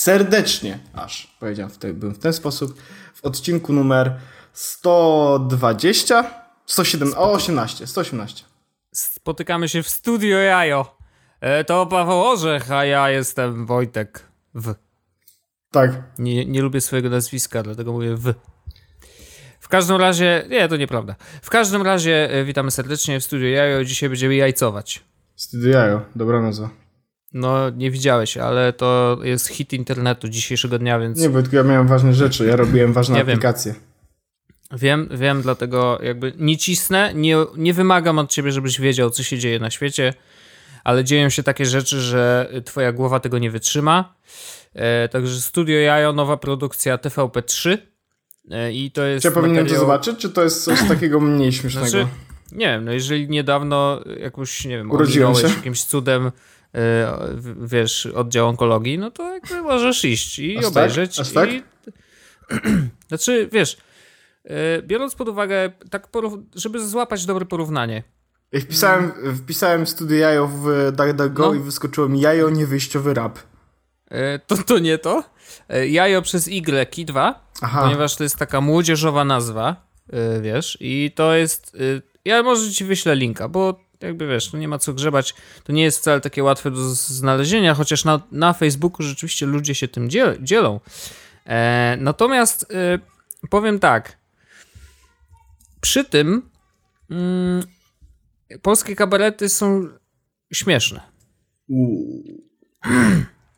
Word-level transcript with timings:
serdecznie, 0.00 0.78
aż 0.92 1.36
powiedziałem 1.40 1.70
w 1.70 1.78
te, 1.78 1.92
bym 1.92 2.14
w 2.14 2.18
ten 2.18 2.32
sposób, 2.32 2.82
w 3.14 3.24
odcinku 3.24 3.72
numer 3.72 4.20
120, 4.52 6.24
107, 6.66 7.14
o 7.16 7.32
18, 7.32 7.86
118. 7.86 8.44
Spotykamy 8.92 9.68
się 9.68 9.82
w 9.82 9.88
studio 9.88 10.38
Jajo. 10.38 10.96
E, 11.40 11.64
to 11.64 11.86
Paweł 11.86 12.20
Orzech, 12.22 12.72
a 12.72 12.84
ja 12.84 13.10
jestem 13.10 13.66
Wojtek 13.66 14.26
W. 14.54 14.74
Tak. 15.70 16.02
Nie, 16.18 16.46
nie 16.46 16.62
lubię 16.62 16.80
swojego 16.80 17.10
nazwiska, 17.10 17.62
dlatego 17.62 17.92
mówię 17.92 18.16
W. 18.16 18.34
W 19.60 19.68
każdym 19.68 19.96
razie, 19.96 20.44
nie, 20.48 20.68
to 20.68 20.76
nieprawda. 20.76 21.14
W 21.42 21.50
każdym 21.50 21.82
razie 21.82 22.30
e, 22.30 22.44
witamy 22.44 22.70
serdecznie 22.70 23.20
w 23.20 23.24
studio 23.24 23.48
Jajo. 23.48 23.84
Dzisiaj 23.84 24.08
będziemy 24.08 24.34
jajcować. 24.34 25.04
Studio 25.36 25.70
Jajo, 25.70 26.02
dobra 26.16 26.42
nazwa. 26.42 26.70
No, 27.32 27.70
nie 27.70 27.90
widziałeś, 27.90 28.36
ale 28.36 28.72
to 28.72 29.18
jest 29.22 29.48
hit 29.48 29.72
internetu 29.72 30.28
dzisiejszego 30.28 30.78
dnia, 30.78 30.98
więc... 30.98 31.18
Nie, 31.18 31.28
bo 31.30 31.42
tylko 31.42 31.56
ja 31.56 31.62
miałem 31.62 31.86
ważne 31.88 32.14
rzeczy, 32.14 32.46
ja 32.46 32.56
robiłem 32.56 32.92
ważne 32.92 33.18
Ja 33.18 33.24
wiem. 33.24 33.34
aplikacje. 33.34 33.74
Wiem, 34.72 35.08
wiem, 35.10 35.42
dlatego 35.42 35.98
jakby 36.02 36.32
nie 36.38 36.56
cisnę, 36.56 37.14
nie, 37.14 37.36
nie 37.56 37.74
wymagam 37.74 38.18
od 38.18 38.30
ciebie, 38.30 38.52
żebyś 38.52 38.80
wiedział, 38.80 39.10
co 39.10 39.22
się 39.22 39.38
dzieje 39.38 39.58
na 39.58 39.70
świecie, 39.70 40.14
ale 40.84 41.04
dzieją 41.04 41.28
się 41.28 41.42
takie 41.42 41.66
rzeczy, 41.66 42.00
że 42.00 42.50
twoja 42.64 42.92
głowa 42.92 43.20
tego 43.20 43.38
nie 43.38 43.50
wytrzyma. 43.50 44.14
E, 44.74 45.08
także 45.08 45.40
Studio 45.40 45.76
Jajo, 45.78 46.12
nowa 46.12 46.36
produkcja 46.36 46.96
TVP3 46.96 47.78
e, 48.50 48.72
i 48.72 48.90
to 48.90 49.02
jest 49.04 49.22
Czy 49.22 49.28
ja 49.28 49.34
powinienem 49.34 49.64
materiał- 49.64 49.74
to 49.74 49.80
zobaczyć, 49.80 50.18
czy 50.18 50.30
to 50.30 50.42
jest 50.42 50.64
coś 50.64 50.88
takiego 50.88 51.20
mniej 51.20 51.52
śmiesznego? 51.52 51.88
Znaczy, 51.88 52.06
nie 52.52 52.66
wiem, 52.66 52.84
no 52.84 52.92
jeżeli 52.92 53.28
niedawno 53.28 54.00
jakoś, 54.20 54.64
nie 54.64 54.76
wiem, 54.76 54.90
Urodziłem 54.90 55.28
ominąłeś 55.28 55.52
się. 55.52 55.56
jakimś 55.58 55.84
cudem, 55.84 56.30
wiesz, 57.60 58.06
oddział 58.06 58.48
onkologii, 58.48 58.98
no 58.98 59.10
to 59.10 59.34
jakby 59.34 59.62
możesz 59.62 60.04
iść 60.04 60.38
i 60.38 60.58
Aż 60.58 60.64
tak? 60.64 60.72
obejrzeć. 60.72 61.20
Aż 61.20 61.30
tak? 61.32 61.52
I... 61.52 61.62
znaczy, 63.08 63.48
wiesz, 63.52 63.76
e, 64.44 64.82
biorąc 64.82 65.14
pod 65.14 65.28
uwagę, 65.28 65.72
tak 65.90 66.08
żeby 66.54 66.88
złapać 66.88 67.26
dobre 67.26 67.44
porównanie. 67.46 68.02
Wpisałem, 68.60 69.12
wpisałem 69.36 69.86
Studio 69.86 70.16
Jajo 70.16 70.46
w 70.48 70.92
DuckDuckGo 70.92 71.42
No. 71.48 71.54
i 71.54 71.58
wyskoczyło 71.60 72.08
mi 72.08 72.20
jajo 72.20 72.50
niewyjściowy 72.50 73.14
rap. 73.14 73.38
E, 74.10 74.38
To, 74.38 74.56
to 74.56 74.78
nie 74.78 74.98
to. 74.98 75.24
E, 75.68 75.88
Jajo 75.88 76.22
przez 76.22 76.48
Y 76.48 76.98
i 76.98 77.04
2, 77.04 77.46
Aha. 77.62 77.82
ponieważ 77.82 78.16
to 78.16 78.22
jest 78.22 78.36
taka 78.36 78.60
młodzieżowa 78.60 79.24
nazwa, 79.24 79.76
e, 80.12 80.40
wiesz, 80.40 80.78
i 80.80 81.12
to 81.14 81.34
jest. 81.34 81.74
e, 81.96 82.02
Ja 82.24 82.42
może 82.42 82.70
ci 82.72 82.84
wyślę 82.84 83.16
linka, 83.16 83.48
bo 83.48 83.80
jakby 84.00 84.26
wiesz, 84.26 84.52
no 84.52 84.58
nie 84.58 84.68
ma 84.68 84.78
co 84.78 84.94
grzebać. 84.94 85.34
To 85.64 85.72
nie 85.72 85.82
jest 85.82 85.98
wcale 85.98 86.20
takie 86.20 86.44
łatwe 86.44 86.70
do 86.70 86.94
znalezienia, 86.94 87.74
chociaż 87.74 88.04
na, 88.04 88.20
na 88.32 88.52
Facebooku 88.52 89.02
rzeczywiście 89.02 89.46
ludzie 89.46 89.74
się 89.74 89.88
tym 89.88 90.10
dziel, 90.10 90.38
dzielą. 90.42 90.80
E, 91.46 91.96
natomiast 92.00 92.66
e, 92.72 92.98
powiem 93.50 93.78
tak. 93.78 94.18
Przy 95.80 96.04
tym 96.04 96.50
mm, 97.10 97.62
polskie 98.62 98.96
kabarety 98.96 99.48
są 99.48 99.88
śmieszne. 100.52 101.00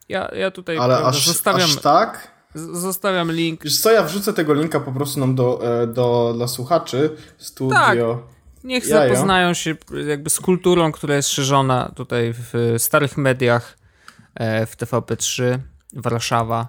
Ja, 0.08 0.28
ja 0.34 0.50
tutaj 0.50 0.78
Ale 0.78 0.94
prawda, 0.94 1.08
aż, 1.08 1.26
zostawiam, 1.26 1.70
aż 1.70 1.76
tak? 1.76 2.32
zostawiam 2.54 3.32
link. 3.32 3.64
Wiesz 3.64 3.80
co, 3.80 3.90
ja 3.90 4.02
wrzucę 4.02 4.32
tego 4.32 4.54
linka 4.54 4.80
po 4.80 4.92
prostu 4.92 5.20
nam 5.20 5.34
do, 5.34 5.82
e, 5.82 5.86
do 5.86 6.32
dla 6.36 6.48
słuchaczy. 6.48 7.16
Studio. 7.38 7.74
Tak. 7.74 8.31
Niech 8.64 8.88
Jajo. 8.88 9.08
zapoznają 9.14 9.54
się 9.54 9.74
jakby 10.06 10.30
z 10.30 10.40
kulturą, 10.40 10.92
która 10.92 11.16
jest 11.16 11.28
szerzona 11.28 11.92
tutaj 11.96 12.32
w 12.34 12.74
starych 12.78 13.16
mediach, 13.16 13.78
e, 14.34 14.66
w 14.66 14.76
TVP3, 14.76 15.58
Warszawa. 15.96 16.68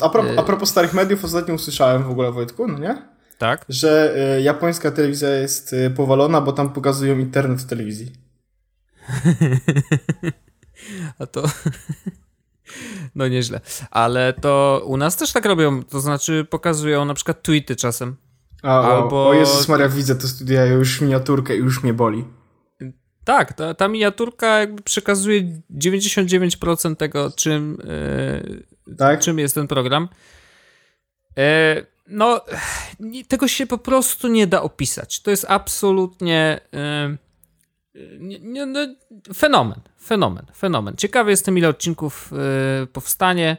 A, 0.00 0.08
propos, 0.08 0.30
Y- 0.32 0.38
a 0.38 0.42
propos 0.42 0.68
starych 0.68 0.94
mediów, 0.94 1.24
ostatnio 1.24 1.54
usłyszałem 1.54 2.02
w 2.02 2.10
ogóle, 2.10 2.32
Wojtku, 2.32 2.68
no 2.68 2.78
nie? 2.78 3.02
Tak? 3.38 3.64
Że 3.68 4.14
e, 4.16 4.40
japońska 4.42 4.90
telewizja 4.90 5.28
jest 5.28 5.72
e, 5.72 5.90
powalona, 5.90 6.40
bo 6.40 6.52
tam 6.52 6.72
pokazują 6.72 7.18
internet 7.18 7.60
w 7.62 7.66
telewizji. 7.66 8.12
A 11.18 11.26
to. 11.26 11.42
No 13.14 13.28
nieźle. 13.28 13.60
Ale 13.90 14.32
to 14.32 14.82
u 14.86 14.96
nas 14.96 15.16
też 15.16 15.32
tak 15.32 15.44
robią. 15.44 15.82
To 15.82 16.00
znaczy 16.00 16.46
pokazują 16.50 17.04
na 17.04 17.14
przykład 17.14 17.42
tweety 17.42 17.76
czasem. 17.76 18.16
A, 18.62 18.80
o, 18.80 18.84
Albo- 18.84 19.28
o 19.28 19.34
Jezus 19.34 19.68
Maria, 19.68 19.88
widzę 19.88 20.14
to 20.14 20.28
Studio 20.28 20.54
Jajo, 20.60 20.74
już 20.74 21.00
miniaturkę 21.00 21.56
i 21.56 21.58
już 21.58 21.82
mnie 21.82 21.94
boli. 21.94 22.24
Tak, 23.24 23.52
ta, 23.52 23.74
ta 23.74 23.88
miniaturka 23.88 24.58
jakby 24.60 24.82
przekazuje 24.82 25.42
99% 25.78 26.96
tego, 26.96 27.30
czym, 27.36 27.78
e, 28.88 28.94
Tak? 28.96 29.20
czym 29.20 29.38
jest 29.38 29.54
ten 29.54 29.68
program. 29.68 30.08
E, 31.38 31.76
no, 32.08 32.40
nie, 33.00 33.24
tego 33.24 33.48
się 33.48 33.66
po 33.66 33.78
prostu 33.78 34.28
nie 34.28 34.46
da 34.46 34.62
opisać. 34.62 35.20
To 35.22 35.30
jest 35.30 35.46
absolutnie 35.48 36.60
e, 36.74 37.16
nie, 38.18 38.38
nie, 38.40 38.66
no, 38.66 38.80
fenomen, 39.34 39.80
fenomen, 40.02 40.46
fenomen. 40.56 40.96
Ciekawy 40.96 41.30
jestem, 41.30 41.58
ile 41.58 41.68
odcinków 41.68 42.30
powstanie. 42.92 43.56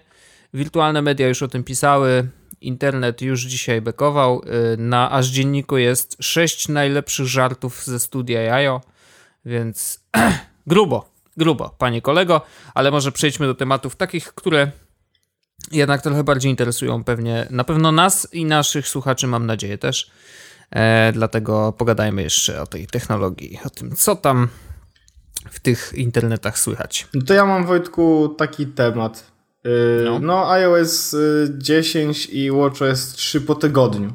Wirtualne 0.53 1.01
media 1.01 1.27
już 1.27 1.43
o 1.43 1.47
tym 1.47 1.63
pisały. 1.63 2.27
Internet 2.65 3.21
już 3.21 3.41
dzisiaj 3.41 3.81
bekował. 3.81 4.41
E, 4.45 4.77
na 4.77 5.11
aż 5.11 5.27
dzienniku 5.27 5.77
jest 5.77 6.17
sześć 6.19 6.67
najlepszych 6.67 7.27
żartów 7.27 7.83
ze 7.85 7.99
studia 7.99 8.41
Jajo, 8.41 8.81
więc 9.45 9.99
grubo, 10.67 11.09
grubo, 11.37 11.75
panie 11.77 12.01
kolego, 12.01 12.41
ale 12.73 12.91
może 12.91 13.11
przejdźmy 13.11 13.47
do 13.47 13.55
tematów 13.55 13.95
takich, 13.95 14.33
które 14.33 14.71
jednak 15.71 16.01
trochę 16.01 16.23
bardziej 16.23 16.51
interesują 16.51 17.03
pewnie, 17.03 17.47
na 17.49 17.63
pewno 17.63 17.91
nas 17.91 18.27
i 18.33 18.45
naszych 18.45 18.87
słuchaczy, 18.87 19.27
mam 19.27 19.45
nadzieję 19.45 19.77
też. 19.77 20.11
E, 20.71 21.11
dlatego 21.13 21.71
pogadajmy 21.71 22.23
jeszcze 22.23 22.61
o 22.61 22.67
tej 22.67 22.87
technologii, 22.87 23.59
o 23.65 23.69
tym, 23.69 23.95
co 23.95 24.15
tam 24.15 24.47
w 25.51 25.59
tych 25.59 25.93
internetach 25.95 26.59
słychać. 26.59 27.07
To 27.27 27.33
ja 27.33 27.45
mam, 27.45 27.65
Wojtku, 27.65 28.35
taki 28.37 28.67
temat. 28.67 29.32
Yy, 29.63 29.71
No. 30.05 30.19
no. 30.19 30.51
iOS 30.51 31.13
y, 31.13 31.49
10 31.57 32.25
i 32.25 32.51
WatchOS 32.51 33.13
3 33.13 33.41
po 33.41 33.55
tygodniu. 33.55 34.13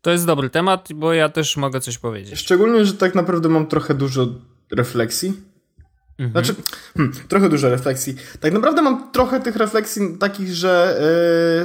To 0.00 0.10
jest 0.10 0.26
dobry 0.26 0.50
temat, 0.50 0.88
bo 0.94 1.12
ja 1.12 1.28
też 1.28 1.56
mogę 1.56 1.80
coś 1.80 1.98
powiedzieć. 1.98 2.38
Szczególnie, 2.40 2.84
że 2.84 2.92
tak 2.94 3.14
naprawdę 3.14 3.48
mam 3.48 3.66
trochę 3.66 3.94
dużo 3.94 4.26
refleksji. 4.72 5.32
Mhm. 6.18 6.30
Znaczy, 6.44 6.62
hmm, 6.96 7.12
trochę 7.28 7.48
dużo 7.48 7.68
refleksji. 7.70 8.14
Tak 8.40 8.52
naprawdę 8.52 8.82
mam 8.82 9.12
trochę 9.12 9.40
tych 9.40 9.56
refleksji 9.56 10.02
takich, 10.20 10.54
że 10.54 11.00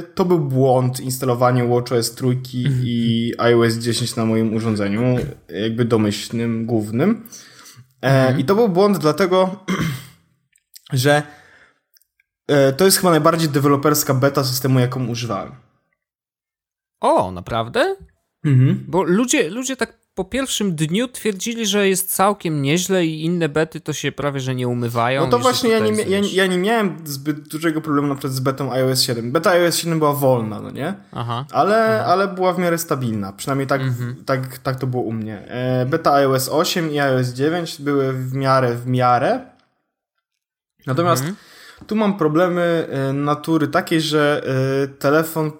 y, 0.08 0.14
to 0.14 0.24
był 0.24 0.38
błąd 0.38 1.00
instalowanie 1.00 1.64
WatchOS 1.68 2.14
3 2.14 2.26
Mhm. 2.26 2.82
i 2.84 3.32
iOS 3.38 3.74
10 3.74 4.16
na 4.16 4.24
moim 4.24 4.54
urządzeniu, 4.54 5.18
jakby 5.48 5.84
domyślnym, 5.84 6.66
głównym. 6.66 7.26
E, 8.02 8.06
Mhm. 8.20 8.40
I 8.40 8.44
to 8.44 8.54
był 8.54 8.68
błąd 8.68 8.98
dlatego, 8.98 9.64
że 10.92 11.22
to 12.76 12.84
jest 12.84 12.96
chyba 12.96 13.10
najbardziej 13.10 13.48
deweloperska 13.48 14.14
beta 14.14 14.44
systemu, 14.44 14.78
jaką 14.80 15.06
używałem. 15.06 15.52
O, 17.00 17.30
naprawdę? 17.30 17.96
Mhm. 18.44 18.84
Bo 18.88 19.02
ludzie, 19.02 19.50
ludzie 19.50 19.76
tak 19.76 20.00
po 20.14 20.24
pierwszym 20.24 20.74
dniu 20.74 21.08
twierdzili, 21.08 21.66
że 21.66 21.88
jest 21.88 22.14
całkiem 22.14 22.62
nieźle 22.62 23.06
i 23.06 23.24
inne 23.24 23.48
bety 23.48 23.80
to 23.80 23.92
się 23.92 24.12
prawie, 24.12 24.40
że 24.40 24.54
nie 24.54 24.68
umywają. 24.68 25.24
No 25.24 25.30
to 25.30 25.38
właśnie 25.38 25.70
ja 25.70 25.78
nie, 25.78 26.02
ja, 26.02 26.20
ja 26.32 26.46
nie 26.46 26.58
miałem 26.58 26.98
zbyt 27.04 27.48
dużego 27.48 27.80
problemu 27.80 28.08
na 28.08 28.14
przykład 28.14 28.32
z 28.32 28.40
betą 28.40 28.72
iOS 28.72 29.02
7. 29.02 29.32
Beta 29.32 29.50
iOS 29.50 29.76
7 29.76 29.98
była 29.98 30.12
wolna, 30.12 30.60
no 30.60 30.70
nie? 30.70 30.94
Aha. 31.12 31.46
Ale, 31.52 32.04
ale 32.04 32.28
była 32.28 32.52
w 32.52 32.58
miarę 32.58 32.78
stabilna. 32.78 33.32
Przynajmniej 33.32 33.66
tak, 33.66 33.80
Mhm. 33.80 34.24
tak, 34.24 34.58
tak 34.58 34.76
to 34.76 34.86
było 34.86 35.02
u 35.02 35.12
mnie. 35.12 35.38
E, 35.48 35.86
Beta 35.86 36.12
iOS 36.14 36.48
8 36.48 36.90
i 36.92 37.00
iOS 37.00 37.28
9 37.28 37.82
były 37.82 38.12
w 38.12 38.34
miarę 38.34 38.74
w 38.74 38.86
miarę. 38.86 39.40
Natomiast 40.86 41.22
Mhm. 41.22 41.36
Tu 41.86 41.96
mam 41.96 42.18
problemy 42.18 42.86
e, 42.90 43.12
natury 43.12 43.68
takiej, 43.68 44.00
że 44.00 44.42
e, 44.84 44.88
telefon 44.88 45.52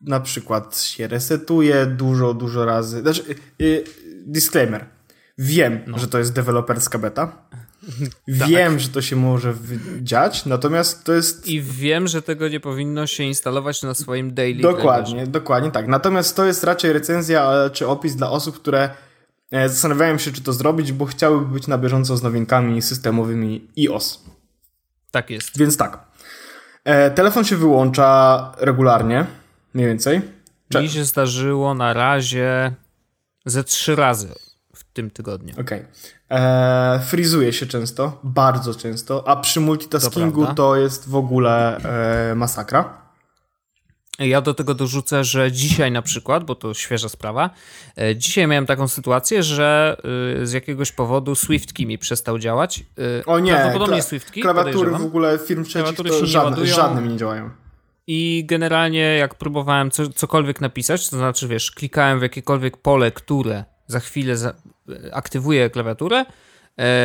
na 0.00 0.20
przykład 0.20 0.78
się 0.80 1.06
resetuje 1.08 1.86
dużo, 1.86 2.34
dużo 2.34 2.64
razy. 2.64 3.00
Znaczy, 3.00 3.22
e, 3.60 3.64
disclaimer. 4.26 4.86
Wiem, 5.38 5.80
No. 5.86 5.98
że 5.98 6.08
to 6.08 6.18
jest 6.18 6.32
deweloperska 6.32 6.98
beta. 6.98 7.32
Tak. 8.38 8.48
Wiem, 8.48 8.78
że 8.78 8.88
to 8.88 9.02
się 9.02 9.16
może 9.16 9.54
dziać, 10.00 10.46
natomiast 10.46 11.04
to 11.04 11.12
jest 11.12 11.46
I 11.46 11.62
wiem, 11.62 12.08
że 12.08 12.22
tego 12.22 12.48
nie 12.48 12.60
powinno 12.60 13.06
się 13.06 13.24
instalować 13.24 13.82
na 13.82 13.94
swoim 13.94 14.34
daily. 14.34 14.62
Dokładnie, 14.62 15.26
dokładnie 15.26 15.70
tak. 15.70 15.88
Natomiast 15.88 16.36
to 16.36 16.44
jest 16.46 16.64
raczej 16.64 16.92
recenzja 16.92 17.52
czy 17.72 17.86
opis 17.88 18.16
dla 18.16 18.30
osób, 18.30 18.56
które 18.56 18.90
zastanawiają 19.52 20.18
się, 20.18 20.32
czy 20.32 20.42
to 20.42 20.52
zrobić, 20.52 20.92
bo 20.92 21.06
chciałyby 21.06 21.46
być 21.54 21.66
na 21.66 21.78
bieżąco 21.78 22.16
z 22.16 22.22
nowinkami 22.22 22.82
systemowymi 22.82 23.68
iOS. 23.78 24.24
Tak 25.10 25.30
jest. 25.30 25.58
Więc 25.58 25.76
tak. 25.76 25.98
E, 26.84 27.10
telefon 27.10 27.44
się 27.44 27.56
wyłącza 27.56 28.52
regularnie, 28.58 29.26
mniej 29.74 29.86
więcej. 29.86 30.20
Cze- 30.72 30.82
Mi 30.82 30.88
się 30.88 31.04
zdarzyło 31.04 31.74
na 31.74 31.92
razie 31.92 32.72
ze 33.46 33.64
trzy 33.64 33.96
razy 33.96 34.28
w 34.74 34.84
tym 34.84 35.10
tygodniu. 35.10 35.54
Okej. 35.60 35.84
Okay. 36.28 37.00
Frizuje 37.00 37.52
się 37.52 37.66
często, 37.66 38.20
bardzo 38.22 38.74
często, 38.74 39.28
a 39.28 39.36
przy 39.36 39.60
multitaskingu 39.60 40.46
to, 40.46 40.54
to 40.54 40.76
jest 40.76 41.08
w 41.08 41.16
ogóle 41.16 41.76
e, 42.30 42.34
masakra. 42.34 43.07
Ja 44.18 44.40
do 44.40 44.54
tego 44.54 44.74
dorzucę, 44.74 45.24
że 45.24 45.52
dzisiaj 45.52 45.92
na 45.92 46.02
przykład, 46.02 46.44
bo 46.44 46.54
to 46.54 46.74
świeża 46.74 47.08
sprawa, 47.08 47.50
e, 47.96 48.16
dzisiaj 48.16 48.46
miałem 48.46 48.66
taką 48.66 48.88
sytuację, 48.88 49.42
że 49.42 49.96
e, 50.42 50.46
z 50.46 50.52
jakiegoś 50.52 50.92
powodu 50.92 51.34
SwiftKey 51.34 51.86
mi 51.86 51.98
przestał 51.98 52.38
działać. 52.38 52.84
E, 53.20 53.26
o 53.26 53.38
nie, 53.38 53.52
prawdopodobnie 53.52 54.02
SwiftKey. 54.02 54.42
Klawiatury 54.42 54.90
w 54.90 55.04
ogóle 55.04 55.38
firm 55.38 55.64
trzecich 55.64 55.96
to 55.96 56.26
żadne, 56.26 56.66
żadne 56.66 57.02
mi 57.02 57.08
nie 57.08 57.16
działają. 57.16 57.50
I 58.06 58.44
generalnie 58.46 59.00
jak 59.00 59.34
próbowałem 59.34 59.90
co, 59.90 60.08
cokolwiek 60.08 60.60
napisać, 60.60 61.10
to 61.10 61.16
znaczy 61.16 61.48
wiesz, 61.48 61.70
klikałem 61.70 62.18
w 62.18 62.22
jakiekolwiek 62.22 62.76
pole, 62.76 63.10
które 63.10 63.64
za 63.86 64.00
chwilę 64.00 64.36
za, 64.36 64.54
aktywuje 65.12 65.70
klawiaturę, 65.70 66.24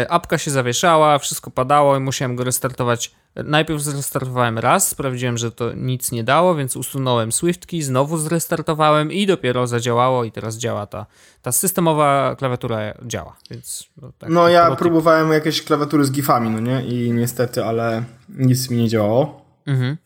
apka 0.09 0.37
się 0.37 0.51
zawieszała, 0.51 1.19
wszystko 1.19 1.51
padało 1.51 1.97
i 1.97 1.99
musiałem 1.99 2.35
go 2.35 2.43
restartować. 2.43 3.11
Najpierw 3.35 3.81
zrestartowałem 3.81 4.59
raz, 4.59 4.87
sprawdziłem, 4.87 5.37
że 5.37 5.51
to 5.51 5.73
nic 5.73 6.11
nie 6.11 6.23
dało, 6.23 6.55
więc 6.55 6.75
usunąłem 6.75 7.31
SwiftKey, 7.31 7.81
znowu 7.81 8.17
zrestartowałem 8.17 9.11
i 9.11 9.27
dopiero 9.27 9.67
zadziałało 9.67 10.23
i 10.23 10.31
teraz 10.31 10.57
działa 10.57 10.87
ta, 10.87 11.05
ta 11.41 11.51
systemowa 11.51 12.35
klawiatura 12.35 12.79
działa, 13.05 13.37
więc... 13.51 13.89
No, 14.01 14.11
tak, 14.17 14.29
no 14.29 14.49
ja 14.49 14.75
próbowałem 14.75 15.31
jakieś 15.31 15.63
klawiatury 15.63 16.05
z 16.05 16.11
gifami, 16.11 16.49
no 16.49 16.59
nie? 16.59 16.85
I 16.85 17.11
niestety, 17.11 17.65
ale 17.65 18.03
nic 18.29 18.69
mi 18.69 18.77
nie 18.77 18.89
działało. 18.89 19.45
Mhm. 19.65 19.97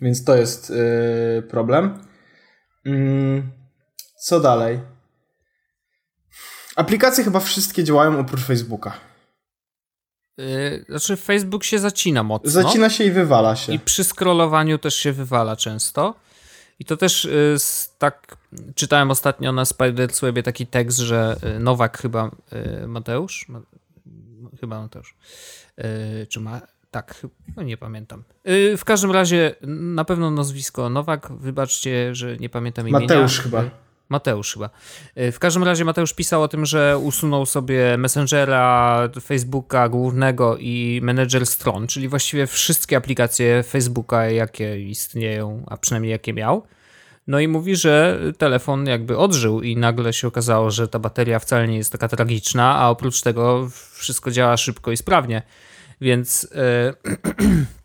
Więc 0.00 0.24
to 0.24 0.36
jest 0.36 0.70
yy, 0.70 1.42
problem. 1.42 1.98
Yy, 2.84 3.42
co 4.18 4.40
dalej? 4.40 4.80
Aplikacje 6.80 7.24
chyba 7.24 7.40
wszystkie 7.40 7.84
działają 7.84 8.18
oprócz 8.18 8.40
Facebooka. 8.40 8.92
Yy, 10.38 10.84
znaczy 10.88 11.16
Facebook 11.16 11.64
się 11.64 11.78
zacina 11.78 12.22
mocno. 12.22 12.50
Zacina 12.50 12.90
się 12.90 13.04
i 13.04 13.10
wywala 13.10 13.56
się. 13.56 13.72
I 13.72 13.78
przy 13.78 14.04
scrollowaniu 14.04 14.78
też 14.78 14.96
się 14.96 15.12
wywala 15.12 15.56
często. 15.56 16.14
I 16.78 16.84
to 16.84 16.96
też 16.96 17.24
yy, 17.24 17.56
tak 17.98 18.36
czytałem 18.74 19.10
ostatnio 19.10 19.52
na 19.52 19.64
Spiderswebie 19.64 20.42
taki 20.42 20.66
tekst, 20.66 20.98
że 20.98 21.36
yy, 21.42 21.60
Nowak 21.60 21.98
chyba 21.98 22.30
yy, 22.52 22.86
Mateusz, 22.86 23.48
ma, 23.48 23.60
chyba 24.60 24.82
Mateusz, 24.82 25.16
czy 26.28 26.40
ma, 26.40 26.60
tak, 26.90 27.26
no 27.56 27.62
nie 27.62 27.76
pamiętam. 27.76 28.24
W 28.76 28.84
każdym 28.84 29.10
razie 29.10 29.54
na 29.62 30.04
pewno 30.04 30.30
nazwisko 30.30 30.90
Nowak, 30.90 31.32
wybaczcie, 31.32 32.14
że 32.14 32.36
nie 32.36 32.48
pamiętam 32.48 32.88
imienia. 32.88 33.06
Mateusz 33.06 33.40
chyba. 33.40 33.64
Mateusz 34.10 34.52
chyba. 34.54 34.70
Y, 35.18 35.32
w 35.32 35.38
każdym 35.38 35.64
razie 35.64 35.84
Mateusz 35.84 36.14
pisał 36.14 36.42
o 36.42 36.48
tym, 36.48 36.66
że 36.66 36.98
usunął 36.98 37.46
sobie 37.46 37.96
Messengera, 37.98 39.08
Facebooka 39.22 39.88
głównego 39.88 40.56
i 40.56 41.00
Manager 41.02 41.46
Stron, 41.46 41.86
czyli 41.86 42.08
właściwie 42.08 42.46
wszystkie 42.46 42.96
aplikacje 42.96 43.62
Facebooka, 43.62 44.24
jakie 44.24 44.80
istnieją, 44.80 45.64
a 45.66 45.76
przynajmniej 45.76 46.10
jakie 46.10 46.32
miał. 46.32 46.62
No 47.26 47.40
i 47.40 47.48
mówi, 47.48 47.76
że 47.76 48.20
telefon 48.38 48.86
jakby 48.86 49.16
odżył 49.18 49.62
i 49.62 49.76
nagle 49.76 50.12
się 50.12 50.28
okazało, 50.28 50.70
że 50.70 50.88
ta 50.88 50.98
bateria 50.98 51.38
wcale 51.38 51.68
nie 51.68 51.76
jest 51.76 51.92
taka 51.92 52.08
tragiczna, 52.08 52.76
a 52.76 52.90
oprócz 52.90 53.20
tego 53.20 53.68
wszystko 53.92 54.30
działa 54.30 54.56
szybko 54.56 54.92
i 54.92 54.96
sprawnie. 54.96 55.42
Więc 56.00 56.48
yy, 56.54 57.66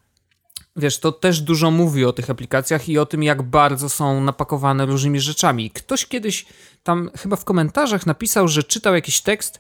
wiesz, 0.76 1.00
to 1.00 1.12
też 1.12 1.42
dużo 1.42 1.72
mówi 1.72 2.06
o 2.06 2.14
tych 2.14 2.30
aplikacjach 2.30 2.90
i 2.90 2.98
o 2.98 3.06
tym, 3.06 3.24
jak 3.24 3.42
bardzo 3.42 3.90
są 3.90 4.22
napakowane 4.22 4.86
różnymi 4.86 5.20
rzeczami. 5.20 5.72
Ktoś 5.72 6.06
kiedyś 6.06 6.46
tam 6.84 7.10
chyba 7.18 7.36
w 7.36 7.46
komentarzach 7.46 8.06
napisał, 8.06 8.48
że 8.48 8.64
czytał 8.64 8.96
jakiś 8.96 9.22
tekst, 9.22 9.60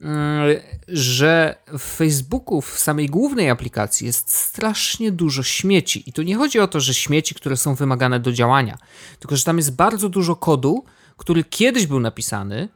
mm, 0.00 0.56
że 0.88 1.56
w 1.78 1.82
Facebooku, 1.82 2.60
w 2.60 2.78
samej 2.78 3.06
głównej 3.06 3.50
aplikacji 3.50 4.06
jest 4.06 4.30
strasznie 4.30 5.12
dużo 5.12 5.42
śmieci. 5.42 6.02
I 6.06 6.12
tu 6.12 6.22
nie 6.22 6.36
chodzi 6.36 6.60
o 6.60 6.68
to, 6.68 6.80
że 6.80 6.94
śmieci, 6.94 7.34
które 7.34 7.56
są 7.56 7.74
wymagane 7.74 8.20
do 8.20 8.32
działania, 8.32 8.78
tylko 9.18 9.36
że 9.36 9.44
tam 9.44 9.56
jest 9.56 9.76
bardzo 9.76 10.08
dużo 10.08 10.36
kodu, 10.36 10.84
który 11.16 11.44
kiedyś 11.44 11.86
był 11.86 12.00
napisany, 12.00 12.68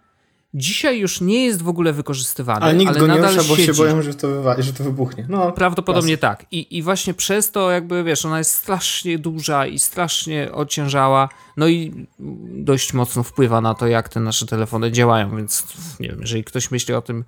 Dzisiaj 0.54 0.98
już 0.98 1.20
nie 1.20 1.44
jest 1.46 1.62
w 1.62 1.68
ogóle 1.68 1.92
wykorzystywany. 1.92 2.60
Ale 2.60 2.74
nikt 2.74 2.90
ale 2.90 3.00
go 3.00 3.06
nie 3.06 3.20
rusza, 3.20 3.42
bo 3.48 3.56
się 3.56 3.72
boją, 3.72 4.02
że 4.02 4.14
to, 4.14 4.28
wywa- 4.28 4.62
że 4.62 4.72
to 4.72 4.84
wybuchnie. 4.84 5.26
No, 5.28 5.52
Prawdopodobnie 5.52 6.12
jasne. 6.12 6.28
tak. 6.28 6.46
I, 6.50 6.76
I 6.78 6.82
właśnie 6.82 7.14
przez 7.14 7.50
to, 7.50 7.70
jakby 7.70 8.04
wiesz, 8.04 8.24
ona 8.24 8.38
jest 8.38 8.50
strasznie 8.54 9.18
duża 9.18 9.66
i 9.66 9.78
strasznie 9.78 10.52
ociężała, 10.52 11.28
no 11.56 11.68
i 11.68 12.06
dość 12.48 12.92
mocno 12.92 13.22
wpływa 13.22 13.60
na 13.60 13.74
to, 13.74 13.86
jak 13.86 14.08
te 14.08 14.20
nasze 14.20 14.46
telefony 14.46 14.92
działają. 14.92 15.36
Więc 15.36 15.64
nie 16.00 16.08
wiem, 16.08 16.20
jeżeli 16.20 16.44
ktoś 16.44 16.70
myśli 16.70 16.94
o 16.94 17.02
tym, 17.02 17.24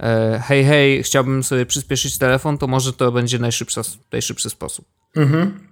e, 0.00 0.42
hej, 0.46 0.64
hej, 0.64 1.02
chciałbym 1.02 1.42
sobie 1.42 1.66
przyspieszyć 1.66 2.18
telefon, 2.18 2.58
to 2.58 2.66
może 2.66 2.92
to 2.92 3.12
będzie 3.12 3.38
najszybszy, 3.38 3.80
najszybszy 4.12 4.50
sposób. 4.50 4.86
Mhm. 5.16 5.68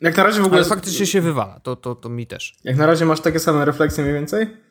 Jak 0.00 0.16
na 0.16 0.22
razie 0.24 0.40
w 0.42 0.44
ogóle. 0.44 0.60
Ale 0.60 0.68
faktycznie 0.68 1.06
się 1.06 1.20
wywala, 1.20 1.60
to, 1.60 1.76
to, 1.76 1.94
to 1.94 2.08
mi 2.08 2.26
też. 2.26 2.56
Jak 2.64 2.76
na 2.76 2.86
razie 2.86 3.04
masz 3.06 3.20
takie 3.20 3.40
same 3.40 3.64
refleksje 3.64 4.04
mniej 4.04 4.14
więcej? 4.14 4.65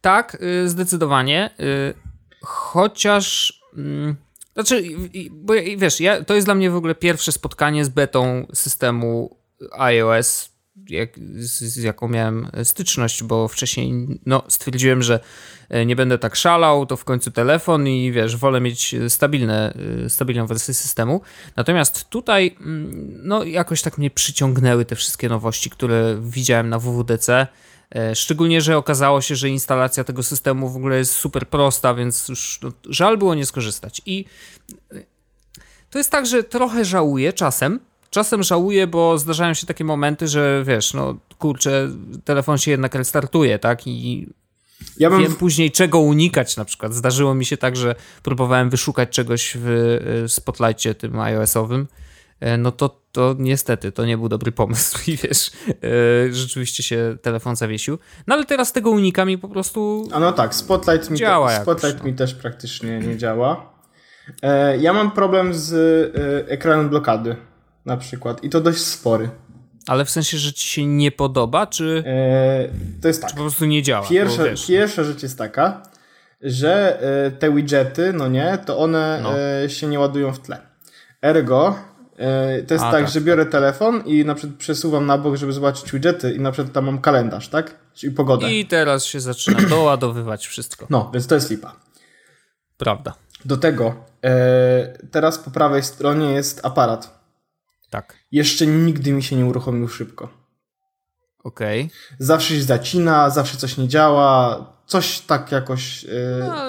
Tak, 0.00 0.38
y, 0.42 0.68
zdecydowanie. 0.68 1.50
Y, 1.60 1.94
chociaż. 2.42 3.60
Mm, 3.76 4.16
znaczy, 4.54 4.84
bo 5.30 5.54
wiesz, 5.76 6.00
ja, 6.00 6.24
to 6.24 6.34
jest 6.34 6.46
dla 6.46 6.54
mnie 6.54 6.70
w 6.70 6.76
ogóle 6.76 6.94
pierwsze 6.94 7.32
spotkanie 7.32 7.84
z 7.84 7.88
betą 7.88 8.46
systemu 8.54 9.36
iOS, 9.78 10.58
jak, 10.88 11.18
z, 11.36 11.58
z, 11.58 11.76
jaką 11.76 12.08
miałem 12.08 12.50
styczność, 12.64 13.22
bo 13.22 13.48
wcześniej 13.48 14.20
no, 14.26 14.42
stwierdziłem, 14.48 15.02
że 15.02 15.20
e, 15.68 15.86
nie 15.86 15.96
będę 15.96 16.18
tak 16.18 16.36
szalał, 16.36 16.86
to 16.86 16.96
w 16.96 17.04
końcu 17.04 17.30
telefon 17.30 17.88
i 17.88 18.12
wiesz, 18.12 18.36
wolę 18.36 18.60
mieć 18.60 18.94
stabilne, 19.08 19.74
e, 20.04 20.10
stabilną 20.10 20.46
wersję 20.46 20.74
systemu. 20.74 21.20
Natomiast 21.56 22.08
tutaj 22.08 22.56
mm, 22.60 23.20
no, 23.22 23.44
jakoś 23.44 23.82
tak 23.82 23.98
mnie 23.98 24.10
przyciągnęły 24.10 24.84
te 24.84 24.96
wszystkie 24.96 25.28
nowości, 25.28 25.70
które 25.70 26.18
widziałem 26.22 26.68
na 26.68 26.78
WWDC. 26.78 27.46
E, 27.94 28.14
szczególnie, 28.14 28.60
że 28.60 28.76
okazało 28.76 29.20
się, 29.20 29.36
że 29.36 29.48
instalacja 29.48 30.04
tego 30.04 30.22
systemu 30.22 30.68
w 30.68 30.76
ogóle 30.76 30.98
jest 30.98 31.12
super 31.12 31.48
prosta, 31.48 31.94
więc 31.94 32.28
już 32.28 32.58
no, 32.62 32.72
żal 32.88 33.18
było 33.18 33.34
nie 33.34 33.46
skorzystać. 33.46 34.02
I 34.06 34.24
e, 34.92 35.02
to 35.90 35.98
jest 35.98 36.10
tak, 36.10 36.26
że 36.26 36.44
trochę 36.44 36.84
żałuję 36.84 37.32
czasem. 37.32 37.80
Czasem 38.10 38.42
żałuję, 38.42 38.86
bo 38.86 39.18
zdarzają 39.18 39.54
się 39.54 39.66
takie 39.66 39.84
momenty, 39.84 40.28
że 40.28 40.62
wiesz, 40.66 40.94
no 40.94 41.16
kurczę, 41.38 41.90
telefon 42.24 42.58
się 42.58 42.70
jednak 42.70 42.94
restartuje, 42.94 43.58
tak? 43.58 43.86
I 43.86 44.28
ja 44.98 45.10
wiem 45.10 45.34
później 45.34 45.70
czego 45.70 45.98
unikać 45.98 46.56
na 46.56 46.64
przykład. 46.64 46.94
Zdarzyło 46.94 47.34
mi 47.34 47.44
się 47.44 47.56
tak, 47.56 47.76
że 47.76 47.94
próbowałem 48.22 48.70
wyszukać 48.70 49.08
czegoś 49.08 49.56
w 49.60 49.68
e, 50.24 50.28
Spotlightie 50.28 50.94
tym 50.94 51.20
iOS-owym 51.20 51.86
no 52.58 52.72
to, 52.72 53.00
to 53.12 53.34
niestety 53.38 53.92
to 53.92 54.06
nie 54.06 54.18
był 54.18 54.28
dobry 54.28 54.52
pomysł 54.52 54.98
i 55.10 55.16
wiesz, 55.16 55.50
e, 55.68 56.32
rzeczywiście 56.32 56.82
się 56.82 57.16
telefon 57.22 57.56
zawiesił. 57.56 57.98
No 58.26 58.34
ale 58.34 58.44
teraz 58.44 58.72
tego 58.72 58.90
unikam 58.90 59.30
i 59.30 59.38
po 59.38 59.48
prostu. 59.48 60.08
A 60.12 60.20
no 60.20 60.32
tak, 60.32 60.54
Spotlight 60.54 61.10
mi, 61.10 61.18
działa 61.18 61.48
te, 61.50 61.62
Spotlight 61.62 61.84
jakoś, 61.84 62.00
no. 62.00 62.06
mi 62.06 62.14
też 62.14 62.34
praktycznie 62.34 62.98
nie 62.98 63.16
działa. 63.16 63.72
E, 64.42 64.78
ja 64.78 64.92
mam 64.92 65.10
problem 65.10 65.54
z 65.54 65.74
ekranem 66.48 66.88
blokady 66.88 67.36
na 67.84 67.96
przykład 67.96 68.44
i 68.44 68.50
to 68.50 68.60
dość 68.60 68.78
spory. 68.78 69.30
Ale 69.86 70.04
w 70.04 70.10
sensie, 70.10 70.38
że 70.38 70.52
ci 70.52 70.68
się 70.68 70.86
nie 70.86 71.12
podoba, 71.12 71.66
czy, 71.66 72.04
to 73.02 73.08
jest 73.08 73.20
tak. 73.20 73.30
czy 73.30 73.36
po 73.36 73.42
prostu 73.42 73.64
nie 73.64 73.82
działa? 73.82 74.06
Pierwsza, 74.06 74.42
no. 74.42 74.66
pierwsza 74.68 75.04
rzecz 75.04 75.22
jest 75.22 75.38
taka, 75.38 75.82
że 76.40 77.00
te 77.38 77.54
widgety, 77.54 78.12
no 78.12 78.28
nie, 78.28 78.58
to 78.66 78.78
one 78.78 79.20
no. 79.22 79.68
się 79.68 79.86
nie 79.86 79.98
ładują 79.98 80.32
w 80.32 80.38
tle. 80.38 80.60
Ergo, 81.22 81.74
E, 81.74 81.97
to 82.66 82.74
jest 82.74 82.84
A, 82.84 82.90
tak, 82.90 83.00
tak, 83.00 83.08
że 83.08 83.20
biorę 83.20 83.46
telefon 83.46 84.02
i 84.06 84.24
na 84.24 84.34
przykład 84.34 84.58
przesuwam 84.58 85.06
na 85.06 85.18
bok, 85.18 85.36
żeby 85.36 85.52
zobaczyć 85.52 85.92
widgety 85.92 86.32
i 86.32 86.40
na 86.40 86.52
przykład 86.52 86.74
tam 86.74 86.84
mam 86.84 87.00
kalendarz, 87.00 87.48
tak? 87.48 87.74
Czyli 87.94 88.12
pogodę. 88.14 88.52
I 88.52 88.66
teraz 88.66 89.04
się 89.04 89.20
zaczyna 89.20 89.60
doładowywać 89.76 90.46
wszystko. 90.46 90.86
No, 90.90 91.10
więc 91.14 91.26
to 91.26 91.34
jest 91.34 91.50
lipa. 91.50 91.76
Prawda. 92.76 93.14
Do 93.44 93.56
tego 93.56 93.94
e, 94.24 94.98
teraz 95.10 95.38
po 95.38 95.50
prawej 95.50 95.82
stronie 95.82 96.32
jest 96.32 96.64
aparat. 96.66 97.18
Tak. 97.90 98.16
Jeszcze 98.32 98.66
nigdy 98.66 99.12
mi 99.12 99.22
się 99.22 99.36
nie 99.36 99.46
uruchomił 99.46 99.88
szybko. 99.88 100.28
Okej. 101.44 101.80
Okay. 101.80 101.96
Zawsze 102.18 102.54
się 102.54 102.62
zacina, 102.62 103.30
zawsze 103.30 103.56
coś 103.56 103.76
nie 103.76 103.88
działa, 103.88 104.66
coś 104.86 105.20
tak 105.20 105.52
jakoś... 105.52 106.04
E... 106.04 106.08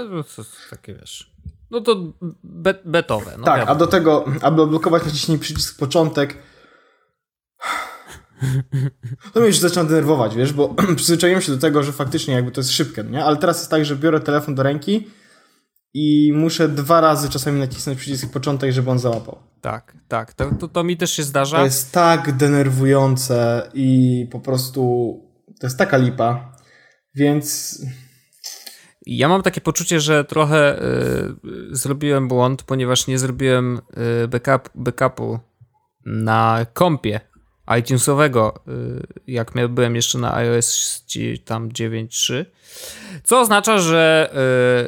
No, 0.09 0.23
to 0.23 0.43
takie 0.69 0.93
wiesz... 0.93 1.31
No 1.71 1.81
to 1.81 2.13
be 2.43 2.73
betowe. 2.85 3.31
No 3.37 3.43
tak, 3.43 3.59
wiadomo. 3.59 3.71
a 3.71 3.75
do 3.75 3.87
tego, 3.87 4.25
aby 4.41 4.61
odblokować 4.61 5.05
naciśnij 5.05 5.39
przycisk 5.39 5.79
początek. 5.79 6.37
To 9.33 9.39
mnie 9.39 9.47
już 9.47 9.57
zaczyna 9.57 9.83
denerwować, 9.83 10.35
wiesz, 10.35 10.53
bo 10.53 10.75
przyzwyczaiłem 10.95 11.41
się 11.41 11.51
do 11.51 11.57
tego, 11.57 11.83
że 11.83 11.91
faktycznie 11.91 12.33
jakby 12.33 12.51
to 12.51 12.61
jest 12.61 12.71
szybkie, 12.71 13.03
nie? 13.03 13.25
Ale 13.25 13.37
teraz 13.37 13.57
jest 13.57 13.71
tak, 13.71 13.85
że 13.85 13.95
biorę 13.95 14.19
telefon 14.19 14.55
do 14.55 14.63
ręki 14.63 15.07
i 15.93 16.31
muszę 16.35 16.69
dwa 16.69 17.01
razy 17.01 17.29
czasami 17.29 17.59
nacisnąć 17.59 17.99
przycisk 17.99 18.33
początek, 18.33 18.71
żeby 18.71 18.91
on 18.91 18.99
załapał. 18.99 19.37
Tak, 19.61 19.97
tak. 20.07 20.33
To, 20.33 20.51
to, 20.59 20.67
to 20.67 20.83
mi 20.83 20.97
też 20.97 21.11
się 21.11 21.23
zdarza. 21.23 21.57
To 21.57 21.63
jest 21.63 21.91
tak 21.91 22.37
denerwujące 22.37 23.69
i 23.73 24.27
po 24.31 24.39
prostu 24.39 24.81
to 25.59 25.67
jest 25.67 25.77
taka 25.77 25.97
lipa, 25.97 26.51
więc 27.15 27.77
Ja 29.05 29.27
mam 29.27 29.41
takie 29.41 29.61
poczucie, 29.61 29.99
że 29.99 30.23
trochę 30.23 30.83
y, 30.83 31.75
zrobiłem 31.75 32.27
błąd, 32.27 32.63
ponieważ 32.63 33.07
nie 33.07 33.19
zrobiłem 33.19 33.81
y, 34.23 34.27
backup, 34.27 34.69
backupu 34.75 35.39
na 36.05 36.65
kompie 36.73 37.19
iTunesowego, 37.79 38.63
y, 38.67 39.07
jak 39.27 39.51
byłem 39.69 39.95
jeszcze 39.95 40.17
na 40.17 40.35
iOS 40.35 41.05
tam 41.45 41.69
9.3, 41.69 42.45
co 43.23 43.39
oznacza, 43.39 43.77
że 43.77 44.29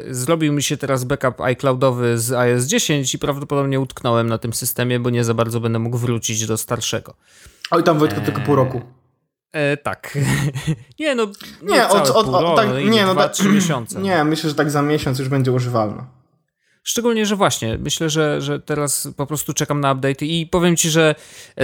zrobił 0.10 0.53
mi 0.53 0.63
się 0.63 0.77
teraz 0.77 1.03
backup 1.03 1.41
iCloudowy 1.41 2.18
z 2.18 2.32
iOS 2.32 2.65
10 2.65 3.13
i 3.13 3.20
prawdopodobnie 3.20 3.80
utknąłem 3.80 4.27
na 4.27 4.38
tym 4.38 4.53
systemie, 4.53 5.00
bo 5.00 5.10
nie 5.10 5.24
za 5.24 5.34
bardzo 5.34 5.60
będę 5.60 5.80
mógł 5.80 5.98
wrócić 5.98 6.48
do 6.48 6.58
starszego. 6.58 7.13
Oj, 7.72 7.84
tam 7.84 8.00
Wojtko, 8.00 8.22
tylko 8.22 8.41
pół 8.41 8.56
roku. 8.56 8.82
E, 9.51 9.77
tak. 9.77 10.17
nie, 11.00 11.15
no. 11.15 11.27
Nie, 11.62 11.75
nie 11.75 11.88
od, 11.88 12.10
od, 12.10 12.27
od, 12.27 12.55
tak, 12.55 12.70
no, 12.70 12.79
nie, 12.79 13.05
no, 13.05 13.13
dwa, 13.13 13.24
tak, 13.24 13.31
trzy 13.31 13.50
miesiące. 13.50 14.00
Nie, 14.00 14.24
myślę, 14.24 14.50
że 14.50 14.55
tak 14.55 14.72
za 14.72 14.81
miesiąc 14.81 15.20
już 15.20 15.29
będzie 15.29 15.51
używalna. 15.51 16.22
Szczególnie, 16.84 17.25
że 17.25 17.36
właśnie, 17.36 17.77
myślę, 17.77 18.10
że, 18.10 18.41
że 18.41 18.60
teraz 18.60 19.08
po 19.17 19.25
prostu 19.25 19.53
czekam 19.53 19.79
na 19.79 19.91
update 19.91 20.25
i 20.25 20.48
powiem 20.48 20.75
ci, 20.75 20.89
że 20.89 21.15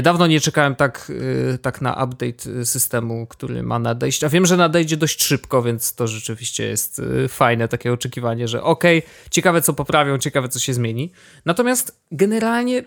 dawno 0.03 0.27
nie 0.27 0.39
czekałem 0.39 0.75
tak, 0.75 1.10
y, 1.10 1.58
tak 1.62 1.82
na 1.82 2.03
update 2.03 2.65
systemu, 2.65 3.27
który 3.27 3.63
ma 3.63 3.79
nadejść. 3.79 4.24
A 4.24 4.29
wiem, 4.29 4.46
że 4.46 4.58
nadejdzie 4.58 4.98
dość 4.98 5.24
szybko, 5.24 5.62
więc 5.62 5.96
to 5.96 6.08
rzeczywiście 6.08 6.67
jest 6.67 7.00
y, 7.00 7.27
fajne 7.27 7.67
takie 7.67 7.94
oczekiwanie, 7.94 8.48
że 8.48 8.63
okej, 8.63 9.00
okay, 9.00 9.10
ciekawe 9.32 9.62
co 9.62 9.74
poprawią, 9.74 10.17
ciekawe 10.17 10.50
co 10.50 10.60
się 10.60 10.74
zmieni. 10.74 11.12
Natomiast 11.46 12.00
generalnie 12.12 12.84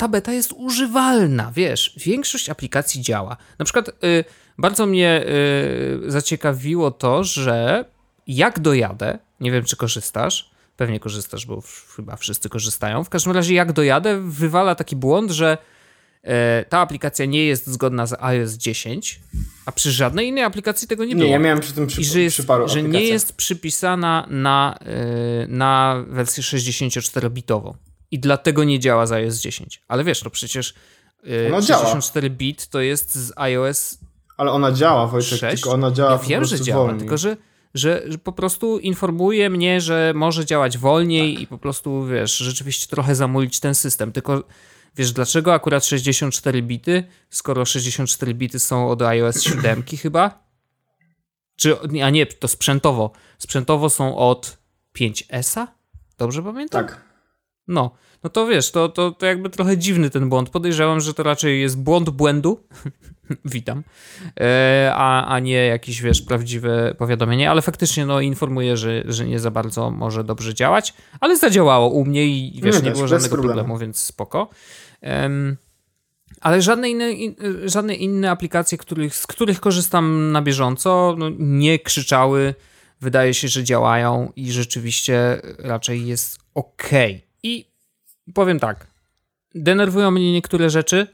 ta 0.00 0.08
beta 0.08 0.32
jest 0.32 0.52
używalna, 0.52 1.52
wiesz, 1.54 1.94
większość 1.96 2.50
aplikacji 2.50 3.02
działa. 3.02 3.36
Na 3.58 3.64
przykład 3.64 3.88
y, 3.88 4.24
bardzo 4.58 4.86
mnie 4.86 5.24
y, 6.06 6.10
zaciekawiło 6.10 6.90
to, 6.90 7.24
że 7.24 7.84
jak 8.26 8.60
dojadę, 8.60 9.18
nie 9.40 9.52
wiem 9.52 9.64
czy 9.64 9.76
korzystasz, 9.76 10.50
pewnie 10.76 11.00
korzystasz, 11.00 11.46
bo 11.46 11.62
chyba 11.96 12.16
wszyscy 12.16 12.48
korzystają. 12.48 13.04
W 13.04 13.08
każdym 13.08 13.32
razie 13.32 13.54
jak 13.54 13.72
dojadę, 13.72 14.20
wywala 14.20 14.74
taki 14.74 14.96
błąd, 14.96 15.30
że 15.30 15.58
e, 16.22 16.64
ta 16.64 16.78
aplikacja 16.78 17.26
nie 17.26 17.44
jest 17.44 17.66
zgodna 17.66 18.06
z 18.06 18.12
iOS 18.20 18.52
10, 18.52 19.20
a 19.66 19.72
przy 19.72 19.92
żadnej 19.92 20.28
innej 20.28 20.44
aplikacji 20.44 20.88
tego 20.88 21.04
nie 21.04 21.14
było. 21.14 21.26
Nie, 21.26 21.32
ja 21.32 21.38
miałem 21.38 21.60
przy 21.60 21.72
tym 21.72 21.86
przy, 21.86 22.00
I 22.00 22.04
że, 22.04 22.20
jest, 22.20 22.36
przy 22.36 22.44
paru 22.44 22.68
że 22.68 22.82
nie 22.82 23.04
jest 23.04 23.36
przypisana 23.36 24.26
na, 24.30 24.78
e, 24.80 25.46
na 25.48 26.04
wersję 26.08 26.42
64-bitową 26.42 27.89
i 28.10 28.18
dlatego 28.18 28.64
nie 28.64 28.78
działa 28.78 29.06
z 29.06 29.12
iOS 29.12 29.38
10. 29.38 29.82
Ale 29.88 30.04
wiesz, 30.04 30.20
to 30.20 30.30
przecież 30.30 30.74
e, 31.50 31.62
64 31.62 32.30
bit 32.30 32.66
to 32.66 32.80
jest 32.80 33.14
z 33.14 33.32
iOS 33.36 33.98
ale 34.40 34.52
ona 34.52 34.72
działa, 34.72 35.06
Wojtek, 35.06 35.38
6? 35.38 35.62
tylko 35.62 35.74
ona 35.74 35.90
działa 35.90 36.10
ja 36.10 36.18
wiem, 36.18 36.44
że 36.44 36.60
działa, 36.60 36.82
wolniej. 36.82 36.98
tylko 36.98 37.18
że 37.18 37.36
że, 37.74 38.02
że, 38.06 38.18
po 38.18 38.32
prostu 38.32 38.78
informuje 38.78 39.50
mnie, 39.50 39.80
że 39.80 40.12
może 40.14 40.44
działać 40.44 40.78
wolniej 40.78 41.34
tak. 41.34 41.42
i 41.42 41.46
po 41.46 41.58
prostu, 41.58 42.06
wiesz, 42.06 42.36
rzeczywiście 42.36 42.86
trochę 42.86 43.14
zamulić 43.14 43.60
ten 43.60 43.74
system. 43.74 44.12
Tylko 44.12 44.44
wiesz, 44.96 45.12
dlaczego 45.12 45.54
akurat 45.54 45.84
64 45.84 46.62
bity, 46.62 47.04
skoro 47.30 47.64
64 47.64 48.34
bity 48.34 48.58
są 48.58 48.88
od 48.88 49.02
iOS 49.02 49.42
7 49.48 49.82
chyba? 50.02 50.44
Czy, 51.56 51.76
a 52.04 52.10
nie, 52.10 52.26
to 52.26 52.48
sprzętowo. 52.48 53.10
Sprzętowo 53.38 53.90
są 53.90 54.16
od 54.16 54.58
5S-a? 54.98 55.66
Dobrze 56.18 56.42
pamiętam? 56.42 56.86
Tak. 56.86 57.09
No, 57.70 57.90
no 58.24 58.30
to 58.30 58.46
wiesz, 58.46 58.70
to, 58.70 58.88
to, 58.88 59.10
to 59.10 59.26
jakby 59.26 59.50
trochę 59.50 59.78
dziwny 59.78 60.10
ten 60.10 60.28
błąd. 60.28 60.50
Podejrzewam, 60.50 61.00
że 61.00 61.14
to 61.14 61.22
raczej 61.22 61.60
jest 61.60 61.78
błąd 61.78 62.10
błędu. 62.10 62.64
Witam. 63.44 63.82
E, 64.40 64.92
a, 64.94 65.26
a 65.26 65.38
nie 65.38 65.66
jakieś, 65.66 66.02
wiesz, 66.02 66.22
prawdziwe 66.22 66.94
powiadomienie, 66.98 67.50
ale 67.50 67.62
faktycznie 67.62 68.06
no, 68.06 68.20
informuje, 68.20 68.76
że, 68.76 69.02
że 69.04 69.26
nie 69.26 69.38
za 69.38 69.50
bardzo 69.50 69.90
może 69.90 70.24
dobrze 70.24 70.54
działać, 70.54 70.94
ale 71.20 71.36
zadziałało 71.36 71.88
u 71.88 72.04
mnie 72.04 72.26
i 72.26 72.60
wiesz, 72.62 72.76
nie, 72.76 72.82
nie 72.82 72.90
było 72.90 73.08
żadnego 73.08 73.34
problemu. 73.34 73.54
problemu, 73.56 73.78
więc 73.78 73.98
spoko. 73.98 74.48
Ale 76.40 76.62
żadne 76.62 76.90
inne, 76.90 77.12
in, 77.12 77.34
żadne 77.64 77.94
inne 77.94 78.30
aplikacje, 78.30 78.78
których, 78.78 79.16
z 79.16 79.26
których 79.26 79.60
korzystam 79.60 80.32
na 80.32 80.42
bieżąco, 80.42 81.14
no, 81.18 81.30
nie 81.38 81.78
krzyczały. 81.78 82.54
Wydaje 83.00 83.34
się, 83.34 83.48
że 83.48 83.64
działają 83.64 84.32
i 84.36 84.52
rzeczywiście 84.52 85.40
raczej 85.58 86.06
jest 86.06 86.38
ok. 86.54 86.90
I 87.42 87.66
powiem 88.34 88.60
tak, 88.60 88.86
denerwują 89.54 90.10
mnie 90.10 90.32
niektóre 90.32 90.70
rzeczy. 90.70 91.06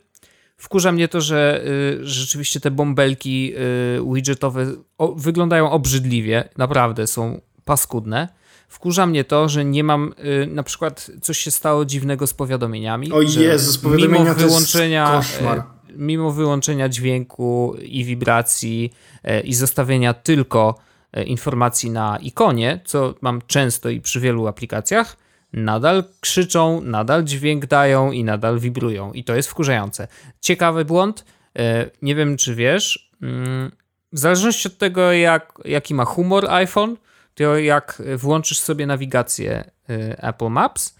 Wkurza 0.57 0.93
mnie 0.93 1.09
to, 1.09 1.21
że 1.21 1.65
y, 1.67 2.07
rzeczywiście 2.07 2.61
te 2.61 2.71
bąbelki 2.71 3.53
y, 3.57 4.15
widgetowe 4.15 4.67
o, 4.99 5.13
wyglądają 5.13 5.71
obrzydliwie, 5.71 6.49
naprawdę 6.57 7.07
są 7.07 7.41
paskudne. 7.65 8.29
Wkurza 8.69 9.07
mnie 9.07 9.25
to, 9.25 9.49
że 9.49 9.65
nie 9.65 9.85
mam, 9.85 10.15
y, 10.43 10.47
na 10.47 10.63
przykład 10.63 11.11
coś 11.23 11.39
się 11.39 11.51
stało 11.51 11.85
dziwnego 11.85 12.27
z 12.27 12.35
powiadomieniami. 12.35 13.13
O 13.13 13.23
Jezus, 13.23 13.79
powiadomienia 13.79 14.25
mimo 14.25 14.35
wyłączenia, 14.35 15.21
y, 15.21 15.77
Mimo 15.97 16.33
wyłączenia 16.33 16.89
dźwięku 16.89 17.77
i 17.83 18.05
wibracji 18.05 18.93
y, 19.25 19.41
i 19.41 19.55
zostawienia 19.55 20.15
tylko 20.15 20.79
y, 21.17 21.23
informacji 21.25 21.91
na 21.91 22.19
ikonie, 22.23 22.81
co 22.85 23.15
mam 23.21 23.43
często 23.47 23.89
i 23.89 24.01
przy 24.01 24.21
wielu 24.21 24.47
aplikacjach, 24.47 25.17
nadal 25.53 26.05
krzyczą, 26.21 26.81
nadal 26.81 27.25
dźwięk 27.25 27.67
dają 27.67 28.13
i 28.13 28.25
nadal 28.25 28.59
wibrują. 28.59 29.13
I 29.13 29.25
to 29.25 29.35
jest 29.35 29.49
wkurzające. 29.49 30.09
Ciekawy 30.41 30.85
błąd. 30.85 31.25
E, 31.59 31.91
nie 32.03 32.15
wiem, 32.15 32.37
czy 32.37 32.55
wiesz. 32.55 33.11
Mm, 33.23 33.73
w 34.13 34.19
zależności 34.19 34.69
od 34.69 34.79
tego, 34.79 35.13
jak, 35.13 35.53
jaki 35.65 35.95
ma 35.95 36.05
humor 36.05 36.51
iPhone, 36.51 36.97
to 37.35 37.59
jak 37.59 38.03
włączysz 38.17 38.59
sobie 38.59 38.87
nawigację 38.87 39.71
e, 39.89 40.23
Apple 40.23 40.49
Maps, 40.49 40.97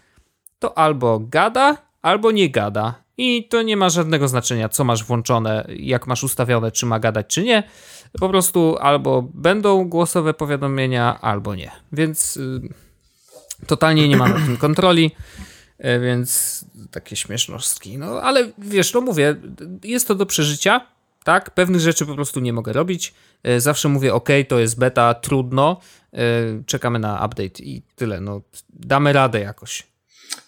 to 0.59 0.79
albo 0.79 1.21
gada, 1.21 1.77
albo 2.03 2.31
nie 2.31 2.51
gada. 2.51 2.95
I 3.19 3.49
to 3.49 3.63
nie 3.63 3.77
ma 3.77 3.89
żadnego 3.89 4.29
znaczenia, 4.29 4.69
co 4.69 4.85
masz 4.85 5.05
włączone, 5.05 5.67
jak 5.69 6.07
masz 6.07 6.25
ustawione, 6.25 6.73
czy 6.73 6.87
ma 6.87 6.99
gadać, 6.99 7.27
czy 7.27 7.43
nie. 7.43 7.63
Po 8.21 8.29
prostu 8.29 8.77
albo 8.81 9.23
będą 9.35 9.89
głosowe 9.89 10.35
powiadomienia, 10.35 11.21
albo 11.21 11.55
nie. 11.55 11.71
Więc 11.93 12.37
y, 12.37 12.61
Totalnie 13.67 14.09
nie 14.09 14.17
ma 14.17 14.29
nad 14.29 14.45
tym 14.45 14.57
kontroli, 14.57 15.11
e, 15.79 16.01
więc 16.01 16.65
takie 16.91 17.17
śmiesznostki. 17.17 17.99
No 17.99 18.21
ale 18.23 18.53
wiesz, 18.59 18.95
no 18.95 19.01
mówię, 19.01 19.37
jest 19.85 20.09
to 20.09 20.15
do 20.15 20.27
przeżycia, 20.27 20.87
tak? 21.25 21.51
Pewnych 21.51 21.81
rzeczy 21.81 22.07
po 22.07 22.15
prostu 22.15 22.41
nie 22.41 22.53
mogę 22.53 22.73
robić. 22.73 23.15
E, 23.43 23.61
zawsze 23.61 23.89
mówię, 23.89 24.15
ok, 24.15 24.29
to 24.49 24.59
jest 24.59 24.79
beta, 24.79 25.15
trudno, 25.15 25.81
e, 26.13 26.19
czekamy 26.67 26.99
na 26.99 27.27
update 27.27 27.63
i 27.63 27.83
tyle. 27.97 28.21
No, 28.21 28.41
damy 28.71 29.13
radę 29.13 29.41
jakoś. 29.41 29.87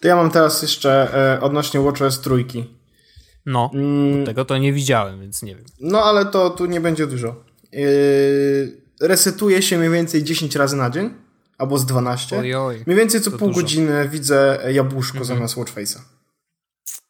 To 0.00 0.08
ja 0.08 0.16
mam 0.16 0.30
teraz 0.30 0.62
jeszcze 0.62 1.08
odnośnie 1.42 1.80
WatchOS 1.80 2.20
trójki. 2.20 2.64
No, 3.46 3.70
mm. 3.74 4.26
tego 4.26 4.44
to 4.44 4.58
nie 4.58 4.72
widziałem, 4.72 5.20
więc 5.20 5.42
nie 5.42 5.56
wiem. 5.56 5.64
No, 5.80 6.02
ale 6.02 6.26
to 6.26 6.50
tu 6.50 6.66
nie 6.66 6.80
będzie 6.80 7.06
dużo. 7.06 7.44
Yy, 7.72 8.80
resetuje 9.00 9.62
się 9.62 9.78
mniej 9.78 9.90
więcej 9.90 10.24
10 10.24 10.56
razy 10.56 10.76
na 10.76 10.90
dzień 10.90 11.10
albo 11.58 11.78
z 11.78 11.86
12. 11.86 12.38
Oj, 12.38 12.54
oj, 12.54 12.82
Mniej 12.86 12.98
więcej 12.98 13.20
co 13.20 13.30
pół 13.30 13.48
dużo. 13.48 13.60
godziny 13.60 14.08
widzę 14.08 14.58
jabłuszko 14.72 15.18
mhm. 15.18 15.36
zamiast 15.36 15.56
Watchface'a. 15.56 15.98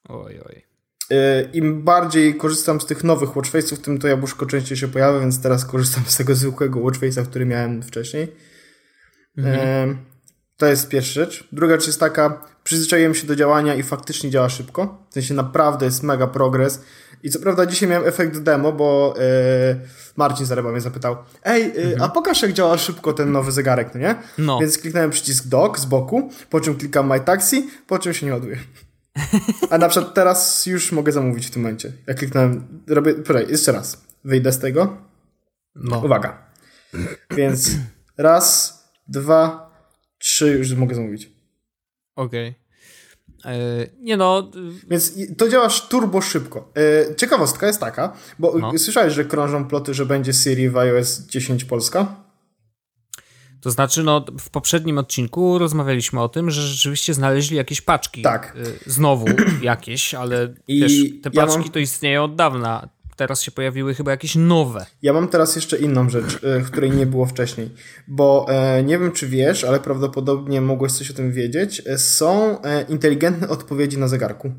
Oj, 0.09 0.41
oj. 0.47 0.65
Y, 1.13 1.51
Im 1.53 1.83
bardziej 1.83 2.35
korzystam 2.35 2.81
z 2.81 2.87
tych 2.87 3.05
nowych 3.05 3.31
Watchface'ów, 3.31 3.79
tym 3.79 3.99
to 3.99 4.09
jabłuszko 4.09 4.47
częściej 4.47 4.77
się 4.79 4.89
pojawia, 4.89 5.21
więc 5.21 5.43
teraz 5.43 5.65
korzystam 5.65 6.05
z 6.07 6.17
tego 6.17 6.35
zwykłego 6.35 6.81
Watchface'a, 6.81 7.27
który 7.27 7.47
miałem 7.47 7.83
wcześniej. 7.83 8.37
Mhm. 9.39 9.99
To 10.57 10.67
jest 10.67 10.89
pierwsza 10.89 11.13
rzecz. 11.13 11.49
Druga 11.53 11.75
rzecz 11.75 11.87
jest 11.87 12.01
taka, 12.01 12.43
przyzwyczaiłem 12.65 13.15
się 13.15 13.27
do 13.27 13.37
działania 13.37 13.75
i 13.75 13.83
faktycznie 13.83 14.31
działa 14.31 14.49
szybko. 14.49 15.07
W 15.11 15.15
sensie 15.15 15.35
naprawdę 15.35 15.87
jest 15.87 16.03
mega 16.03 16.27
progres. 16.27 16.81
I 17.23 17.31
co 17.31 17.39
prawda 17.39 17.67
dzisiaj 17.67 17.89
miałem 17.89 18.09
efekt 18.09 18.39
demo, 18.39 18.73
bo 18.73 19.15
yy, 19.17 19.81
Marcin 20.17 20.47
Zareba 20.47 20.73
mnie 20.73 20.81
zapytał, 20.81 21.17
ej, 21.45 21.63
yy, 21.75 21.83
mhm. 21.83 22.03
a 22.03 22.09
pokaż 22.09 22.43
jak 22.43 22.53
działa 22.53 22.79
szybko 22.79 23.13
ten 23.13 23.33
nowy 23.33 23.53
zegarek, 23.53 23.95
no 23.95 24.01
nie? 24.01 24.15
No. 24.39 24.59
Więc 24.61 24.79
kliknąłem 24.79 25.11
przycisk 25.11 25.47
dock 25.47 25.79
z 25.79 25.85
boku, 25.85 26.31
po 26.51 26.61
czym 26.61 26.77
klikam 26.77 27.07
My 27.07 27.21
Taxi, 27.21 27.71
po 27.87 27.99
czym 27.99 28.15
się 28.15 28.27
nie 28.27 28.33
ładuje. 28.33 28.59
A 29.71 29.79
na 29.79 29.89
przykład 29.89 30.15
teraz 30.15 30.67
już 30.67 30.93
mogę 30.93 31.13
zamówić 31.13 31.47
w 31.47 31.51
tym 31.51 31.63
momencie. 31.63 31.93
Jak 32.07 32.19
kliknąłem, 32.19 32.83
robię, 32.87 33.15
poczekaj, 33.15 33.51
jeszcze 33.51 33.73
raz. 33.73 34.03
Wyjdę 34.25 34.53
z 34.53 34.59
tego. 34.59 34.97
No. 35.75 35.99
Uwaga. 35.99 36.39
Więc 37.37 37.71
raz, 38.19 38.79
dwa, 39.09 39.71
trzy, 40.19 40.49
już 40.49 40.73
mogę 40.73 40.95
zamówić. 40.95 41.31
Okej. 42.17 42.49
Okay. 42.49 42.68
E, 43.45 43.87
nie 44.01 44.17
no. 44.17 44.51
Więc 44.91 45.15
to 45.39 45.49
działa 45.49 45.69
turbo 45.89 46.21
szybko. 46.21 46.73
E, 47.11 47.15
ciekawostka 47.15 47.67
jest 47.67 47.81
taka, 47.81 48.13
bo 48.39 48.59
no. 48.59 48.79
słyszałeś, 48.79 49.15
że 49.15 49.25
krążą 49.25 49.65
ploty, 49.65 49.95
że 49.95 50.07
będzie 50.07 50.33
Siri 50.33 50.71
w 50.71 50.77
iOS 50.77 51.27
10 51.27 51.65
Polska? 51.65 52.29
To 53.61 53.71
znaczy, 53.71 54.03
no, 54.03 54.25
w 54.41 54.51
poprzednim 54.51 54.99
odcinku 54.99 55.59
rozmawialiśmy 55.59 56.21
o 56.21 56.29
tym, 56.29 56.51
że 56.51 56.63
rzeczywiście 56.63 57.15
znaleźli 57.15 57.57
jakieś 57.57 57.81
paczki. 57.81 58.23
Tak. 58.23 58.57
E, 58.87 58.91
znowu 58.91 59.27
jakieś, 59.63 60.15
ale 60.15 60.55
I 60.69 60.81
wiesz, 60.81 60.93
te 61.23 61.31
paczki 61.31 61.57
ja 61.57 61.59
mam... 61.59 61.71
to 61.71 61.79
istnieją 61.79 62.25
od 62.25 62.37
dawna. 62.37 62.89
Teraz 63.19 63.43
się 63.43 63.51
pojawiły 63.51 63.95
chyba 63.95 64.11
jakieś 64.11 64.37
nowe. 64.37 64.87
Ja 65.03 65.13
mam 65.13 65.29
teraz 65.29 65.57
jeszcze 65.57 65.79
inną 65.79 66.11
rzecz, 66.11 66.45
e, 66.45 66.61
której 66.61 66.91
nie 66.91 67.07
było 67.07 67.27
wcześniej, 67.27 67.71
bo 68.09 68.47
e, 68.49 68.83
nie 68.83 68.99
wiem, 68.99 69.13
czy 69.13 69.29
wiesz, 69.29 69.65
ale 69.65 69.81
prawdopodobnie 69.81 70.61
mogłeś 70.61 70.93
coś 70.93 71.11
o 71.11 71.15
tym 71.15 71.33
wiedzieć. 71.33 71.83
E, 71.87 71.99
są 71.99 72.63
e, 72.63 72.83
inteligentne 72.83 73.49
odpowiedzi 73.49 73.99
na 73.99 74.09
zegarku. 74.09 74.53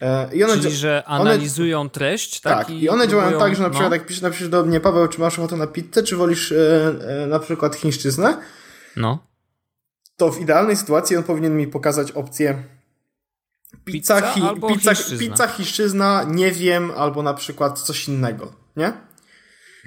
E, 0.00 0.34
I 0.34 0.44
one 0.44 0.58
Czyli, 0.58 0.76
że 0.76 1.02
analizują 1.06 1.80
one, 1.80 1.90
treść, 1.90 2.40
tak? 2.40 2.58
Tak, 2.58 2.70
i, 2.70 2.88
one 2.88 3.06
próbują, 3.06 3.10
działają 3.10 3.38
tak, 3.38 3.56
że 3.56 3.62
na 3.62 3.70
przykład 3.70 3.90
no. 3.90 3.96
jak 3.96 4.06
piszesz, 4.06 4.22
napiszesz 4.22 4.48
do 4.48 4.64
mnie, 4.64 4.80
Paweł, 4.80 5.08
czy 5.08 5.20
masz 5.20 5.38
ochotę 5.38 5.56
na 5.56 5.66
pizzę, 5.66 6.02
czy 6.02 6.16
wolisz 6.16 6.52
e, 6.52 7.26
na 7.28 7.38
przykład 7.38 7.76
chińszczyznę? 7.76 8.38
No. 8.96 9.26
To 10.16 10.32
w 10.32 10.40
idealnej 10.40 10.76
sytuacji 10.76 11.16
on 11.16 11.22
powinien 11.22 11.56
mi 11.56 11.66
pokazać 11.66 12.12
opcję 12.12 12.77
Pizza, 13.84 14.20
hi, 14.20 14.42
albo 14.42 14.68
pizza, 14.68 14.94
chiszczyzna. 14.94 15.18
pizza 15.18 15.48
chiszczyzna, 15.48 16.24
nie 16.28 16.52
wiem, 16.52 16.90
albo 16.96 17.22
na 17.22 17.34
przykład 17.34 17.80
coś 17.80 18.08
innego, 18.08 18.52
nie? 18.76 18.92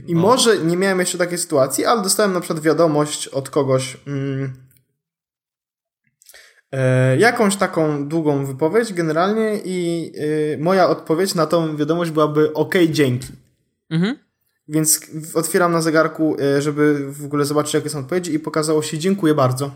I 0.08 0.16
no. 0.16 0.22
może 0.22 0.58
nie 0.58 0.78
miałem 0.78 1.00
jeszcze 1.00 1.18
takiej 1.18 1.38
sytuacji, 1.38 1.86
ale 1.86 2.02
dostałem 2.02 2.34
na 2.34 2.40
przykład 2.40 2.64
wiadomość 2.64 3.28
od 3.28 3.50
kogoś, 3.50 3.98
mm, 4.08 4.54
e, 6.72 7.18
jakąś 7.18 7.56
taką 7.56 8.08
długą 8.08 8.46
wypowiedź 8.46 8.94
generalnie 8.94 9.60
i 9.66 10.12
e, 10.54 10.58
moja 10.58 10.90
odpowiedź 10.90 11.36
na 11.36 11.46
tą 11.46 11.78
wiadomość 11.78 12.12
byłaby 12.12 12.54
ok, 12.54 12.76
dzięki. 12.90 13.28
Mhm. 13.90 14.18
Więc 14.68 15.02
otwieram 15.34 15.72
na 15.72 15.82
zegarku, 15.82 16.38
e, 16.40 16.62
żeby 16.62 17.12
w 17.12 17.26
ogóle 17.26 17.46
zobaczyć, 17.46 17.74
jakie 17.74 17.90
są 17.90 18.00
odpowiedzi 18.00 18.34
i 18.34 18.40
pokazało 18.40 18.82
się 18.82 18.98
dziękuję 18.98 19.34
bardzo. 19.34 19.72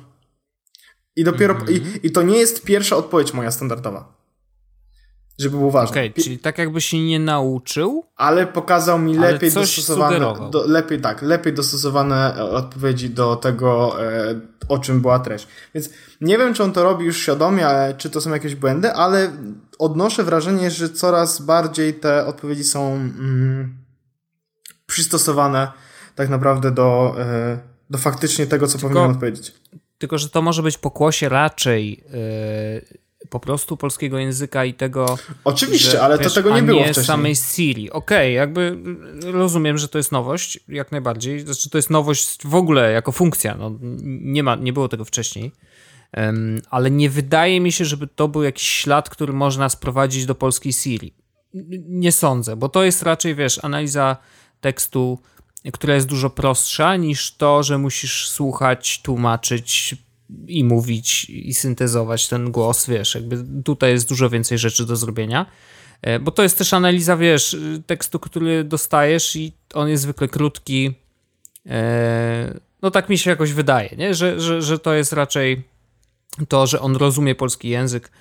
I 1.15 1.23
dopiero, 1.23 1.53
mm 1.53 1.65
-hmm. 1.65 1.99
i, 2.03 2.07
i 2.07 2.11
to 2.11 2.21
nie 2.21 2.37
jest 2.37 2.63
pierwsza 2.63 2.95
odpowiedź 2.95 3.33
moja 3.33 3.51
standardowa. 3.51 4.15
Żeby 5.39 5.57
było 5.57 5.71
ważne. 5.71 5.91
Okej, 5.91 6.09
okay, 6.09 6.23
czyli 6.23 6.39
tak 6.39 6.57
jakby 6.57 6.81
się 6.81 6.99
nie 6.99 7.19
nauczył. 7.19 8.05
Ale 8.15 8.47
pokazał 8.47 8.99
mi 8.99 9.17
lepiej 9.17 9.51
dostosowane. 9.51 10.49
Do, 10.51 10.63
lepiej 10.67 11.01
tak, 11.01 11.21
lepiej 11.21 11.53
dostosowane 11.53 12.37
e, 12.37 12.43
odpowiedzi 12.43 13.09
do 13.09 13.35
tego, 13.35 14.01
e, 14.03 14.39
o 14.67 14.79
czym 14.79 15.01
była 15.01 15.19
treść. 15.19 15.47
Więc 15.73 15.89
nie 16.21 16.37
wiem, 16.37 16.53
czy 16.53 16.63
on 16.63 16.71
to 16.71 16.83
robi 16.83 17.05
już 17.05 17.17
świadomie, 17.17 17.67
czy 17.97 18.09
to 18.09 18.21
są 18.21 18.31
jakieś 18.31 18.55
błędy, 18.55 18.93
ale 18.93 19.31
odnoszę 19.79 20.23
wrażenie, 20.23 20.71
że 20.71 20.89
coraz 20.89 21.41
bardziej 21.41 21.93
te 21.93 22.25
odpowiedzi 22.25 22.63
są 22.63 22.93
mm, 22.93 23.77
przystosowane 24.85 25.71
tak 26.15 26.29
naprawdę 26.29 26.71
do, 26.71 27.15
e, 27.19 27.59
do 27.89 27.97
faktycznie 27.97 28.47
tego, 28.47 28.67
co 28.67 28.77
Tylko... 28.77 28.87
powinien 28.87 29.11
odpowiedzieć. 29.11 29.53
Tylko, 29.97 30.17
że 30.17 30.29
to 30.29 30.41
może 30.41 30.63
być 30.63 30.77
pokłosie 30.77 31.29
raczej 31.29 31.89
yy, 31.89 33.05
po 33.29 33.39
prostu 33.39 33.77
polskiego 33.77 34.17
języka 34.17 34.65
i 34.65 34.73
tego. 34.73 35.17
Oczywiście, 35.43 35.91
że, 35.91 36.01
ale 36.01 36.17
wiesz, 36.17 36.27
to 36.27 36.33
tego 36.33 36.55
nie 36.55 36.63
było 36.63 36.79
nie 36.79 36.85
wcześniej. 36.85 37.05
samej 37.05 37.35
Siri. 37.35 37.91
Okej, 37.91 38.17
okay, 38.17 38.31
jakby 38.31 38.77
rozumiem, 39.23 39.77
że 39.77 39.87
to 39.87 39.97
jest 39.97 40.11
nowość, 40.11 40.59
jak 40.67 40.91
najbardziej. 40.91 41.39
Znaczy, 41.39 41.69
to 41.69 41.77
jest 41.77 41.89
nowość 41.89 42.37
w 42.47 42.55
ogóle 42.55 42.91
jako 42.91 43.11
funkcja. 43.11 43.55
No, 43.55 43.71
nie, 44.03 44.43
ma, 44.43 44.55
nie 44.55 44.73
było 44.73 44.87
tego 44.87 45.05
wcześniej. 45.05 45.51
Um, 46.17 46.61
ale 46.69 46.91
nie 46.91 47.09
wydaje 47.09 47.61
mi 47.61 47.71
się, 47.71 47.85
żeby 47.85 48.07
to 48.07 48.27
był 48.27 48.43
jakiś 48.43 48.67
ślad, 48.67 49.09
który 49.09 49.33
można 49.33 49.69
sprowadzić 49.69 50.25
do 50.25 50.35
polskiej 50.35 50.73
Siri. 50.73 51.13
Nie 51.87 52.11
sądzę, 52.11 52.55
bo 52.55 52.69
to 52.69 52.83
jest 52.83 53.03
raczej, 53.03 53.35
wiesz, 53.35 53.63
analiza 53.63 54.17
tekstu 54.61 55.19
która 55.73 55.95
jest 55.95 56.07
dużo 56.07 56.29
prostsza 56.29 56.95
niż 56.95 57.31
to, 57.31 57.63
że 57.63 57.77
musisz 57.77 58.29
słuchać, 58.29 59.01
tłumaczyć 59.01 59.95
i 60.47 60.63
mówić 60.63 61.29
i 61.29 61.53
syntezować 61.53 62.27
ten 62.27 62.51
głos, 62.51 62.87
wiesz, 62.87 63.15
jakby 63.15 63.45
tutaj 63.63 63.91
jest 63.91 64.09
dużo 64.09 64.29
więcej 64.29 64.57
rzeczy 64.57 64.85
do 64.85 64.95
zrobienia. 64.95 65.45
E, 66.01 66.19
bo 66.19 66.31
to 66.31 66.43
jest 66.43 66.57
też 66.57 66.73
analiza, 66.73 67.17
wiesz, 67.17 67.57
tekstu, 67.87 68.19
który 68.19 68.63
dostajesz 68.63 69.35
i 69.35 69.51
on 69.73 69.89
jest 69.89 70.03
zwykle 70.03 70.27
krótki. 70.27 70.93
E, 71.65 72.59
no 72.81 72.91
tak 72.91 73.09
mi 73.09 73.17
się 73.17 73.29
jakoś 73.29 73.53
wydaje, 73.53 73.89
nie? 73.97 74.13
Że, 74.13 74.41
że, 74.41 74.61
że 74.61 74.79
to 74.79 74.93
jest 74.93 75.13
raczej 75.13 75.63
to, 76.47 76.67
że 76.67 76.81
on 76.81 76.95
rozumie 76.95 77.35
polski 77.35 77.69
język 77.69 78.11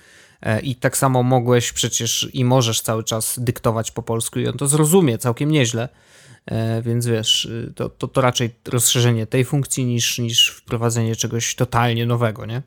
e, 0.41 0.59
i 0.59 0.75
tak 0.75 0.97
samo 0.97 1.23
mogłeś 1.23 1.71
przecież 1.71 2.29
i 2.33 2.45
możesz 2.45 2.81
cały 2.81 3.03
czas 3.03 3.39
dyktować 3.39 3.91
po 3.91 4.03
polsku 4.03 4.39
i 4.39 4.47
on 4.47 4.57
to 4.57 4.67
zrozumie 4.67 5.17
całkiem 5.17 5.51
nieźle. 5.51 5.89
E, 6.45 6.81
więc 6.81 7.07
wiesz, 7.07 7.45
y, 7.45 7.73
to, 7.75 7.89
to, 7.89 8.07
to 8.07 8.21
raczej 8.21 8.55
rozszerzenie 8.67 9.27
tej 9.27 9.45
funkcji 9.45 9.85
niż, 9.85 10.19
niż 10.19 10.49
wprowadzenie 10.49 11.15
czegoś 11.15 11.55
totalnie 11.55 12.05
nowego, 12.05 12.45
nie? 12.45 12.61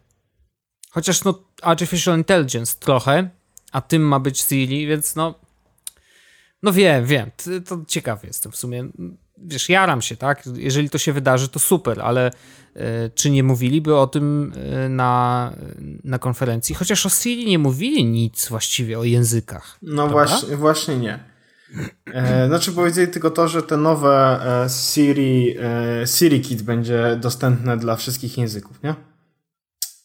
Chociaż 0.91 1.25
no 1.25 1.45
Artificial 1.63 2.19
Intelligence 2.19 2.77
trochę, 2.81 3.31
a 3.73 3.81
tym 3.81 4.03
ma 4.03 4.21
być 4.21 4.41
Siri, 4.41 4.87
więc 4.87 5.17
no 5.17 5.35
no 6.63 6.73
wiem, 6.73 7.07
wiem, 7.07 7.31
to 7.67 7.79
ciekawy 7.87 8.27
jestem 8.27 8.53
w 8.53 8.57
sumie. 8.57 8.89
Wiesz, 9.39 9.69
jaram 9.69 10.03
się, 10.03 10.17
tak? 10.17 10.43
Jeżeli 10.55 10.91
to 10.91 10.99
się 10.99 11.13
wydarzy, 11.13 11.49
to 11.49 11.59
super, 11.59 12.01
ale 12.01 12.31
e, 12.75 13.11
czy 13.11 13.31
nie 13.31 13.43
mówiliby 13.43 13.97
o 13.97 14.07
tym 14.07 14.53
e, 14.57 14.89
na, 14.89 15.53
na 16.05 16.19
konferencji? 16.19 16.75
Chociaż 16.75 17.07
o 17.07 17.09
Siri 17.09 17.47
nie 17.47 17.59
mówili 17.59 18.05
nic 18.05 18.49
właściwie 18.49 18.99
o 18.99 19.05
językach. 19.05 19.79
No 19.83 20.09
właśnie, 20.09 20.57
właśnie 20.57 20.97
nie. 20.97 21.19
E, 22.07 22.47
znaczy 22.47 22.73
powiedzieli 22.73 23.09
tylko 23.09 23.31
to, 23.31 23.49
że 23.49 23.63
te 23.63 23.77
nowe 23.77 24.41
e, 24.65 24.69
Siri, 24.69 25.57
e, 25.61 26.07
Siri 26.07 26.41
Kit 26.41 26.63
będzie 26.63 27.17
dostępne 27.21 27.77
dla 27.77 27.97
wszystkich 27.97 28.39
języków, 28.39 28.83
nie? 28.83 28.95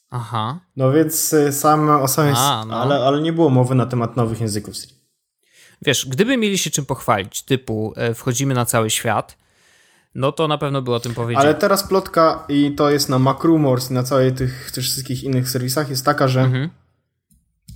Aha. 0.09 0.59
No 0.75 0.91
więc 0.91 1.35
same 1.51 1.97
o 1.97 2.07
samej, 2.07 2.33
A, 2.37 2.65
no. 2.67 2.81
ale, 2.81 2.95
ale 2.95 3.21
nie 3.21 3.33
było 3.33 3.49
mowy 3.49 3.75
na 3.75 3.85
temat 3.85 4.17
nowych 4.17 4.41
języków 4.41 4.75
Siri. 4.77 4.93
Wiesz, 5.81 6.05
gdyby 6.09 6.37
mieli 6.37 6.57
się 6.57 6.69
czym 6.69 6.85
pochwalić, 6.85 7.41
typu 7.43 7.93
wchodzimy 8.15 8.53
na 8.53 8.65
cały 8.65 8.89
świat, 8.89 9.37
no 10.15 10.31
to 10.31 10.47
na 10.47 10.57
pewno 10.57 10.81
było 10.81 10.95
o 10.95 10.99
tym 10.99 11.13
powiedzieć. 11.13 11.43
Ale 11.43 11.55
teraz 11.55 11.83
plotka 11.83 12.43
i 12.49 12.71
to 12.71 12.91
jest 12.91 13.09
na 13.09 13.19
MacRumors 13.19 13.91
i 13.91 13.93
na 13.93 14.03
całych 14.03 14.33
tych, 14.33 14.71
tych 14.71 14.83
wszystkich 14.83 15.23
innych 15.23 15.49
serwisach 15.49 15.89
jest 15.89 16.05
taka, 16.05 16.27
że 16.27 16.41
mhm. 16.41 16.69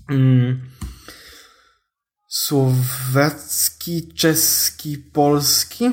mm, 0.09 0.61
słowacki, 2.27 4.13
czeski, 4.13 4.97
polski. 4.97 5.91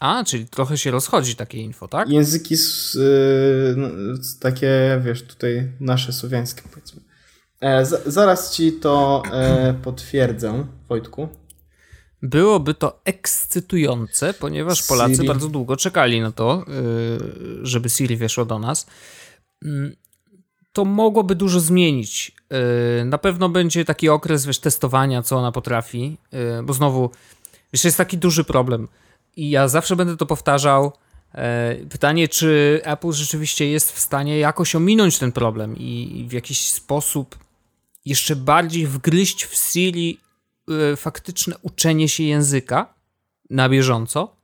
A, 0.00 0.24
czyli 0.24 0.46
trochę 0.46 0.78
się 0.78 0.90
rozchodzi 0.90 1.36
takie 1.36 1.58
info, 1.58 1.88
tak? 1.88 2.08
Języki 2.08 2.54
yy, 2.94 3.76
takie, 4.40 5.00
wiesz, 5.04 5.22
tutaj 5.22 5.72
nasze 5.80 6.12
słowiańskie 6.12 6.62
powiedzmy. 6.70 7.00
E, 7.60 7.86
z, 7.86 8.06
zaraz 8.06 8.54
ci 8.54 8.72
to 8.72 9.22
e, 9.32 9.74
potwierdzę, 9.82 10.66
Wojtku. 10.88 11.28
Byłoby 12.22 12.74
to 12.74 13.00
ekscytujące, 13.04 14.34
ponieważ 14.34 14.82
Polacy 14.82 15.14
Siri. 15.14 15.28
bardzo 15.28 15.48
długo 15.48 15.76
czekali 15.76 16.20
na 16.20 16.32
to, 16.32 16.64
yy, 16.68 17.66
żeby 17.66 17.90
Siri 17.90 18.16
weszło 18.16 18.44
do 18.44 18.58
nas. 18.58 18.86
To 20.72 20.84
mogłoby 20.84 21.34
dużo 21.34 21.60
zmienić. 21.60 22.32
Y, 23.00 23.04
na 23.04 23.18
pewno 23.18 23.48
będzie 23.48 23.84
taki 23.84 24.08
okres, 24.08 24.46
wiesz, 24.46 24.58
testowania, 24.58 25.22
co 25.22 25.36
ona 25.36 25.52
potrafi, 25.52 26.16
y, 26.60 26.62
bo 26.62 26.72
znowu, 26.72 27.10
wiesz, 27.72 27.84
jest 27.84 27.96
taki 27.96 28.18
duży 28.18 28.44
problem 28.44 28.88
i 29.36 29.50
ja 29.50 29.68
zawsze 29.68 29.96
będę 29.96 30.16
to 30.16 30.26
powtarzał. 30.26 30.92
Y, 31.82 31.86
pytanie, 31.86 32.28
czy 32.28 32.80
Apple 32.84 33.12
rzeczywiście 33.12 33.70
jest 33.70 33.92
w 33.92 33.98
stanie 33.98 34.38
jakoś 34.38 34.74
ominąć 34.74 35.18
ten 35.18 35.32
problem 35.32 35.76
i 35.76 36.26
w 36.28 36.32
jakiś 36.32 36.70
sposób 36.70 37.38
jeszcze 38.04 38.36
bardziej 38.36 38.86
wgryźć 38.86 39.44
w 39.44 39.56
Siri 39.56 40.20
faktyczne 40.96 41.56
uczenie 41.62 42.08
się 42.08 42.24
języka 42.24 42.94
na 43.50 43.68
bieżąco, 43.68 44.36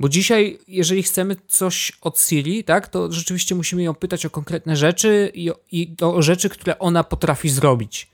bo 0.00 0.08
dzisiaj, 0.08 0.58
jeżeli 0.68 1.02
chcemy 1.02 1.36
coś 1.48 1.92
od 2.00 2.20
Siri, 2.20 2.64
tak, 2.64 2.88
to 2.88 3.12
rzeczywiście 3.12 3.54
musimy 3.54 3.82
ją 3.82 3.94
pytać 3.94 4.26
o 4.26 4.30
konkretne 4.30 4.76
rzeczy 4.76 5.30
i, 5.34 5.50
i 5.72 5.94
o 6.00 6.22
rzeczy, 6.22 6.48
które 6.48 6.78
ona 6.78 7.04
potrafi 7.04 7.48
zrobić. 7.48 8.10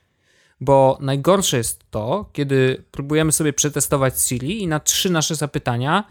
Bo 0.60 0.98
najgorsze 1.00 1.56
jest 1.56 1.90
to, 1.90 2.30
kiedy 2.32 2.84
próbujemy 2.90 3.32
sobie 3.32 3.52
przetestować 3.52 4.20
Siri 4.20 4.62
i 4.62 4.66
na 4.66 4.80
trzy 4.80 5.10
nasze 5.10 5.34
zapytania 5.34 6.04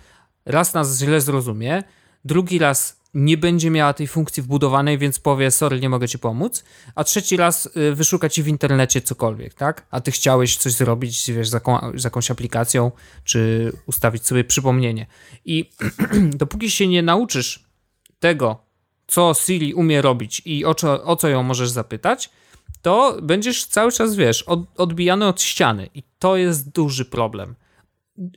raz 0.46 0.74
nas 0.74 1.00
źle 1.00 1.22
zrozumie, 1.22 1.84
drugi 2.26 2.60
raz 2.60 2.99
nie 3.14 3.38
będzie 3.38 3.70
miała 3.70 3.94
tej 3.94 4.08
funkcji 4.08 4.44
wbudowanej, 4.44 4.98
więc 4.98 5.20
powie, 5.20 5.52
sorry, 5.52 5.80
nie 5.80 5.90
mogę 5.90 6.08
ci 6.08 6.20
pomóc, 6.20 6.64
a 6.96 7.04
trzeci 7.04 7.38
raz 7.38 7.70
y, 7.78 7.96
wyszuka 7.96 8.30
ci 8.30 8.44
w 8.44 8.48
internecie 8.48 9.02
cokolwiek, 9.02 9.54
tak? 9.54 9.88
A 9.92 10.02
ty 10.02 10.12
chciałeś 10.12 10.58
coś 10.58 10.74
zrobić, 10.74 11.32
wiesz, 11.32 11.50
z, 11.50 11.54
jaką, 11.54 11.92
z 11.96 12.04
jakąś 12.04 12.32
aplikacją, 12.32 12.92
czy 13.24 13.72
ustawić 13.86 14.26
sobie 14.26 14.44
przypomnienie. 14.44 15.08
I 15.46 15.70
dopóki 16.42 16.72
się 16.72 16.88
nie 16.88 17.02
nauczysz 17.02 17.64
tego, 18.20 18.64
co 19.08 19.34
Siri 19.34 19.74
umie 19.74 20.02
robić 20.02 20.42
i 20.46 20.66
o 20.66 20.76
co, 20.76 21.04
o 21.04 21.16
co 21.16 21.28
ją 21.28 21.44
możesz 21.44 21.70
zapytać, 21.70 22.30
to 22.82 23.18
będziesz 23.22 23.66
cały 23.66 23.92
czas, 23.92 24.16
wiesz, 24.16 24.44
od, 24.44 24.60
odbijany 24.78 25.28
od 25.28 25.42
ściany 25.42 25.90
i 25.94 26.04
to 26.20 26.38
jest 26.38 26.70
duży 26.70 27.06
problem. 27.06 27.56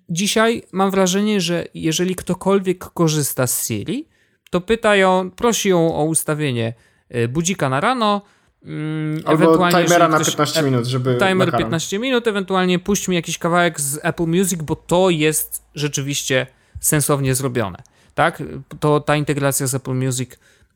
Dzisiaj 0.08 0.62
mam 0.72 0.90
wrażenie, 0.90 1.40
że 1.40 1.66
jeżeli 1.74 2.14
ktokolwiek 2.14 2.78
korzysta 2.78 3.46
z 3.46 3.66
Siri, 3.66 4.08
to 4.52 4.60
pyta 4.60 4.96
ją, 4.96 5.30
prosi 5.30 5.68
ją 5.68 5.94
o 5.94 6.04
ustawienie 6.04 6.74
e, 7.08 7.28
budzika 7.28 7.68
na 7.68 7.80
rano, 7.80 8.22
Mm, 8.64 9.22
Albo 9.24 9.70
timera 9.70 10.08
na 10.08 10.18
15 10.24 10.62
minut, 10.62 10.86
żeby. 10.86 11.18
Timer 11.18 11.52
15 11.56 11.98
minut, 11.98 12.26
ewentualnie 12.26 12.78
puść 12.78 13.08
mi 13.08 13.16
jakiś 13.16 13.38
kawałek 13.38 13.80
z 13.80 13.98
Apple 14.02 14.26
Music, 14.26 14.62
bo 14.62 14.76
to 14.76 15.10
jest 15.10 15.62
rzeczywiście 15.74 16.46
sensownie 16.80 17.34
zrobione. 17.34 17.78
Tak? 18.14 18.42
To 18.80 19.00
ta 19.00 19.16
integracja 19.16 19.66
z 19.66 19.74
Apple 19.74 19.94
Music 19.94 20.30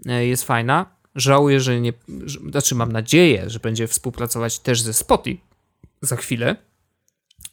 e, 0.06 0.26
jest 0.26 0.44
fajna. 0.44 0.86
Żałuję, 1.14 1.60
że 1.60 1.80
nie. 1.80 1.92
Że, 2.24 2.38
znaczy, 2.50 2.74
mam 2.74 2.92
nadzieję, 2.92 3.50
że 3.50 3.58
będzie 3.58 3.86
współpracować 3.86 4.58
też 4.58 4.82
ze 4.82 4.92
Spotify 4.92 5.42
za 6.00 6.16
chwilę. 6.16 6.56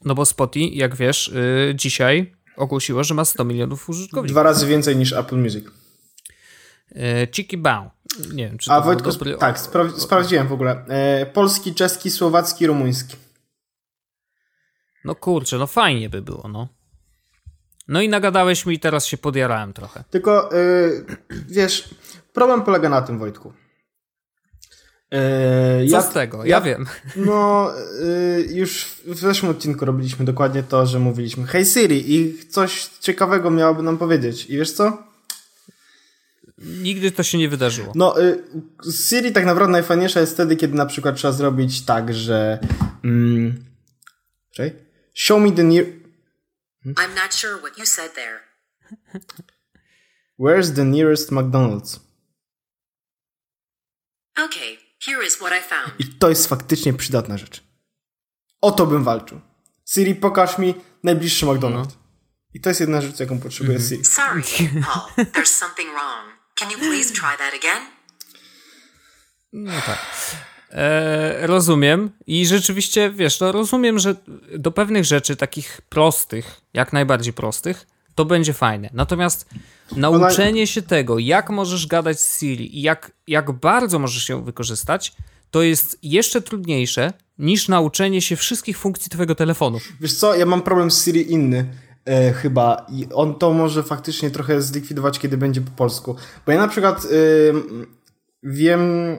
No 0.06 0.16
bo 0.16 0.26
Spotify, 0.26 0.76
jak 0.76 0.96
wiesz, 0.96 1.32
yy, 1.68 1.76
dzisiaj 1.76 2.34
ogłosiło, 2.58 3.04
że 3.04 3.14
ma 3.14 3.26
100 3.26 3.46
milionów 3.46 3.90
użytkowników. 3.90 4.32
Dwa 4.32 4.44
razy 4.44 4.68
więcej 4.68 4.96
niż 4.96 5.14
Apple 5.14 5.38
Music. 5.38 5.83
Yy, 6.94 7.28
Chiki 7.32 7.58
Bow. 7.58 7.84
Nie 8.34 8.48
wiem, 8.50 8.58
czy 8.58 8.68
to 8.70 8.74
A 8.74 8.82
Wojtku, 8.82 9.12
dobry... 9.12 9.38
tak, 9.38 9.60
spra 9.60 9.90
sprawdziłem 9.98 10.48
w 10.48 10.54
ogóle. 10.54 10.86
E, 10.88 11.26
polski, 11.26 11.76
czeski, 11.76 12.12
słowacki, 12.12 12.68
rumuński. 12.68 13.16
No 15.06 15.16
kurczę, 15.16 15.58
no 15.58 15.68
fajnie 15.68 16.10
by 16.10 16.22
było, 16.22 16.48
no. 16.48 16.68
No 17.88 18.02
i 18.02 18.10
nagadałeś 18.10 18.66
mi 18.66 18.76
i 18.76 18.80
teraz 18.80 19.06
się 19.06 19.18
podjarałem 19.18 19.74
trochę. 19.74 20.04
Tylko, 20.10 20.50
yy, 20.54 21.06
wiesz, 21.48 21.96
problem 22.34 22.62
polega 22.62 22.90
na 22.90 23.02
tym, 23.02 23.20
Wojtku. 23.20 23.54
Yy, 25.12 25.90
Co 25.90 25.96
ja, 25.96 26.02
z 26.02 26.14
tego? 26.14 26.38
Ja, 26.38 26.46
ja 26.46 26.62
wiem. 26.62 26.86
No, 27.16 27.72
yy, 28.02 28.48
już 28.54 28.86
w 29.06 29.18
zeszłym 29.18 29.52
odcinku 29.52 29.86
robiliśmy 29.86 30.26
dokładnie 30.26 30.64
to, 30.64 30.86
że 30.86 31.00
mówiliśmy 31.00 31.48
Hej 31.48 31.66
Siri 31.66 32.16
i 32.16 32.48
coś 32.48 32.88
ciekawego 32.88 33.52
miałoby 33.52 33.84
nam 33.84 33.98
powiedzieć. 33.98 34.46
I 34.46 34.58
wiesz 34.58 34.72
co? 34.72 35.13
Nigdy 36.58 37.12
to 37.12 37.24
się 37.24 37.38
nie 37.38 37.50
wydarzyło. 37.50 37.92
No, 37.96 38.22
y, 38.22 38.44
Siri 38.92 39.32
tak 39.32 39.46
naprawdę 39.46 39.72
najfajniejsza 39.72 40.20
jest 40.20 40.34
wtedy, 40.34 40.56
kiedy 40.56 40.74
na 40.74 40.86
przykład 40.86 41.16
trzeba 41.16 41.32
zrobić 41.32 41.86
tak, 41.86 42.14
że. 42.14 42.60
Mm, 43.04 43.66
Show 45.14 45.42
me 45.42 45.52
the 45.52 45.64
near. 45.64 45.86
Hmm? 46.84 46.96
I'm 46.96 47.16
not 47.16 47.34
sure 47.34 47.58
what 47.58 47.78
you 47.78 47.86
said 47.86 48.14
there. 48.16 48.40
Where's 50.40 50.76
the 50.76 50.86
nearest 50.86 51.32
McDonald's? 51.32 52.00
Okay, 54.38 54.78
here 55.00 55.26
is 55.28 55.36
what 55.36 55.54
I 55.54 55.62
found. 55.62 56.00
I 56.00 56.06
to 56.06 56.30
jest 56.30 56.48
faktycznie 56.48 56.94
przydatna 56.94 57.38
rzecz. 57.38 57.64
O 58.62 58.72
to 58.72 58.86
bym 58.86 59.04
walczył. 59.04 59.42
Siri, 59.86 60.16
pokaż 60.16 60.58
mi 60.58 60.76
najbliższy 61.04 61.46
McDonald's. 61.46 61.96
No. 61.96 62.04
I 62.54 62.62
to 62.62 62.70
jest 62.70 62.82
jedna 62.82 63.02
rzecz, 63.02 63.20
jaką 63.20 63.40
potrzebuje 63.40 63.78
mm 63.78 63.88
-hmm. 63.88 63.90
Siri. 63.90 64.06
Sorry, 64.06 64.44
Paul. 64.86 65.26
There's 65.26 65.46
something 65.46 65.90
wrong. 65.90 66.33
Can 66.64 66.72
you 66.72 66.78
please 66.78 67.14
try 67.14 67.38
that 67.38 67.54
again? 67.54 67.82
No 69.54 69.72
tak. 69.86 70.00
E, 70.72 71.48
rozumiem 71.48 72.12
i 72.28 72.46
rzeczywiście, 72.46 73.12
wiesz, 73.12 73.40
no 73.40 73.52
rozumiem, 73.52 74.00
że 74.00 74.16
do 74.58 74.72
pewnych 74.72 75.06
rzeczy 75.06 75.36
takich 75.36 75.82
prostych, 75.90 76.62
jak 76.74 76.94
najbardziej 76.94 77.34
prostych, 77.34 77.88
to 78.16 78.26
będzie 78.26 78.54
fajne. 78.54 78.90
Natomiast 78.94 79.50
nauczenie 79.96 80.68
się 80.68 80.82
tego, 80.82 81.20
jak 81.20 81.50
możesz 81.50 81.88
gadać 81.88 82.20
z 82.20 82.40
Siri 82.40 82.78
i 82.78 82.82
jak, 82.82 83.12
jak 83.28 83.52
bardzo 83.52 84.00
możesz 84.00 84.30
ją 84.30 84.44
wykorzystać, 84.44 85.14
to 85.52 85.62
jest 85.62 85.98
jeszcze 86.04 86.42
trudniejsze 86.42 87.14
niż 87.38 87.68
nauczenie 87.68 88.22
się 88.22 88.36
wszystkich 88.36 88.78
funkcji 88.78 89.10
twojego 89.10 89.36
telefonu. 89.36 89.80
Wiesz 90.02 90.14
co, 90.14 90.36
ja 90.36 90.46
mam 90.46 90.62
problem 90.62 90.92
z 90.92 91.06
Siri 91.06 91.32
inny 91.32 91.66
e, 92.06 92.34
chyba 92.34 92.86
i 92.90 93.08
on 93.14 93.36
to 93.36 93.54
może 93.54 93.84
faktycznie 93.84 94.32
trochę 94.32 94.62
zlikwidować, 94.62 95.20
kiedy 95.20 95.38
będzie 95.38 95.62
po 95.62 95.72
polsku. 95.72 96.16
Bo 96.46 96.52
ja 96.52 96.58
na 96.58 96.68
przykład 96.68 97.08
wiem... 98.44 99.18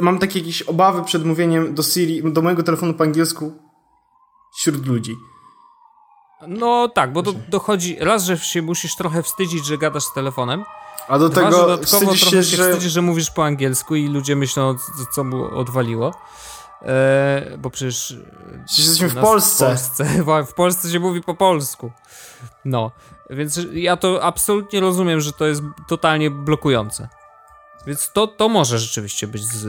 mam 0.00 0.18
takie 0.18 0.38
jakieś 0.38 0.62
obawy 0.62 1.04
przed 1.04 1.24
mówieniem 1.24 1.74
do 1.74 1.82
Siri, 1.82 2.32
do 2.32 2.42
mojego 2.42 2.62
telefonu 2.62 2.94
po 2.94 3.04
angielsku 3.04 3.52
wśród 4.56 4.86
ludzi. 4.86 5.16
No 6.48 6.88
tak, 6.88 7.12
bo 7.12 7.22
do, 7.22 7.32
dochodzi 7.48 7.96
raz, 8.00 8.24
że 8.24 8.38
się 8.38 8.62
musisz 8.62 8.96
trochę 8.96 9.22
wstydzić, 9.22 9.66
że 9.66 9.78
gadasz 9.78 10.04
z 10.04 10.14
telefonem. 10.14 10.64
A 11.08 11.18
do 11.18 11.28
tego 11.28 11.48
Dwa, 11.48 11.58
dodatkowo 11.58 12.06
trochę 12.06 12.18
się, 12.18 12.42
że... 12.42 12.70
wstydzisz, 12.70 12.92
że 12.92 13.02
mówisz 13.02 13.30
po 13.30 13.44
angielsku 13.44 13.94
i 13.94 14.08
ludzie 14.08 14.36
myślą, 14.36 14.74
co 15.14 15.24
mu 15.24 15.44
odwaliło. 15.58 16.14
E, 16.84 17.56
bo 17.58 17.70
przecież. 17.70 18.16
Jesteśmy 18.78 19.08
w 19.08 19.14
Polsce. 19.14 19.64
w 19.64 19.68
Polsce. 19.68 20.04
W 20.50 20.54
Polsce 20.54 20.90
się 20.90 21.00
mówi 21.00 21.22
po 21.22 21.34
polsku. 21.34 21.92
No, 22.64 22.90
więc 23.30 23.60
ja 23.72 23.96
to 23.96 24.22
absolutnie 24.22 24.80
rozumiem, 24.80 25.20
że 25.20 25.32
to 25.32 25.46
jest 25.46 25.62
totalnie 25.88 26.30
blokujące. 26.30 27.08
Więc 27.86 28.12
to, 28.12 28.26
to 28.26 28.48
może 28.48 28.78
rzeczywiście 28.78 29.26
być 29.26 29.44
z, 29.44 29.66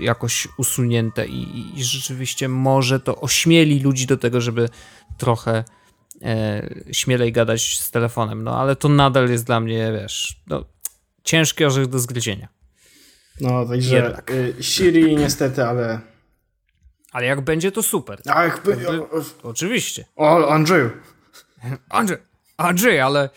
jakoś 0.00 0.48
usunięte 0.56 1.26
i, 1.26 1.78
i, 1.78 1.84
rzeczywiście 1.84 2.48
może 2.48 3.00
to 3.00 3.20
ośmieli 3.20 3.80
ludzi 3.80 4.06
do 4.06 4.16
tego, 4.16 4.40
żeby 4.40 4.68
trochę 5.18 5.64
e, 6.22 6.62
śmielej 6.92 7.32
gadać 7.32 7.80
z 7.80 7.90
telefonem. 7.90 8.44
No 8.44 8.60
ale 8.60 8.76
to 8.76 8.88
nadal 8.88 9.28
jest 9.28 9.44
dla 9.44 9.60
mnie, 9.60 9.92
wiesz, 9.92 10.42
no, 10.46 10.64
ciężki 11.24 11.64
orzech 11.64 11.86
do 11.86 11.98
zgryzienia. 11.98 12.48
No, 13.40 13.66
także 13.66 13.96
Jednak. 13.96 14.30
Y, 14.30 14.54
Siri 14.60 15.16
niestety, 15.16 15.64
ale 15.64 16.11
ale 17.12 17.26
jak 17.26 17.40
będzie, 17.40 17.72
to 17.72 17.82
super. 17.82 18.20
A 18.26 18.44
jakby, 18.44 18.70
jakby, 18.70 19.06
oczywiście. 19.42 20.04
O, 20.16 20.48
Andrzeju. 20.48 20.90
Andrzej, 21.88 22.18
Andrzej, 22.56 23.00
ale... 23.00 23.30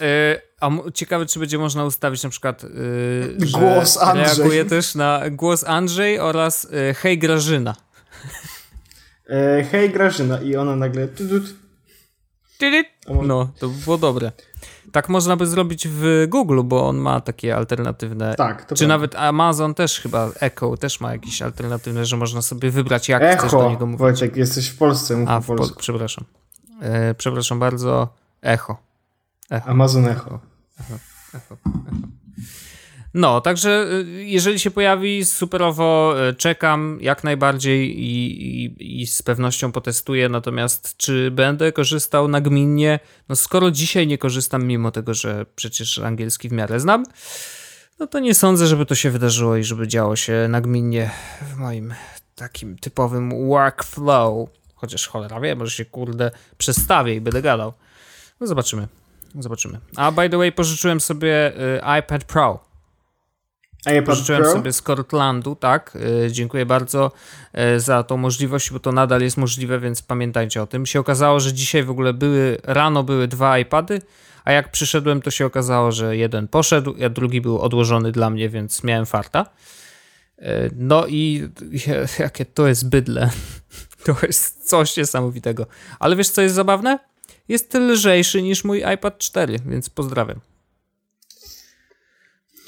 Yy, 0.00 0.06
a 0.60 0.70
ciekawe, 0.94 1.26
czy 1.26 1.38
będzie 1.38 1.58
można 1.58 1.84
ustawić 1.84 2.22
na 2.22 2.30
przykład 2.30 2.62
yy, 2.62 3.36
głos 3.52 3.96
Andrzej. 3.96 4.36
Reaguje 4.36 4.64
też 4.64 4.94
na 4.94 5.22
głos 5.30 5.64
Andrzej 5.64 6.18
oraz 6.20 6.68
yy, 6.70 6.94
hej 6.94 7.18
Grażyna. 7.18 7.76
E, 9.30 9.64
hej 9.64 9.90
Grażyna 9.90 10.40
i 10.40 10.56
ona 10.56 10.76
nagle... 10.76 11.08
No, 13.22 13.52
to 13.58 13.68
by 13.68 13.84
było 13.84 13.98
dobre. 13.98 14.32
Tak 14.96 15.08
można 15.08 15.36
by 15.36 15.46
zrobić 15.46 15.88
w 15.88 16.26
Google, 16.28 16.62
bo 16.64 16.88
on 16.88 16.96
ma 16.96 17.20
takie 17.20 17.56
alternatywne. 17.56 18.34
Tak, 18.34 18.64
to 18.64 18.74
Czy 18.74 18.86
prawda. 18.86 18.94
nawet 18.94 19.14
Amazon 19.14 19.74
też 19.74 20.00
chyba, 20.00 20.30
Echo 20.40 20.76
też 20.76 21.00
ma 21.00 21.12
jakieś 21.12 21.42
alternatywne, 21.42 22.04
że 22.04 22.16
można 22.16 22.42
sobie 22.42 22.70
wybrać, 22.70 23.08
jak 23.08 23.22
Echo. 23.22 23.38
chcesz 23.38 23.52
do 23.52 23.70
niego 23.70 23.86
mówić. 23.86 23.98
Wojciech, 23.98 24.36
jesteś 24.36 24.68
w 24.68 24.78
Polsce, 24.78 25.16
mów 25.16 25.28
A, 25.28 25.40
w 25.40 25.46
polsku. 25.46 25.78
przepraszam. 25.78 26.24
E, 26.80 27.14
przepraszam 27.14 27.58
bardzo. 27.58 28.08
Echo. 28.42 28.76
Echo. 29.50 29.70
Amazon 29.70 30.06
Echo. 30.06 30.38
Echo. 30.80 30.94
Echo. 31.34 31.54
Echo. 31.54 31.56
No, 33.16 33.40
także 33.40 33.86
y, 33.92 34.24
jeżeli 34.24 34.58
się 34.58 34.70
pojawi, 34.70 35.24
superowo 35.24 36.14
y, 36.28 36.34
czekam 36.34 36.98
jak 37.00 37.24
najbardziej 37.24 38.00
i, 38.00 38.64
i, 38.64 39.02
i, 39.02 39.06
z 39.06 39.22
pewnością 39.22 39.72
potestuję. 39.72 40.28
Natomiast 40.28 40.96
czy 40.96 41.30
będę 41.30 41.72
korzystał 41.72 42.28
nagminnie? 42.28 43.00
No, 43.28 43.36
skoro 43.36 43.70
dzisiaj 43.70 44.06
nie 44.06 44.18
korzystam, 44.18 44.64
mimo 44.64 44.90
tego, 44.90 45.14
że 45.14 45.46
przecież 45.56 45.98
angielski 45.98 46.48
w 46.48 46.52
miarę 46.52 46.80
znam, 46.80 47.04
no 47.98 48.06
to 48.06 48.18
nie 48.18 48.34
sądzę, 48.34 48.66
żeby 48.66 48.86
to 48.86 48.94
się 48.94 49.10
wydarzyło 49.10 49.56
i 49.56 49.64
żeby 49.64 49.88
działo 49.88 50.16
się 50.16 50.46
nagminnie 50.48 51.10
w 51.52 51.56
moim 51.56 51.94
takim 52.34 52.78
typowym 52.78 53.48
workflow. 53.48 54.48
Chociaż 54.74 55.08
cholera 55.08 55.40
wie, 55.40 55.56
może 55.56 55.70
się 55.70 55.84
kurde 55.84 56.30
przestawię 56.58 57.14
i 57.14 57.20
będę 57.20 57.42
gadał. 57.42 57.72
No 58.40 58.46
zobaczymy. 58.46 58.88
Zobaczymy. 59.38 59.80
A 59.96 60.12
by 60.12 60.30
the 60.30 60.38
way, 60.38 60.52
pożyczyłem 60.52 61.00
sobie 61.00 61.52
y, 61.76 61.80
iPad 61.98 62.24
Pro 62.24 62.65
Pożyczyłem 64.06 64.42
Pro? 64.42 64.52
sobie 64.52 64.72
z 64.72 64.82
Cortlandu, 64.82 65.56
tak. 65.56 65.98
Yy, 66.22 66.32
dziękuję 66.32 66.66
bardzo 66.66 67.12
yy, 67.54 67.80
za 67.80 68.02
tą 68.02 68.16
możliwość, 68.16 68.72
bo 68.72 68.80
to 68.80 68.92
nadal 68.92 69.20
jest 69.20 69.36
możliwe, 69.36 69.80
więc 69.80 70.02
pamiętajcie 70.02 70.62
o 70.62 70.66
tym. 70.66 70.86
Się 70.86 71.00
okazało, 71.00 71.40
że 71.40 71.52
dzisiaj 71.52 71.84
w 71.84 71.90
ogóle 71.90 72.12
były, 72.12 72.58
rano 72.62 73.02
były 73.02 73.28
dwa 73.28 73.58
iPady, 73.58 74.02
a 74.44 74.52
jak 74.52 74.70
przyszedłem, 74.70 75.22
to 75.22 75.30
się 75.30 75.46
okazało, 75.46 75.92
że 75.92 76.16
jeden 76.16 76.48
poszedł, 76.48 76.94
a 77.06 77.08
drugi 77.08 77.40
był 77.40 77.58
odłożony 77.58 78.12
dla 78.12 78.30
mnie, 78.30 78.48
więc 78.48 78.84
miałem 78.84 79.06
farta. 79.06 79.46
Yy, 80.38 80.46
no 80.76 81.06
i 81.06 81.48
jakie 82.18 82.44
to 82.44 82.66
jest 82.68 82.88
bydle. 82.88 83.30
To 84.04 84.16
jest 84.22 84.68
coś 84.68 84.96
niesamowitego. 84.96 85.66
Ale 85.98 86.16
wiesz, 86.16 86.28
co 86.28 86.42
jest 86.42 86.54
zabawne? 86.54 86.98
Jest 87.48 87.74
lżejszy 87.74 88.42
niż 88.42 88.64
mój 88.64 88.84
iPad 88.94 89.18
4, 89.18 89.58
więc 89.66 89.90
pozdrawiam. 89.90 90.40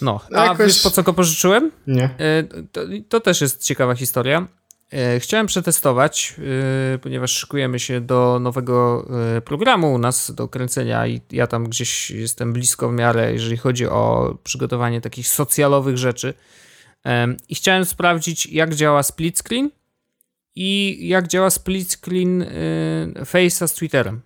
No, 0.02 0.20
a 0.34 0.44
Jakoś... 0.44 0.66
wiesz 0.66 0.82
po 0.82 0.90
co 0.90 1.02
go 1.02 1.12
pożyczyłem? 1.12 1.70
Nie. 1.86 2.04
E, 2.04 2.42
to, 2.72 2.80
to 3.08 3.20
też 3.20 3.40
jest 3.40 3.64
ciekawa 3.64 3.94
historia. 3.94 4.46
E, 4.92 5.20
chciałem 5.20 5.46
przetestować, 5.46 6.34
e, 6.94 6.98
ponieważ 6.98 7.32
szykujemy 7.32 7.78
się 7.78 8.00
do 8.00 8.38
nowego 8.40 9.08
programu 9.44 9.92
u 9.92 9.98
nas 9.98 10.34
do 10.34 10.48
kręcenia 10.48 11.06
i 11.06 11.20
ja 11.32 11.46
tam 11.46 11.68
gdzieś 11.68 12.10
jestem 12.10 12.52
blisko 12.52 12.88
w 12.88 12.92
miarę, 12.92 13.32
jeżeli 13.32 13.56
chodzi 13.56 13.86
o 13.86 14.34
przygotowanie 14.44 15.00
takich 15.00 15.28
socjalowych 15.28 15.98
rzeczy. 15.98 16.34
I 17.48 17.54
chciałem 17.54 17.84
sprawdzić, 17.84 18.46
jak 18.46 18.74
działa 18.74 19.02
split 19.02 19.38
screen 19.38 19.70
i 20.54 20.98
jak 21.08 21.28
działa 21.28 21.50
split 21.50 21.92
screen 21.92 22.44
Face'a 23.14 23.68
z 23.68 23.74
Twitterem. 23.74 24.20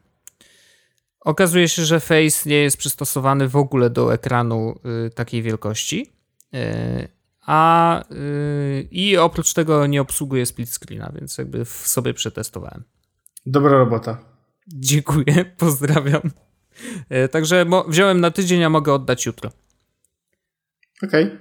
Okazuje 1.25 1.69
się, 1.69 1.85
że 1.85 2.01
Face 2.01 2.51
nie 2.51 2.57
jest 2.57 2.77
przystosowany 2.77 3.49
w 3.49 3.57
ogóle 3.57 3.91
do 3.91 4.15
ekranu 4.15 4.79
y, 5.07 5.11
takiej 5.11 5.43
wielkości, 5.43 6.13
y, 6.55 7.09
a 7.47 8.03
yy, 8.11 8.89
i 8.91 9.17
oprócz 9.17 9.55
tego 9.55 9.87
nie 9.87 10.01
obsługuje 10.01 10.47
split 10.47 10.71
screena, 10.71 11.13
więc 11.15 11.39
jakby 11.39 11.65
w 11.65 11.71
sobie 11.71 12.15
przetestowałem. 12.15 12.85
Dobra 13.47 13.79
robota. 13.79 14.19
Dziękuję, 14.69 15.45
pozdrawiam. 15.57 16.23
Także 17.31 17.67
wziąłem 17.89 18.21
na 18.21 18.31
tydzień, 18.31 18.65
a 18.65 18.71
mogę 18.71 18.93
oddać 18.93 19.27
jutro. 19.27 19.51
Okej. 21.03 21.25
Okay. 21.25 21.39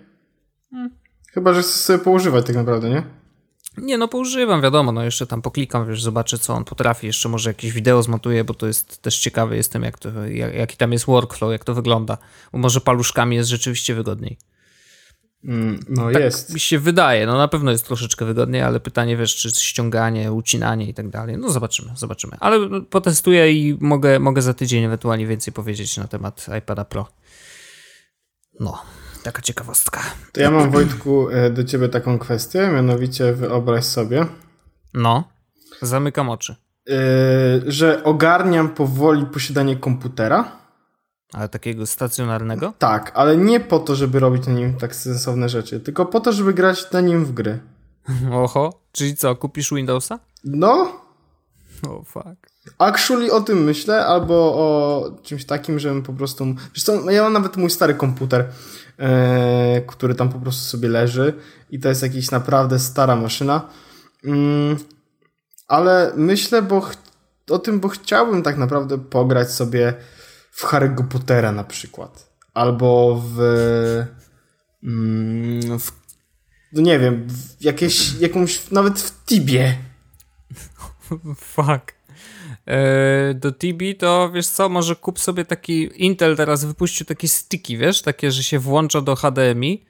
Hmm. 0.71 0.89
Chyba, 1.31 1.53
że 1.53 1.61
chcesz 1.61 1.75
sobie 1.75 1.99
poużywać 1.99 2.45
tak 2.45 2.55
naprawdę, 2.55 2.89
nie? 2.89 3.20
Nie, 3.77 3.97
no 3.97 4.07
poużywam, 4.07 4.61
wiadomo, 4.61 4.91
no 4.91 5.03
jeszcze 5.03 5.27
tam 5.27 5.41
poklikam, 5.41 5.87
wiesz, 5.87 6.03
zobaczę 6.03 6.39
co 6.39 6.53
on 6.53 6.63
potrafi, 6.63 7.07
jeszcze 7.07 7.29
może 7.29 7.49
jakieś 7.49 7.71
wideo 7.71 8.03
zmontuję, 8.03 8.43
bo 8.43 8.53
to 8.53 8.67
jest 8.67 9.01
też 9.01 9.19
ciekawe 9.19 9.57
jestem, 9.57 9.83
jak 9.83 9.99
to, 9.99 10.25
jak, 10.25 10.55
jaki 10.55 10.77
tam 10.77 10.91
jest 10.91 11.05
workflow, 11.05 11.51
jak 11.51 11.63
to 11.63 11.73
wygląda. 11.73 12.17
Bo 12.51 12.57
może 12.59 12.81
paluszkami 12.81 13.35
jest 13.35 13.49
rzeczywiście 13.49 13.95
wygodniej. 13.95 14.37
Mm, 15.43 15.79
no 15.89 16.11
tak 16.11 16.21
jest. 16.21 16.53
mi 16.53 16.59
się 16.59 16.79
wydaje, 16.79 17.25
no 17.25 17.37
na 17.37 17.47
pewno 17.47 17.71
jest 17.71 17.85
troszeczkę 17.85 18.25
wygodniej, 18.25 18.61
ale 18.61 18.79
pytanie, 18.79 19.17
wiesz, 19.17 19.35
czy 19.35 19.51
ściąganie, 19.51 20.31
ucinanie 20.31 20.89
i 20.89 20.93
tak 20.93 21.09
dalej, 21.09 21.37
no 21.37 21.49
zobaczymy, 21.49 21.91
zobaczymy. 21.95 22.37
Ale 22.39 22.81
potestuję 22.81 23.51
i 23.51 23.77
mogę, 23.79 24.19
mogę 24.19 24.41
za 24.41 24.53
tydzień 24.53 24.83
ewentualnie 24.83 25.27
więcej 25.27 25.53
powiedzieć 25.53 25.97
na 25.97 26.07
temat 26.07 26.45
iPada 26.59 26.85
Pro. 26.85 27.07
No, 28.59 28.81
taka 29.23 29.41
ciekawostka. 29.41 30.01
To 30.31 30.41
ja 30.41 30.51
mam, 30.51 30.71
Wojtku, 30.71 31.29
e, 31.29 31.49
do 31.49 31.63
ciebie 31.63 31.89
taką 31.89 32.19
kwestię, 32.19 32.67
mianowicie 32.67 33.33
wyobraź 33.33 33.85
sobie. 33.85 34.25
No, 34.93 35.23
zamykam 35.81 36.29
oczy. 36.29 36.55
Yy, 36.87 36.95
że 37.71 38.03
ogarniam 38.03 38.69
powoli 38.69 39.25
posiadanie 39.25 39.75
komputera. 39.75 40.51
Ale 41.33 41.49
takiego 41.49 41.85
stacjonarnego? 41.85 42.73
Tak, 42.79 43.11
ale 43.15 43.37
nie 43.37 43.59
po 43.59 43.79
to, 43.79 43.95
żeby 43.95 44.19
robić 44.19 44.47
na 44.47 44.53
nim 44.53 44.77
tak 44.77 44.95
sensowne 44.95 45.49
rzeczy, 45.49 45.79
tylko 45.79 46.05
po 46.05 46.19
to, 46.19 46.33
żeby 46.33 46.53
grać 46.53 46.91
na 46.91 47.01
nim 47.01 47.25
w 47.25 47.33
gry. 47.33 47.59
Oho, 48.43 48.81
czyli 48.91 49.15
co, 49.15 49.35
kupisz 49.35 49.73
Windowsa? 49.73 50.19
No. 50.43 51.01
Oh 51.87 52.03
fuck. 52.05 52.51
Actually 52.77 53.31
o 53.31 53.41
tym 53.41 53.63
myślę, 53.63 54.05
albo 54.05 54.35
o 54.35 55.11
czymś 55.23 55.45
takim, 55.45 55.79
żebym 55.79 56.03
po 56.03 56.13
prostu... 56.13 56.45
Zresztą 56.73 57.09
ja 57.09 57.23
mam 57.23 57.33
nawet 57.33 57.57
mój 57.57 57.69
stary 57.69 57.93
komputer, 57.93 58.49
który 59.87 60.15
tam 60.15 60.29
po 60.29 60.39
prostu 60.39 60.63
sobie 60.63 60.89
leży 60.89 61.33
i 61.69 61.79
to 61.79 61.89
jest 61.89 62.03
jakaś 62.03 62.31
naprawdę 62.31 62.79
stara 62.79 63.15
maszyna. 63.15 63.69
Mm, 64.23 64.77
ale 65.67 66.11
myślę 66.15 66.61
bo 66.61 66.89
o 67.49 67.59
tym, 67.59 67.79
bo 67.79 67.87
chciałbym 67.87 68.43
tak 68.43 68.57
naprawdę 68.57 68.97
pograć 68.97 69.51
sobie 69.51 69.93
w 70.51 70.63
Harry'ego 70.65 71.07
Pottera 71.07 71.51
na 71.51 71.63
przykład. 71.63 72.31
Albo 72.53 73.21
w... 73.35 73.39
Mm, 74.83 75.79
w 75.79 76.01
no 76.73 76.81
nie 76.81 76.99
wiem, 76.99 77.27
jakieś, 77.61 78.13
jakąś, 78.19 78.71
nawet 78.71 78.99
w 78.99 79.25
Tibie. 79.25 79.77
Fuck. 81.35 82.00
E, 82.67 83.33
do 83.33 83.51
TB 83.51 83.97
to 83.99 84.31
wiesz 84.33 84.47
co, 84.47 84.69
może 84.69 84.95
kup 84.95 85.19
sobie 85.19 85.45
taki 85.45 85.89
Intel 85.95 86.35
teraz 86.37 86.65
wypuścił 86.65 87.05
takie 87.05 87.27
sticky, 87.27 87.77
wiesz, 87.77 88.01
takie, 88.01 88.31
że 88.31 88.43
się 88.43 88.59
włącza 88.59 89.01
do 89.01 89.15
HDMI 89.15 89.85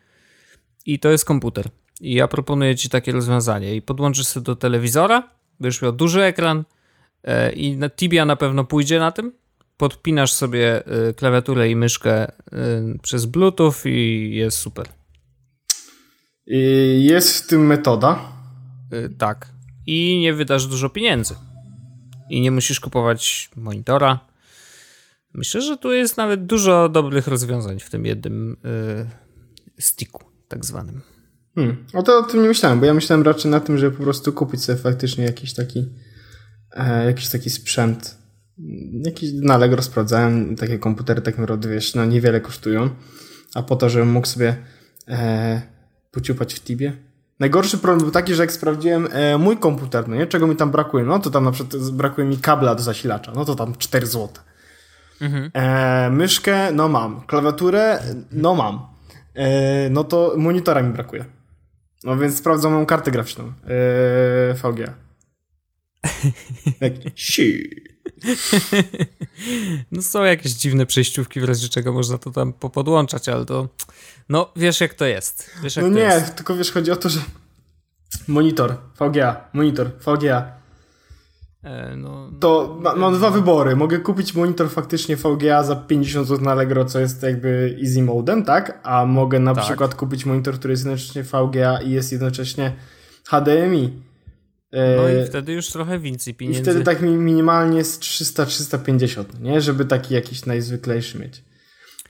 i 0.86 1.00
to 1.00 1.10
jest 1.10 1.26
komputer. 1.26 1.70
I 2.02 2.14
ja 2.14 2.28
proponuję 2.28 2.76
ci 2.76 2.90
takie 2.90 3.12
rozwiązanie 3.12 3.76
i 3.76 3.82
podłączysz 3.82 4.28
sobie 4.28 4.44
do 4.44 4.56
telewizora, 4.56 5.30
będziesz 5.60 5.82
miał 5.82 5.92
duży 5.92 6.24
ekran 6.24 6.64
e, 7.24 7.52
i 7.52 7.78
na 7.78 7.90
Tibia 7.90 8.26
na 8.26 8.36
pewno 8.36 8.64
pójdzie 8.64 9.00
na 9.00 9.12
tym. 9.12 9.32
Podpinasz 9.78 10.34
sobie 10.34 10.86
e, 10.86 11.14
klawiaturę 11.14 11.70
i 11.70 11.76
myszkę 11.76 12.32
przez 13.02 13.26
Bluetooth 13.26 13.74
i 13.86 14.32
jest 14.36 14.58
super. 14.58 14.86
Jest 16.98 17.44
w 17.44 17.48
tym 17.48 17.68
metoda. 17.68 18.20
Tak. 19.18 19.50
I 19.88 20.20
nie 20.20 20.34
wydasz 20.34 20.68
dużo 20.68 20.90
pieniędzy 20.90 21.36
i 22.32 22.42
nie 22.42 22.52
musisz 22.52 22.80
kupować 22.80 23.50
monitora. 23.56 24.20
Myślę, 25.34 25.62
że 25.62 25.78
tu 25.78 25.94
jest 25.94 26.18
nawet 26.18 26.46
dużo 26.46 26.90
dobrych 26.90 27.28
rozwiązań 27.28 27.80
w 27.80 27.90
tym 27.90 28.06
jednym 28.06 28.58
yy, 28.64 29.08
sticku, 29.80 30.24
tak 30.48 30.66
zwanym. 30.66 31.02
Hmm. 31.56 31.86
O 31.94 32.04
to 32.04 32.18
o 32.18 32.24
tym 32.24 32.42
nie 32.42 32.48
myślałem, 32.48 32.80
bo 32.80 32.86
ja 32.86 32.94
myślałem 32.94 33.26
raczej 33.26 33.52
na 33.52 33.60
tym, 33.60 33.78
żeby 33.78 33.98
po 33.98 34.04
prostu 34.04 34.34
kupić 34.34 34.64
sobie 34.64 34.78
faktycznie 34.78 35.24
jakiś 35.24 35.54
taki 35.54 35.90
e, 36.72 37.06
jakiś 37.06 37.30
taki 37.30 37.50
sprzęt. 37.50 38.18
Jakiś 39.06 39.32
na 39.34 39.54
Allegro 39.54 39.82
sprawdzałem, 39.82 40.56
takie 40.56 40.80
komputery 40.80 41.22
takim 41.22 41.44
rodu, 41.44 41.70
wiesz, 41.70 41.96
no 41.96 42.06
niewiele 42.06 42.42
kosztują, 42.42 42.90
a 43.56 43.64
po 43.64 43.76
to, 43.76 43.90
żebym 43.90 44.12
mógł 44.12 44.28
sobie 44.28 44.56
e, 45.08 45.62
pociupać 46.12 46.54
w 46.54 46.60
Tibie, 46.60 46.98
Najgorszy 47.42 47.78
problem 47.78 48.00
był 48.00 48.12
taki, 48.12 48.36
że 48.36 48.44
jak 48.44 48.52
sprawdziłem 48.52 49.08
e, 49.12 49.38
mój 49.38 49.58
komputer, 49.58 50.08
no 50.08 50.16
nie, 50.16 50.28
czego 50.28 50.48
mi 50.48 50.56
tam 50.56 50.72
brakuje, 50.72 51.06
no 51.06 51.20
to 51.20 51.30
tam 51.30 51.44
na 51.44 51.52
przykład 51.52 51.90
brakuje 51.90 52.28
mi 52.28 52.38
kabla 52.38 52.76
do 52.76 52.84
zasilacza, 52.84 53.32
no 53.36 53.46
to 53.46 53.56
tam 53.56 53.76
4 53.78 54.08
zł. 54.08 54.30
Mhm. 55.22 55.52
E, 55.54 56.10
myszkę, 56.10 56.72
no 56.72 56.88
mam. 56.88 57.22
Klawiaturę, 57.22 58.00
no 58.32 58.56
mam. 58.56 58.88
E, 59.36 59.90
no 59.90 60.04
to 60.04 60.34
monitora 60.38 60.82
mi 60.82 60.94
brakuje. 60.94 61.26
No 62.04 62.18
więc 62.18 62.38
sprawdzam 62.38 62.74
moją 62.74 62.86
kartę 62.86 63.12
graficzną. 63.12 63.44
E, 63.44 64.54
VGA. 64.54 64.94
no 69.92 70.02
są 70.02 70.24
jakieś 70.24 70.52
dziwne 70.52 70.86
przejściówki, 70.86 71.42
w 71.42 71.44
razie 71.44 71.70
czego 71.70 71.94
można 71.94 72.18
to 72.18 72.32
tam 72.32 72.54
popodłączać, 72.54 73.30
ale 73.30 73.46
to 73.46 73.70
no, 74.30 74.52
wiesz 74.56 74.82
jak 74.82 74.94
to 74.94 75.06
jest. 75.06 75.52
Wiesz, 75.64 75.76
jak 75.76 75.86
no 75.86 75.92
nie, 75.92 76.02
jest. 76.02 76.36
tylko 76.36 76.56
wiesz, 76.56 76.72
chodzi 76.72 76.92
o 76.92 76.96
to, 76.96 77.10
że 77.10 77.20
monitor, 78.28 78.76
VGA, 79.00 79.50
monitor, 79.54 79.92
VGA. 80.06 80.52
E, 81.64 81.96
no, 81.96 82.32
to 82.40 82.78
ma, 82.82 82.96
mam 82.96 83.14
dwa 83.14 83.30
wybory. 83.32 83.76
Mogę 83.76 84.00
kupić 84.00 84.34
monitor 84.34 84.70
faktycznie 84.70 85.16
VGA 85.16 85.64
za 85.64 85.76
50 85.76 86.28
zł 86.28 86.46
na 86.46 86.52
Allegro, 86.52 86.86
co 86.86 87.00
jest 87.00 87.24
jakby 87.24 87.78
easy 87.84 88.04
modem, 88.04 88.44
tak? 88.44 88.80
A 88.84 89.06
mogę 89.06 89.40
na 89.40 89.56
tak. 89.56 89.64
przykład 89.64 89.96
kupić 89.96 90.26
monitor, 90.26 90.56
który 90.56 90.72
jest 90.74 90.86
jednocześnie 90.86 91.24
VGA 91.24 91.82
i 91.82 91.92
jest 91.92 92.12
jednocześnie 92.12 92.74
HDMI. 93.28 94.11
E, 94.72 94.96
no 94.98 95.10
i 95.10 95.28
wtedy 95.28 95.54
już 95.54 95.68
trochę 95.68 96.00
więcej 96.00 96.34
pieniędzy. 96.34 96.60
I 96.60 96.64
wtedy 96.64 96.84
tak 96.84 97.02
minimalnie 97.02 97.78
jest 97.78 98.02
300-350, 98.02 99.26
nie? 99.42 99.62
Żeby 99.62 99.86
taki 99.86 100.14
jakiś 100.14 100.46
najzwyklejszy 100.46 101.20
mieć. 101.20 101.44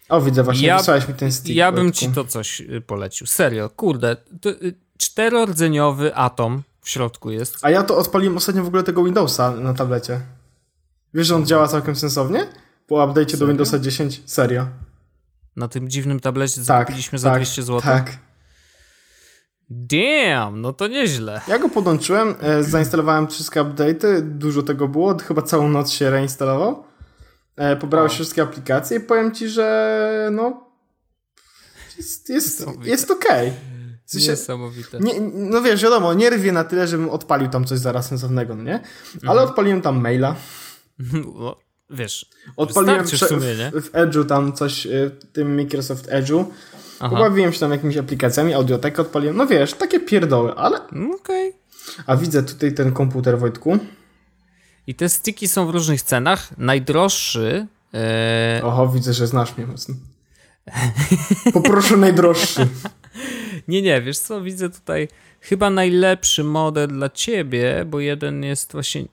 O, 0.10 0.22
widzę, 0.22 0.44
właśnie 0.44 0.68
ja, 0.68 0.78
wysłałeś 0.78 1.08
mi 1.08 1.14
ten 1.14 1.32
stick. 1.32 1.56
Ja 1.56 1.72
bym 1.72 1.92
ci 1.92 2.10
to 2.10 2.26
coś 2.26 2.62
y, 2.62 2.82
polecił. 2.82 3.28
Serio, 3.28 3.70
kurde. 3.70 4.18
To, 4.42 4.50
y, 4.50 4.74
czterordzeniowy 4.98 6.16
atom 6.16 6.64
w 6.82 6.90
środku 6.90 7.32
jest. 7.32 7.58
A 7.62 7.70
ja 7.70 7.84
to 7.84 7.98
odpaliłem 7.98 8.38
ostatnio 8.38 8.64
w 8.64 8.68
ogóle 8.68 8.84
tego 8.84 9.04
Windowsa 9.04 9.52
na 9.52 9.74
tablecie. 9.74 10.22
Wiesz, 11.14 11.28
że 11.28 11.36
on 11.36 11.46
działa 11.46 11.68
całkiem 11.68 11.96
sensownie? 11.96 12.48
Po 12.88 12.96
update'cie 12.96 13.38
do 13.38 13.48
Windowsa 13.48 13.80
10? 13.80 14.22
Serio. 14.26 14.68
Na 15.56 15.68
tym 15.68 15.90
dziwnym 15.90 16.20
tablecie 16.20 16.56
tak, 16.56 16.66
zakupiliśmy 16.66 17.20
za 17.20 17.30
tak, 17.30 17.38
200 17.38 17.64
zł? 17.64 17.82
Tak. 17.82 18.18
Damn, 19.74 20.62
no 20.62 20.74
to 20.74 20.88
nieźle. 20.88 21.42
Ja 21.48 21.60
go 21.60 21.70
podłączyłem, 21.70 22.36
e, 22.42 22.64
zainstalowałem 22.64 23.28
wszystkie 23.28 23.60
update'y, 23.62 24.22
dużo 24.22 24.64
tego 24.64 24.88
było, 24.88 25.18
chyba 25.18 25.42
całą 25.42 25.70
noc 25.70 25.92
się 25.92 26.10
reinstalował. 26.10 26.84
E, 27.56 27.76
pobrałeś 27.76 28.14
wszystkie 28.14 28.42
aplikacje 28.42 28.98
i 28.98 29.00
powiem 29.00 29.32
ci, 29.36 29.50
że 29.50 30.30
no 30.32 30.72
jest, 31.98 32.30
jest, 32.30 32.68
jest 32.84 33.12
okej. 33.12 33.48
Okay. 33.48 33.52
W 34.06 34.12
sensie, 34.12 34.32
Niesamowite. 34.32 35.00
Nie, 35.00 35.14
no 35.34 35.62
wiesz, 35.62 35.84
wiadomo, 35.84 36.14
nie 36.14 36.30
rwie 36.30 36.52
na 36.52 36.64
tyle, 36.64 36.88
żebym 36.88 37.10
odpalił 37.10 37.50
tam 37.50 37.66
coś 37.66 37.80
zaraz 37.80 38.08
sensownego, 38.08 38.56
no 38.56 38.64
nie? 38.64 38.80
Ale 39.14 39.32
mhm. 39.32 39.50
odpaliłem 39.50 39.82
tam 39.82 40.02
maila. 40.02 40.36
No, 41.40 41.60
wiesz, 41.90 42.26
odpaliłem 42.58 43.06
w, 43.06 43.18
sumie, 43.18 43.56
nie? 43.56 43.72
w, 43.72 43.86
w 43.86 43.92
Edge'u 43.92 44.26
tam 44.26 44.54
coś, 44.54 44.88
e, 44.88 44.90
w 45.10 45.32
tym 45.32 45.56
Microsoft 45.56 46.10
Edge'u. 46.10 46.46
Aha. 47.02 47.16
Pobawiłem 47.16 47.54
się 47.54 47.60
tam 47.60 47.72
jakimiś 47.72 47.98
aplikacjami, 47.98 48.54
audiotekę 48.54 49.02
odpaliłem. 49.02 49.38
No 49.38 49.48
wiesz, 49.48 49.74
takie 49.74 50.00
pierdoły, 50.00 50.56
ale... 50.56 50.78
Okej. 50.88 51.50
Okay. 51.50 51.54
A 52.06 52.18
widzę 52.18 52.44
tutaj 52.44 52.74
ten 52.74 52.92
komputer, 52.92 53.40
Wojtku. 53.40 53.78
I 54.88 54.96
te 54.96 55.10
styki 55.10 55.48
są 55.48 55.68
w 55.68 55.70
różnych 55.70 56.02
cenach. 56.02 56.58
Najdroższy. 56.58 57.68
E... 57.94 58.62
Oho, 58.64 58.88
widzę, 58.88 59.14
że 59.14 59.28
znasz 59.28 59.58
mnie 59.58 59.68
mocno. 59.68 59.96
Poproszę 61.54 61.98
najdroższy. 61.98 62.68
nie, 63.68 63.82
nie, 63.82 64.02
wiesz 64.02 64.20
co, 64.20 64.42
widzę 64.42 64.70
tutaj 64.70 65.08
chyba 65.42 65.70
najlepszy 65.70 66.44
model 66.44 66.88
dla 66.88 67.10
ciebie, 67.10 67.86
bo 67.86 68.00
jeden 68.00 68.44
jest 68.44 68.72
właśnie. 68.72 69.06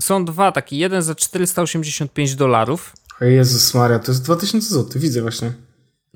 Są 0.00 0.24
dwa 0.24 0.52
takie. 0.52 0.76
Jeden 0.76 1.02
za 1.02 1.14
485 1.14 2.34
dolarów. 2.34 2.92
Jezus 3.20 3.74
Maria, 3.74 3.98
to 3.98 4.12
jest 4.12 4.24
2000 4.24 4.74
zł, 4.74 5.00
widzę 5.00 5.22
właśnie. 5.22 5.52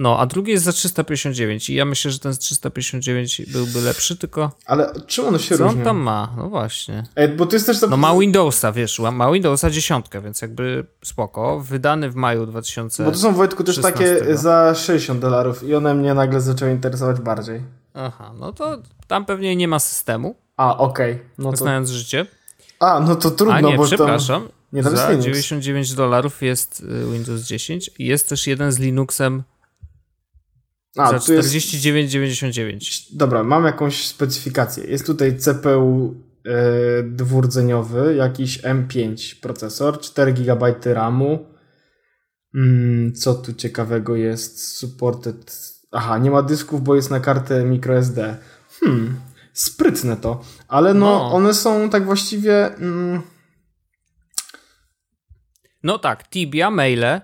No, 0.00 0.18
a 0.18 0.26
drugi 0.26 0.52
jest 0.52 0.64
za 0.64 0.72
359 0.72 1.70
i 1.70 1.74
ja 1.74 1.84
myślę, 1.84 2.10
że 2.10 2.18
ten 2.18 2.34
z 2.34 2.38
359 2.38 3.42
byłby 3.46 3.80
lepszy, 3.80 4.16
tylko... 4.16 4.50
Ale 4.66 4.92
czym 5.06 5.26
on 5.26 5.38
się 5.38 5.58
Co 5.58 5.64
różni? 5.64 5.78
on 5.78 5.84
tam 5.84 5.96
ma? 5.96 6.34
No 6.36 6.48
właśnie. 6.48 7.04
Ej, 7.16 7.28
bo 7.28 7.46
to 7.46 7.56
jest 7.56 7.66
też... 7.66 7.80
No 7.80 7.96
ma 7.96 8.18
Windowsa, 8.18 8.72
wiesz, 8.72 8.98
ma 8.98 9.32
Windowsa 9.32 9.70
dziesiątkę, 9.70 10.20
więc 10.20 10.42
jakby 10.42 10.86
spoko. 11.04 11.60
Wydany 11.60 12.10
w 12.10 12.14
maju 12.14 12.46
2000. 12.46 13.04
Bo 13.04 13.10
to 13.10 13.18
są, 13.18 13.34
Wojtku, 13.34 13.64
też 13.64 13.78
takie 13.78 14.36
za 14.36 14.74
60 14.74 15.20
dolarów 15.20 15.62
i 15.62 15.74
one 15.74 15.94
mnie 15.94 16.14
nagle 16.14 16.40
zaczęły 16.40 16.72
interesować 16.72 17.20
bardziej. 17.20 17.62
Aha, 17.94 18.32
no 18.38 18.52
to 18.52 18.78
tam 19.06 19.24
pewnie 19.24 19.56
nie 19.56 19.68
ma 19.68 19.78
systemu. 19.78 20.36
A, 20.56 20.78
okej. 20.78 21.12
Okay. 21.12 21.26
No 21.38 21.52
to... 21.52 21.86
Życie. 21.86 22.26
A, 22.80 23.00
no 23.00 23.16
to 23.16 23.30
trudno, 23.30 23.54
A 23.54 23.60
nie, 23.60 23.76
bo 23.76 23.84
przepraszam. 23.84 24.42
To... 24.42 24.52
Nie, 24.72 24.82
tam 24.82 24.96
za 24.96 25.16
99 25.16 25.94
dolarów 25.94 26.42
jest 26.42 26.80
y, 26.80 27.12
Windows 27.12 27.42
10 27.42 27.90
i 27.98 28.06
jest 28.06 28.28
też 28.28 28.46
jeden 28.46 28.72
z 28.72 28.78
Linuxem 28.78 29.42
a, 30.96 31.10
za 31.10 31.16
49,99. 31.16 32.72
Jest... 32.72 33.16
Dobra, 33.16 33.42
mam 33.42 33.64
jakąś 33.64 34.06
specyfikację. 34.06 34.84
Jest 34.84 35.06
tutaj 35.06 35.38
CPU 35.38 36.14
yy, 36.44 36.52
e, 36.52 37.02
dwurdzeniowy, 37.02 38.14
jakiś 38.14 38.62
M5 38.62 39.40
procesor, 39.40 40.00
4 40.00 40.32
GB 40.32 40.74
RAMu. 40.84 41.46
Mm, 42.54 43.12
co 43.14 43.34
tu 43.34 43.54
ciekawego 43.54 44.16
jest? 44.16 44.76
Supported. 44.76 45.56
Aha, 45.92 46.18
nie 46.18 46.30
ma 46.30 46.42
dysków, 46.42 46.82
bo 46.82 46.96
jest 46.96 47.10
na 47.10 47.20
kartę 47.20 47.64
microSD. 47.64 48.36
Hmm, 48.80 49.20
sprytne 49.52 50.16
to. 50.16 50.44
Ale 50.68 50.94
no, 50.94 51.06
no. 51.06 51.32
one 51.32 51.54
są 51.54 51.90
tak 51.90 52.04
właściwie. 52.04 52.74
Mm... 52.76 53.22
No 55.82 55.98
tak, 55.98 56.28
Tibia, 56.28 56.70
maile, 56.70 57.20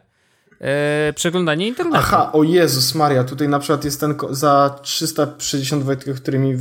e, 0.60 1.12
przeglądanie 1.12 1.68
internetu. 1.68 1.98
Aha, 1.98 2.32
o 2.32 2.42
Jezus 2.42 2.94
Maria, 2.94 3.24
tutaj 3.24 3.48
na 3.48 3.58
przykład 3.58 3.84
jest 3.84 4.00
ten 4.00 4.14
za 4.30 4.78
360 4.82 5.84
W, 5.84 5.96
który 6.16 6.38
mi 6.38 6.56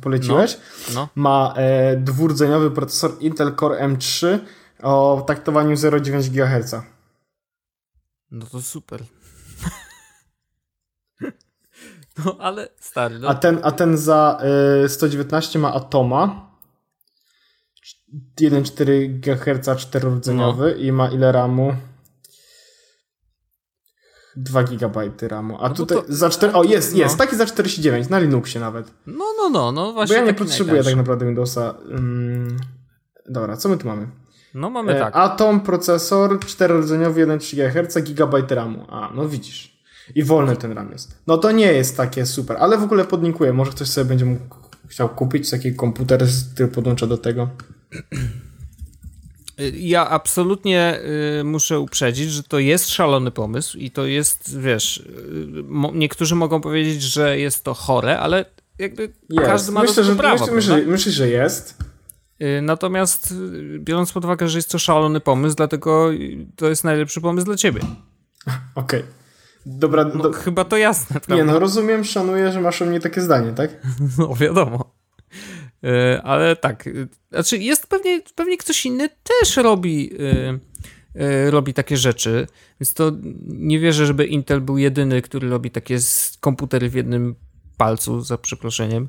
poleciłeś. 0.00 0.58
No, 0.88 0.94
no. 0.94 1.08
Ma 1.14 1.54
e, 1.56 1.96
dwurdzeniowy 1.96 2.70
procesor 2.70 3.10
Intel 3.20 3.54
Core 3.56 3.88
M3 3.88 4.38
o 4.82 5.24
taktowaniu 5.26 5.76
0,9 5.76 6.28
GHz. 6.30 6.74
No 8.30 8.46
to 8.46 8.62
super. 8.62 9.02
no 12.24 12.36
ale 12.38 12.68
stary. 12.80 13.18
No. 13.18 13.28
A, 13.28 13.34
ten, 13.34 13.58
a 13.62 13.70
ten 13.70 13.98
za 13.98 14.40
y, 14.84 14.88
119 14.88 15.58
ma 15.58 15.74
Atoma. 15.74 16.52
1,4 18.40 19.20
GHz 19.20 19.80
czterordzeniowy 19.80 20.74
no. 20.76 20.82
i 20.82 20.92
ma 20.92 21.08
ile 21.08 21.32
RAMu? 21.32 21.74
2 24.36 24.62
GB 24.62 25.10
RAMu. 25.22 25.58
A 25.60 25.68
no 25.68 25.74
tutaj 25.74 25.98
to, 25.98 26.04
za 26.08 26.30
4. 26.30 26.52
O, 26.52 26.64
jest, 26.64 26.96
jest. 26.96 27.18
No. 27.18 27.24
Taki 27.24 27.36
za 27.36 27.46
49 27.46 28.08
na 28.08 28.18
Linuxie 28.18 28.60
nawet. 28.60 28.90
No, 29.06 29.24
no, 29.38 29.50
no, 29.50 29.72
no 29.72 29.92
właśnie. 29.92 30.16
Bo 30.16 30.20
ja 30.20 30.26
nie 30.26 30.34
potrzebuję 30.34 30.84
tak 30.84 30.96
naprawdę 30.96 31.26
Windowsa. 31.26 31.74
Dobra, 33.28 33.56
co 33.56 33.68
my 33.68 33.78
tu 33.78 33.86
mamy? 33.86 34.06
No 34.54 34.70
mamy 34.70 34.96
e, 34.96 35.00
tak. 35.00 35.16
Atom, 35.16 35.60
procesor, 35.60 36.38
4-rdzeniowy, 36.38 37.26
1,3 37.26 37.84
GHz, 37.86 38.10
GB 38.10 38.54
RAMu. 38.54 38.86
A, 38.88 39.10
no 39.14 39.28
widzisz. 39.28 39.82
I 40.14 40.22
wolny 40.22 40.56
ten 40.56 40.72
RAM 40.72 40.92
jest. 40.92 41.22
No 41.26 41.38
to 41.38 41.52
nie 41.52 41.72
jest 41.72 41.96
takie 41.96 42.26
super, 42.26 42.56
ale 42.60 42.78
w 42.78 42.82
ogóle 42.82 43.04
podnikuję. 43.04 43.52
Może 43.52 43.70
ktoś 43.70 43.88
sobie 43.88 44.04
będzie 44.04 44.24
mógł 44.24 44.56
chciał 44.92 45.08
kupić 45.08 45.50
taki 45.50 45.74
komputer, 45.74 46.24
który 46.54 46.68
podłącza 46.68 47.06
do 47.06 47.18
tego. 47.18 47.48
Ja 49.72 50.08
absolutnie 50.08 51.00
y, 51.40 51.44
muszę 51.44 51.80
uprzedzić, 51.80 52.30
że 52.30 52.42
to 52.42 52.58
jest 52.58 52.88
szalony 52.88 53.30
pomysł 53.30 53.78
i 53.78 53.90
to 53.90 54.06
jest, 54.06 54.60
wiesz, 54.60 54.96
y, 54.96 55.64
niektórzy 55.94 56.34
mogą 56.34 56.60
powiedzieć, 56.60 57.02
że 57.02 57.38
jest 57.38 57.64
to 57.64 57.74
chore, 57.74 58.18
ale 58.18 58.44
jakby 58.78 59.02
jest. 59.02 59.46
każdy 59.46 59.72
ma 59.72 59.82
myślę, 59.82 60.04
tego 60.04 60.16
prawo. 60.16 60.38
Myślę, 60.38 60.54
myślę, 60.54 60.82
myślę, 60.86 61.12
że 61.12 61.28
jest. 61.28 61.76
Y, 62.42 62.62
natomiast 62.62 63.32
y, 63.32 63.78
biorąc 63.78 64.12
pod 64.12 64.24
uwagę, 64.24 64.48
że 64.48 64.58
jest 64.58 64.70
to 64.70 64.78
szalony 64.78 65.20
pomysł, 65.20 65.56
dlatego 65.56 66.10
to 66.56 66.68
jest 66.68 66.84
najlepszy 66.84 67.20
pomysł 67.20 67.46
dla 67.46 67.56
ciebie. 67.56 67.80
Okej. 68.74 69.00
Okay. 69.00 69.12
Dobra, 69.66 70.04
no, 70.04 70.22
do... 70.22 70.32
chyba 70.32 70.64
to 70.64 70.76
jasne, 70.76 71.20
prawda? 71.20 71.44
Nie, 71.44 71.52
no 71.52 71.58
rozumiem, 71.58 72.04
szanuję, 72.04 72.52
że 72.52 72.60
masz 72.60 72.82
o 72.82 72.84
mnie 72.84 73.00
takie 73.00 73.20
zdanie, 73.20 73.52
tak? 73.52 73.70
No 74.18 74.34
wiadomo. 74.34 75.01
Y, 75.84 76.22
ale 76.22 76.56
tak, 76.56 76.88
znaczy 77.30 77.58
jest 77.58 77.86
pewnie, 77.86 78.20
pewnie 78.34 78.56
ktoś 78.58 78.86
inny 78.86 79.08
też 79.08 79.56
robi, 79.56 80.10
robi 81.50 81.74
takie 81.74 81.96
rzeczy, 81.96 82.46
więc 82.80 82.94
to 82.94 83.12
nie 83.46 83.78
wierzę, 83.78 84.06
żeby 84.06 84.26
Intel 84.26 84.60
był 84.60 84.78
jedyny, 84.78 85.22
który 85.22 85.48
robi 85.48 85.70
takie 85.70 85.98
komputery 86.40 86.88
w 86.88 86.94
jednym 86.94 87.34
palcu, 87.76 88.20
za 88.20 88.38
przeproszeniem. 88.38 89.08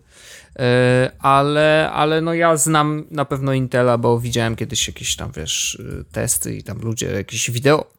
E, 0.60 1.12
ale, 1.20 1.92
ale 1.92 2.22
no 2.22 2.34
ja 2.34 2.58
znam 2.58 3.08
na 3.12 3.26
pewno 3.26 3.54
Intela, 3.54 3.98
bo 3.98 4.20
widziałem 4.20 4.56
kiedyś 4.56 4.88
jakieś 4.88 5.16
tam, 5.16 5.32
wiesz, 5.32 5.82
testy 6.12 6.56
i 6.56 6.64
tam 6.64 6.80
ludzie 6.80 7.12
jakieś 7.12 7.52
wideo 7.52 7.92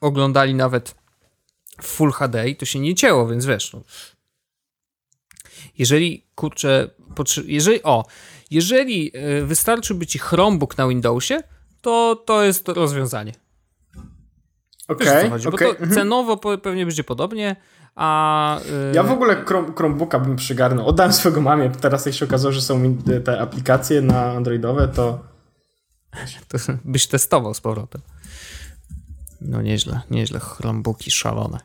oglądali 0.00 0.54
nawet 0.54 0.94
w 1.82 1.86
Full 1.86 2.12
HD 2.12 2.48
i 2.48 2.56
to 2.56 2.64
się 2.66 2.78
nie 2.78 2.94
cięło, 2.94 3.28
więc 3.28 3.46
wiesz, 3.46 3.72
no. 3.72 3.82
Jeżeli, 5.78 6.26
kurczę, 6.34 6.90
jeżeli, 7.46 7.82
o, 7.82 8.04
jeżeli 8.50 9.12
e, 9.14 9.44
wystarczyłby 9.44 10.06
ci 10.06 10.18
Chromebook 10.18 10.78
na 10.78 10.88
Windowsie, 10.88 11.40
to 11.80 12.22
to 12.26 12.44
jest 12.44 12.68
rozwiązanie. 12.68 13.32
Okej, 14.88 15.08
okay, 15.08 15.48
okay. 15.48 15.50
Bo 15.50 15.58
to 15.58 15.94
cenowo 15.94 16.36
pewnie 16.36 16.86
będzie 16.86 17.04
podobnie, 17.04 17.56
a, 17.98 18.60
yy... 18.64 18.92
Ja 18.94 19.02
w 19.02 19.10
ogóle 19.10 19.44
Chrome, 19.44 19.72
Chromebooka 19.76 20.18
bym 20.18 20.36
przygarnął. 20.36 20.86
Oddałem 20.86 21.12
swojego 21.12 21.40
mamie. 21.40 21.70
Teraz 21.70 22.06
jak 22.06 22.14
się 22.14 22.24
okazało, 22.24 22.52
że 22.52 22.62
są 22.62 22.96
te 23.24 23.40
aplikacje 23.40 24.02
na 24.02 24.24
androidowe, 24.24 24.88
to... 24.88 25.18
to 26.48 26.58
byś 26.84 27.06
testował 27.06 27.54
z 27.54 27.60
powrotem. 27.60 28.00
No 29.40 29.62
nieźle, 29.62 30.00
nieźle. 30.10 30.40
Chromebooki 30.40 31.10
szalone. 31.10 31.58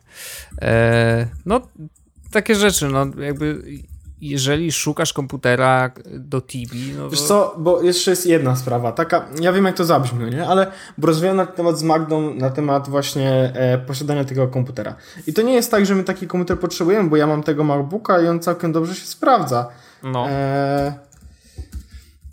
E, 0.62 1.26
no 1.46 1.60
takie 2.34 2.54
rzeczy, 2.54 2.88
no 2.88 3.06
jakby 3.18 3.62
jeżeli 4.20 4.72
szukasz 4.72 5.12
komputera 5.12 5.90
do 6.10 6.40
Tibi, 6.40 6.92
no. 6.98 7.10
Wiesz 7.10 7.22
co, 7.22 7.54
bo 7.58 7.82
jeszcze 7.82 8.10
jest 8.10 8.26
jedna 8.26 8.56
sprawa, 8.56 8.92
taka, 8.92 9.26
ja 9.40 9.52
wiem 9.52 9.64
jak 9.64 9.76
to 9.76 9.84
zabrzmi, 9.84 10.30
nie? 10.30 10.46
ale 10.46 10.66
bo 10.98 11.06
rozmawiałem 11.06 11.36
na 11.36 11.46
temat 11.46 11.78
z 11.78 11.82
Magdą, 11.82 12.34
na 12.34 12.50
temat 12.50 12.88
właśnie 12.88 13.52
e, 13.54 13.78
posiadania 13.78 14.24
tego 14.24 14.48
komputera. 14.48 14.94
I 15.26 15.32
to 15.32 15.42
nie 15.42 15.54
jest 15.54 15.70
tak, 15.70 15.86
że 15.86 15.94
my 15.94 16.04
taki 16.04 16.26
komputer 16.26 16.58
potrzebujemy, 16.58 17.10
bo 17.10 17.16
ja 17.16 17.26
mam 17.26 17.42
tego 17.42 17.64
MacBooka 17.64 18.20
i 18.20 18.26
on 18.26 18.40
całkiem 18.40 18.72
dobrze 18.72 18.94
się 18.94 19.06
sprawdza. 19.06 19.68
No. 20.02 20.28
E, 20.28 20.94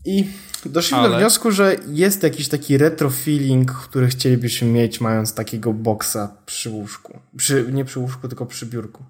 I 0.06 0.28
doszliśmy 0.66 0.98
ale... 0.98 1.10
do 1.10 1.18
wniosku, 1.18 1.52
że 1.52 1.76
jest 1.88 2.24
jakiś 2.24 2.48
taki 2.48 2.78
retro 2.78 3.10
feeling, 3.10 3.72
który 3.72 4.08
chcielibyśmy 4.08 4.68
mieć, 4.68 5.02
mając 5.02 5.34
takiego 5.34 5.74
boksa 5.74 6.36
przy 6.46 6.70
łóżku. 6.70 7.20
Przy, 7.38 7.66
nie 7.72 7.86
przy 7.86 8.00
łóżku, 8.00 8.28
tylko 8.28 8.46
przy 8.46 8.66
biurku. 8.66 9.04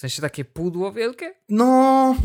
W 0.00 0.08
sensie 0.08 0.22
takie 0.22 0.44
pudło 0.44 0.92
wielkie? 0.92 1.34
No, 1.48 2.16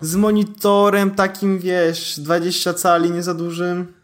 z 0.00 0.16
monitorem 0.16 1.10
takim, 1.10 1.58
wiesz, 1.58 2.20
20 2.20 2.74
cali, 2.74 3.10
nie 3.10 3.22
za 3.22 3.34
dużym. 3.34 3.94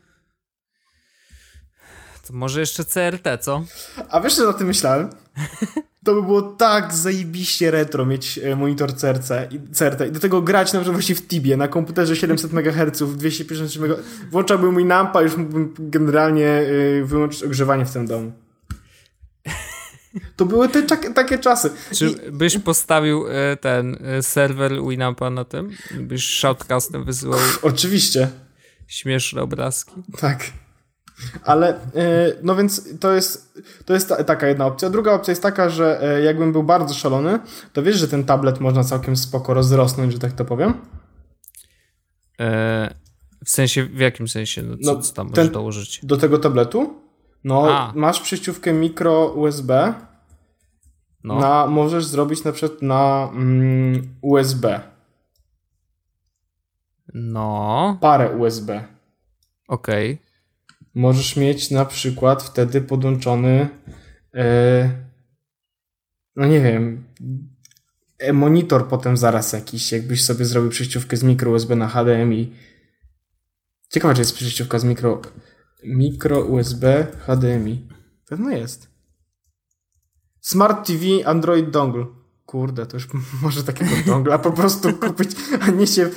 To 2.26 2.32
może 2.32 2.60
jeszcze 2.60 2.84
CRT, 2.84 3.38
co? 3.40 3.64
A 4.10 4.20
wiesz, 4.20 4.34
co 4.34 4.46
na 4.46 4.52
tym 4.52 4.66
myślałem? 4.66 5.10
To 6.04 6.14
by 6.14 6.22
było 6.22 6.42
tak 6.42 6.94
zajebiście 6.94 7.70
retro 7.70 8.06
mieć 8.06 8.38
e, 8.38 8.56
monitor 8.56 8.94
CRC 8.94 9.30
i 9.50 9.60
CRT 9.74 10.06
i 10.08 10.12
do 10.12 10.20
tego 10.20 10.42
grać 10.42 10.72
na 10.72 10.80
przykład 10.80 10.96
właśnie 10.96 11.14
w 11.14 11.26
Tibie 11.26 11.56
na 11.56 11.68
komputerze 11.68 12.16
700 12.16 12.52
MHz, 12.52 13.02
250 13.16 13.76
MHz. 13.76 14.00
Włączałbym 14.30 14.72
mój 14.72 14.84
nampa, 14.84 15.22
już 15.22 15.36
mógłbym 15.36 15.74
generalnie 15.78 16.48
e, 16.48 17.04
wyłączyć 17.04 17.42
ogrzewanie 17.42 17.84
w 17.84 17.92
tym 17.92 18.06
domu. 18.06 18.32
To 20.36 20.46
były 20.46 20.68
te 20.68 20.82
takie 21.14 21.38
czasy. 21.38 21.70
Czy 21.94 22.10
I... 22.10 22.32
byś 22.32 22.58
postawił 22.58 23.26
e, 23.28 23.56
ten 23.56 23.96
e, 24.04 24.22
serwer 24.22 24.72
Winampa 24.88 25.30
na 25.30 25.44
tym? 25.44 25.70
Byś 26.00 26.38
shoutcastem 26.38 27.04
wysyłał? 27.04 27.38
Oczywiście. 27.62 28.28
Śmieszne 28.86 29.42
obrazki. 29.42 29.92
Tak. 30.20 30.44
Ale, 31.44 31.68
e, 31.74 32.32
no 32.42 32.56
więc 32.56 32.98
to 32.98 33.12
jest, 33.12 33.54
to 33.84 33.94
jest 33.94 34.12
taka 34.26 34.48
jedna 34.48 34.66
opcja. 34.66 34.90
Druga 34.90 35.12
opcja 35.12 35.32
jest 35.32 35.42
taka, 35.42 35.68
że 35.68 36.20
jakbym 36.24 36.52
był 36.52 36.62
bardzo 36.62 36.94
szalony, 36.94 37.38
to 37.72 37.82
wiesz, 37.82 37.96
że 37.96 38.08
ten 38.08 38.24
tablet 38.24 38.60
można 38.60 38.84
całkiem 38.84 39.16
spoko 39.16 39.54
rozrosnąć, 39.54 40.12
że 40.12 40.18
tak 40.18 40.32
to 40.32 40.44
powiem? 40.44 40.74
w 43.44 43.50
sensie, 43.50 43.84
w 43.84 43.98
jakim 43.98 44.28
sensie? 44.28 44.62
No, 44.62 44.76
co, 44.76 44.94
no, 44.94 45.02
co 45.02 45.14
tam 45.14 45.28
możesz 45.28 45.50
dołożyć? 45.50 46.00
Do 46.02 46.16
tego 46.16 46.38
tabletu? 46.38 46.94
No, 47.44 47.70
A. 47.70 47.92
masz 47.96 48.20
przejściówkę 48.20 48.72
mikro 48.72 49.26
USB. 49.26 49.94
No. 51.24 51.40
Na, 51.40 51.66
możesz 51.66 52.04
zrobić 52.04 52.44
na 52.44 52.52
przykład 52.52 52.82
na 52.82 53.30
mm, 53.32 54.14
USB. 54.22 54.80
No. 57.14 57.98
Parę 58.00 58.36
USB. 58.36 58.84
Okej. 59.68 60.12
Okay. 60.12 60.30
Możesz 60.94 61.36
mieć 61.36 61.70
na 61.70 61.84
przykład 61.84 62.42
wtedy 62.42 62.80
podłączony 62.80 63.68
e, 64.34 64.90
no 66.36 66.46
nie 66.46 66.60
wiem 66.60 67.04
e, 68.18 68.32
monitor 68.32 68.88
potem 68.88 69.16
zaraz 69.16 69.52
jakiś, 69.52 69.92
jakbyś 69.92 70.24
sobie 70.24 70.44
zrobił 70.44 70.70
przejściówkę 70.70 71.16
z 71.16 71.22
mikro 71.22 71.50
USB 71.50 71.76
na 71.76 71.88
HDMI. 71.88 72.52
Ciekawe, 73.88 74.14
czy 74.14 74.20
jest 74.20 74.34
przejściówka 74.34 74.78
z 74.78 74.84
mikro 74.84 75.22
Micro 75.84 76.44
USB 76.44 77.06
HDMI. 77.26 77.88
Pewno 78.28 78.50
jest. 78.50 78.88
Smart 80.40 80.86
TV 80.86 81.04
Android 81.24 81.70
dongle. 81.70 82.06
kurde, 82.46 82.86
to 82.86 82.96
już 82.96 83.08
może 83.42 83.64
takiego 83.64 83.90
dongla 84.06 84.38
po 84.38 84.52
prostu 84.52 84.92
kupić, 85.06 85.30
a 85.60 85.70
nie 85.70 85.86
się... 85.86 86.10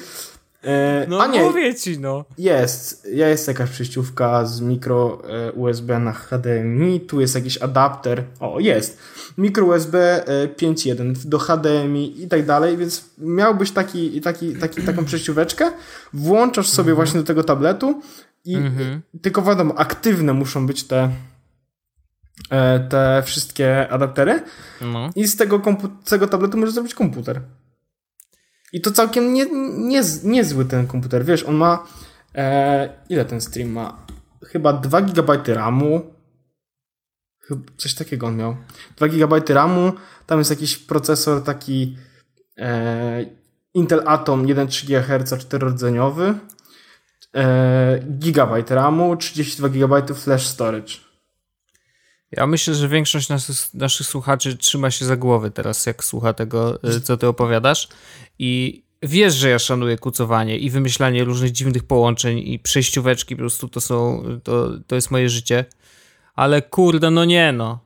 E, 0.64 1.06
no 1.10 1.22
a 1.24 1.28
nie, 1.28 1.44
mówię 1.44 1.76
ci, 1.76 2.00
no. 2.00 2.26
Jest, 2.38 3.06
jest 3.06 3.48
jakaś 3.48 3.70
przejściówka 3.70 4.46
z 4.46 4.62
mikro 4.62 5.22
e, 5.28 5.52
USB 5.52 6.00
na 6.00 6.14
HDMI, 6.14 7.02
tu 7.02 7.22
jest 7.22 7.36
jakiś 7.36 7.58
adapter, 7.58 8.24
o 8.40 8.60
jest, 8.60 8.98
mikro 9.38 9.66
USB 9.66 10.24
5.1 10.58 11.12
e, 11.12 11.14
do 11.26 11.40
HDMI 11.40 12.24
i 12.24 12.28
tak 12.28 12.46
dalej, 12.46 12.78
więc 12.78 13.06
miałbyś 13.18 13.72
taki, 13.72 14.22
taki, 14.22 14.56
taki, 14.56 14.82
taką 14.82 15.06
przejścióweczkę, 15.06 15.72
włączasz 16.14 16.70
sobie 16.70 16.92
mhm. 16.92 16.96
właśnie 16.96 17.20
do 17.20 17.26
tego 17.26 17.44
tabletu 17.44 18.02
i 18.46 18.56
mhm. 18.56 19.02
tylko 19.22 19.42
wiadomo, 19.42 19.76
aktywne 19.78 20.34
muszą 20.34 20.68
być 20.68 20.84
te 20.84 21.12
E, 22.50 22.80
te 22.80 23.24
wszystkie 23.26 23.90
adaptery 23.90 24.44
no. 24.82 25.10
i 25.16 25.28
z 25.28 25.36
tego, 25.36 25.62
z 26.06 26.10
tego 26.10 26.28
tabletu 26.28 26.58
możesz 26.58 26.74
zrobić 26.74 26.94
komputer. 26.94 27.42
I 28.74 28.82
to 28.82 28.92
całkiem 28.92 29.34
nie, 29.34 29.46
nie, 29.78 30.02
niezły 30.24 30.66
ten 30.66 30.88
komputer. 30.88 31.26
Wiesz, 31.26 31.44
on 31.44 31.56
ma 31.56 31.88
e, 32.36 32.90
ile 33.10 33.26
ten 33.26 33.42
stream 33.42 33.70
ma? 33.70 34.06
Chyba 34.46 34.74
2 34.74 35.02
GB 35.02 35.40
RAMu. 35.48 36.14
Coś 37.78 37.94
takiego 37.94 38.28
on 38.28 38.38
miał. 38.38 38.56
2 38.98 39.08
GB 39.08 39.42
RAMu, 39.48 39.92
tam 40.26 40.40
jest 40.40 40.52
jakiś 40.52 40.78
procesor 40.78 41.44
taki 41.44 41.98
e, 42.58 43.26
Intel 43.74 44.04
Atom 44.06 44.46
1,3 44.46 44.86
GHz 44.88 45.34
4-rdzeniowy. 45.34 46.34
E, 47.36 48.00
gigabajt 48.20 48.72
RAMu, 48.72 49.18
32 49.18 49.70
GB 49.70 50.14
flash 50.16 50.48
storage. 50.48 50.94
Ja 52.32 52.48
myślę, 52.48 52.74
że 52.74 52.88
większość 52.88 53.30
naszych, 53.30 53.74
naszych 53.74 54.08
słuchaczy 54.08 54.58
trzyma 54.58 54.92
się 54.92 55.06
za 55.06 55.18
głowy 55.18 55.52
teraz, 55.52 55.86
jak 55.86 56.04
słucha 56.04 56.34
tego, 56.34 56.84
e, 56.84 57.02
co 57.02 57.18
ty 57.18 57.28
opowiadasz. 57.28 57.88
I 58.40 58.84
wiesz, 59.04 59.34
że 59.34 59.50
ja 59.50 59.60
szanuję 59.60 59.98
kucowanie 59.98 60.58
i 60.58 60.70
wymyślanie 60.70 61.24
różnych 61.24 61.52
dziwnych 61.52 61.84
połączeń 61.84 62.38
i 62.40 62.60
przejścióweczki, 62.60 63.36
po 63.36 63.40
prostu 63.40 63.68
to 63.68 63.82
są, 63.82 64.24
to, 64.44 64.70
to 64.88 64.96
jest 64.96 65.12
moje 65.12 65.30
życie. 65.30 65.66
Ale 66.36 66.62
kurde, 66.62 67.12
no 67.12 67.26
nie 67.26 67.52
no. 67.52 67.80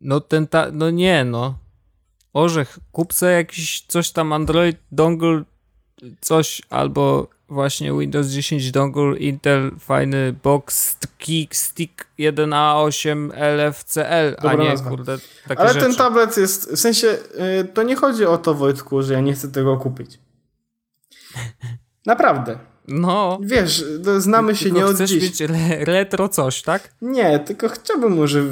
No 0.00 0.20
ten 0.20 0.46
ta, 0.46 0.66
no 0.72 0.90
nie 0.90 1.24
no. 1.24 1.58
Orzech, 2.32 2.78
kupce 2.92 3.32
jakiś 3.32 3.84
coś 3.88 4.10
tam 4.10 4.32
Android 4.32 4.76
dongle 4.92 5.42
coś 6.20 6.62
albo 6.70 7.28
właśnie 7.50 7.98
Windows 7.98 8.26
10 8.26 8.70
dongle 8.72 9.18
Intel 9.18 9.70
fajny 9.78 10.34
box 10.42 10.96
kick 11.18 11.54
stick 11.56 12.06
1A8 12.18 13.30
LFCL, 13.34 14.34
Dobra 14.36 14.50
a 14.50 14.54
nie 14.54 14.68
nazwa. 14.68 14.90
kurde 14.90 15.18
takie 15.48 15.60
Ale 15.60 15.72
rzeczy. 15.72 15.86
ten 15.86 15.94
tablet 15.94 16.36
jest, 16.36 16.72
w 16.72 16.80
sensie 16.80 17.06
yy, 17.06 17.64
to 17.74 17.82
nie 17.82 17.96
chodzi 17.96 18.26
o 18.26 18.38
to 18.38 18.54
Wojtku, 18.54 19.02
że 19.02 19.14
ja 19.14 19.20
nie 19.20 19.32
chcę 19.32 19.48
tego 19.48 19.76
kupić. 19.76 20.18
Naprawdę. 22.06 22.58
No. 22.88 23.38
Wiesz, 23.42 23.84
znamy 24.18 24.56
się 24.56 24.70
nie 24.70 24.86
od 24.86 24.94
chcesz 24.94 25.10
dziś. 25.10 25.22
mieć 25.22 25.50
retro 25.80 26.28
coś, 26.28 26.62
tak? 26.62 26.94
Nie, 27.02 27.38
tylko 27.38 27.68
chciałbym 27.68 28.16
może 28.16 28.42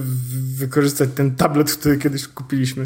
wykorzystać 0.57 1.09
ten 1.14 1.36
tablet, 1.36 1.72
który 1.72 1.99
kiedyś 1.99 2.28
kupiliśmy. 2.28 2.84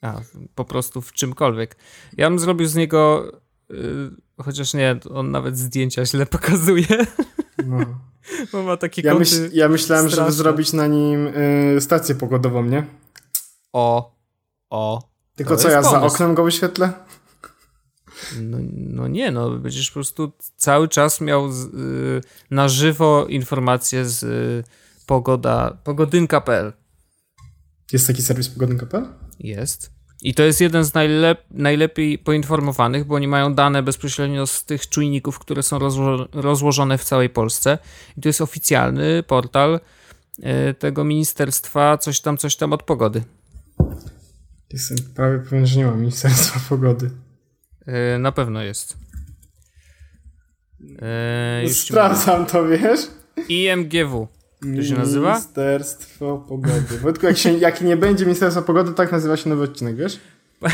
A, 0.00 0.20
po 0.54 0.64
prostu 0.64 1.02
w 1.02 1.12
czymkolwiek. 1.12 1.76
Ja 2.16 2.30
bym 2.30 2.38
zrobił 2.38 2.66
z 2.66 2.74
niego 2.74 3.32
Y, 3.70 4.10
chociaż 4.44 4.74
nie, 4.74 5.00
on 5.14 5.30
nawet 5.30 5.58
zdjęcia 5.58 6.06
źle 6.06 6.26
pokazuje. 6.36 6.86
No. 7.66 7.78
Bo 8.52 8.62
ma 8.62 8.76
takie 8.76 9.02
ja, 9.02 9.14
myśl, 9.14 9.50
ja 9.52 9.68
myślałem, 9.68 10.04
straszne. 10.04 10.24
żeby 10.24 10.32
zrobić 10.32 10.72
na 10.72 10.86
nim 10.86 11.26
y, 11.26 11.80
stację 11.80 12.14
pogodową, 12.14 12.64
nie? 12.64 12.86
O, 13.72 14.16
o. 14.70 15.02
Tylko 15.36 15.56
co, 15.56 15.68
ja 15.70 15.82
pomysł. 15.82 16.00
za 16.00 16.06
oknem 16.06 16.34
go 16.34 16.44
wyświetlę? 16.44 16.92
No, 18.40 18.58
no, 18.72 19.08
nie, 19.08 19.30
no 19.30 19.50
będziesz 19.50 19.90
po 19.90 19.94
prostu 19.94 20.32
cały 20.56 20.88
czas 20.88 21.20
miał 21.20 21.52
z, 21.52 21.64
y, 21.64 22.20
na 22.50 22.68
żywo 22.68 23.26
informacje 23.26 24.04
z 24.04 24.22
y, 24.22 24.64
pogoda, 25.06 25.78
pogodynka.pl. 25.84 26.72
Jest 27.92 28.06
taki 28.06 28.22
serwis 28.22 28.48
pogodynka.pl? 28.48 29.06
Jest. 29.38 29.95
I 30.22 30.34
to 30.34 30.42
jest 30.42 30.60
jeden 30.60 30.84
z 30.84 30.94
najlep 30.94 31.44
najlepiej 31.50 32.18
poinformowanych, 32.18 33.04
bo 33.04 33.14
oni 33.14 33.28
mają 33.28 33.54
dane 33.54 33.82
bezpośrednio 33.82 34.46
z 34.46 34.64
tych 34.64 34.88
czujników, 34.88 35.38
które 35.38 35.62
są 35.62 35.78
rozło 35.78 36.28
rozłożone 36.32 36.98
w 36.98 37.04
całej 37.04 37.30
Polsce. 37.30 37.78
I 38.16 38.20
to 38.20 38.28
jest 38.28 38.40
oficjalny 38.40 39.22
portal 39.22 39.80
y, 40.38 40.74
tego 40.74 41.04
ministerstwa, 41.04 41.98
coś 41.98 42.20
tam, 42.20 42.36
coś 42.36 42.56
tam 42.56 42.72
od 42.72 42.82
pogody. 42.82 43.22
Jestem 44.72 44.96
prawie 45.14 45.38
pewien, 45.38 45.66
że 45.66 45.78
nie 45.78 45.86
ma 45.86 45.94
ministerstwa 45.94 46.60
pogody. 46.68 47.10
Y, 48.16 48.18
na 48.18 48.32
pewno 48.32 48.62
jest. 48.62 48.96
Y, 51.66 51.74
Sprawdzam 51.74 52.46
to, 52.46 52.68
wiesz? 52.68 53.00
IMGW. 53.48 54.28
To 54.76 54.82
się 54.82 54.94
nazywa? 54.94 55.32
Ministerstwo 55.32 56.44
Pogody. 56.48 56.98
Wojtku, 57.02 57.26
jak, 57.26 57.38
się, 57.38 57.52
jak 57.52 57.80
nie 57.80 57.96
będzie 57.96 58.24
Ministerstwo 58.24 58.62
Pogody, 58.62 58.92
tak 58.92 59.12
nazywa 59.12 59.36
się 59.36 59.50
nowy 59.50 59.62
odcinek, 59.62 59.96
wiesz? 59.96 60.20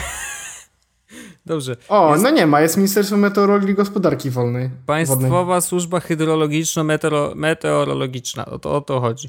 Dobrze. 1.47 1.77
O, 1.89 2.13
jest... 2.13 2.25
no 2.25 2.31
nie 2.31 2.47
ma, 2.47 2.61
jest 2.61 2.77
Ministerstwo 2.77 3.17
Meteorologii 3.17 3.71
i 3.71 3.75
Gospodarki 3.75 4.31
Wolnej. 4.31 4.71
Państwowa 4.87 5.45
Wodnej. 5.45 5.63
Służba 5.63 6.01
Hydrologiczno-Meteorologiczna. 6.01 8.47
O 8.47 8.59
to, 8.59 8.77
o 8.77 8.81
to 8.81 9.01
chodzi. 9.01 9.29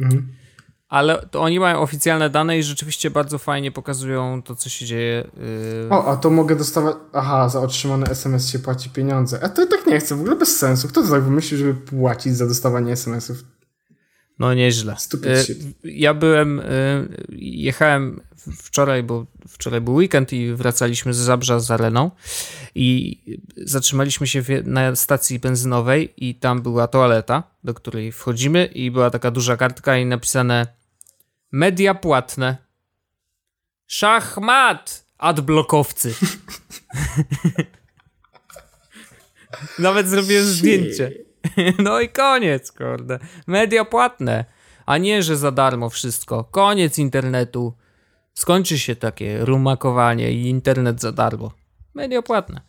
Mhm 0.00 0.41
ale 0.92 1.26
to 1.30 1.40
oni 1.40 1.60
mają 1.60 1.80
oficjalne 1.80 2.30
dane 2.30 2.58
i 2.58 2.62
rzeczywiście 2.62 3.10
bardzo 3.10 3.38
fajnie 3.38 3.72
pokazują 3.72 4.42
to, 4.42 4.54
co 4.54 4.68
się 4.68 4.86
dzieje. 4.86 5.30
Yy... 5.36 5.88
O, 5.90 6.06
a 6.06 6.16
to 6.16 6.30
mogę 6.30 6.56
dostawać. 6.56 6.96
Aha, 7.12 7.48
za 7.48 7.60
otrzymany 7.60 8.06
SMS 8.06 8.48
się 8.48 8.58
płaci 8.58 8.90
pieniądze. 8.90 9.44
A 9.44 9.48
to 9.48 9.62
i 9.62 9.68
tak 9.68 9.86
nie 9.86 10.00
chcę, 10.00 10.16
w 10.16 10.20
ogóle 10.20 10.36
bez 10.36 10.58
sensu. 10.58 10.88
Kto 10.88 11.02
to 11.02 11.08
tak 11.08 11.22
wymyślił, 11.22 11.58
żeby 11.58 11.74
płacić 11.74 12.36
za 12.36 12.46
dostawanie 12.46 12.92
SMS-ów? 12.92 13.44
No 14.38 14.54
nieźle. 14.54 14.96
Yy, 15.84 15.92
ja 15.92 16.14
byłem, 16.14 16.56
yy, 16.56 17.36
jechałem 17.38 18.20
wczoraj, 18.56 19.02
bo 19.02 19.26
wczoraj 19.48 19.80
był 19.80 19.94
weekend 19.94 20.32
i 20.32 20.54
wracaliśmy 20.54 21.14
z 21.14 21.16
Zabrza 21.16 21.60
z 21.60 21.70
Areną 21.70 22.10
i 22.74 23.18
zatrzymaliśmy 23.56 24.26
się 24.26 24.42
na 24.64 24.96
stacji 24.96 25.38
benzynowej 25.38 26.12
i 26.16 26.34
tam 26.34 26.62
była 26.62 26.86
toaleta, 26.86 27.42
do 27.64 27.74
której 27.74 28.12
wchodzimy 28.12 28.64
i 28.64 28.90
była 28.90 29.10
taka 29.10 29.30
duża 29.30 29.56
kartka 29.56 29.98
i 29.98 30.06
napisane 30.06 30.81
Media 31.52 31.94
płatne. 31.94 32.56
Szachmat! 33.86 35.06
Adblokowcy. 35.18 36.14
Nawet 39.78 40.08
zrobiłem 40.08 40.44
zdjęcie. 40.44 41.12
No 41.84 42.00
i 42.00 42.08
koniec, 42.08 42.72
kurde. 42.72 43.18
Media 43.46 43.84
płatne. 43.84 44.44
A 44.86 44.98
nie, 44.98 45.22
że 45.22 45.36
za 45.36 45.50
darmo 45.50 45.90
wszystko. 45.90 46.44
Koniec 46.44 46.98
internetu. 46.98 47.74
Skończy 48.34 48.78
się 48.78 48.96
takie 48.96 49.44
rumakowanie 49.44 50.32
i 50.32 50.48
internet 50.48 51.00
za 51.00 51.12
darmo. 51.12 51.52
Media 51.94 52.22
płatne. 52.22 52.60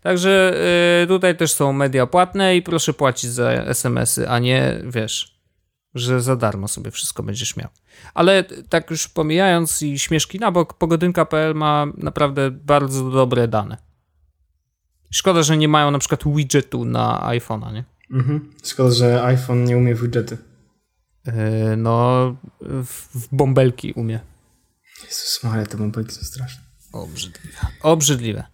Także 0.00 0.54
yy, 1.00 1.06
tutaj 1.06 1.36
też 1.36 1.52
są 1.52 1.72
media 1.72 2.06
płatne 2.06 2.56
i 2.56 2.62
proszę 2.62 2.92
płacić 2.92 3.30
za 3.30 3.52
SMS-y, 3.52 4.28
a 4.28 4.38
nie 4.38 4.80
wiesz 4.84 5.41
że 5.94 6.22
za 6.22 6.36
darmo 6.36 6.68
sobie 6.68 6.90
wszystko 6.90 7.22
będziesz 7.22 7.56
miał. 7.56 7.68
Ale 8.14 8.44
tak 8.44 8.90
już 8.90 9.08
pomijając 9.08 9.82
i 9.82 9.98
śmieszki 9.98 10.38
na 10.38 10.52
bok, 10.52 10.74
pogodynka.pl 10.74 11.54
ma 11.54 11.86
naprawdę 11.96 12.50
bardzo 12.50 13.10
dobre 13.10 13.48
dane. 13.48 13.76
Szkoda, 15.10 15.42
że 15.42 15.56
nie 15.56 15.68
mają 15.68 15.90
na 15.90 15.98
przykład 15.98 16.34
widgetu 16.34 16.84
na 16.84 17.20
iPhone'a, 17.26 17.72
nie? 17.72 17.84
Mhm. 18.10 18.52
Szkoda, 18.64 18.90
że 18.90 19.24
iPhone 19.24 19.64
nie 19.64 19.76
umie 19.76 19.94
widgety. 19.94 20.38
Yy, 21.26 21.32
no, 21.76 22.36
w, 22.60 23.08
w, 23.14 23.28
bąbelki 23.32 23.92
umie. 23.92 24.20
Jezus 25.04 25.40
Maria, 25.42 25.66
te 25.66 25.76
bąbelki 25.76 26.12
są 26.12 26.24
straszne. 26.24 26.62
Obrzydliwe. 26.92 27.58
Obrzydliwe. 27.82 28.44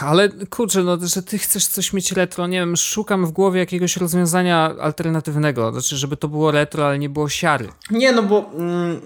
Ale 0.00 0.28
kurczę, 0.28 0.82
no, 0.82 0.98
że 1.02 1.22
ty 1.22 1.38
chcesz 1.38 1.66
coś 1.66 1.92
mieć 1.92 2.12
retro, 2.12 2.46
nie 2.46 2.58
wiem, 2.58 2.76
szukam 2.76 3.26
w 3.26 3.30
głowie 3.30 3.60
jakiegoś 3.60 3.96
rozwiązania 3.96 4.74
alternatywnego, 4.80 5.72
znaczy, 5.72 5.96
żeby 5.96 6.16
to 6.16 6.28
było 6.28 6.50
retro, 6.50 6.86
ale 6.86 6.98
nie 6.98 7.08
było 7.08 7.28
siary. 7.28 7.68
Nie, 7.90 8.12
no 8.12 8.22
bo 8.22 8.50
mm, 8.54 9.00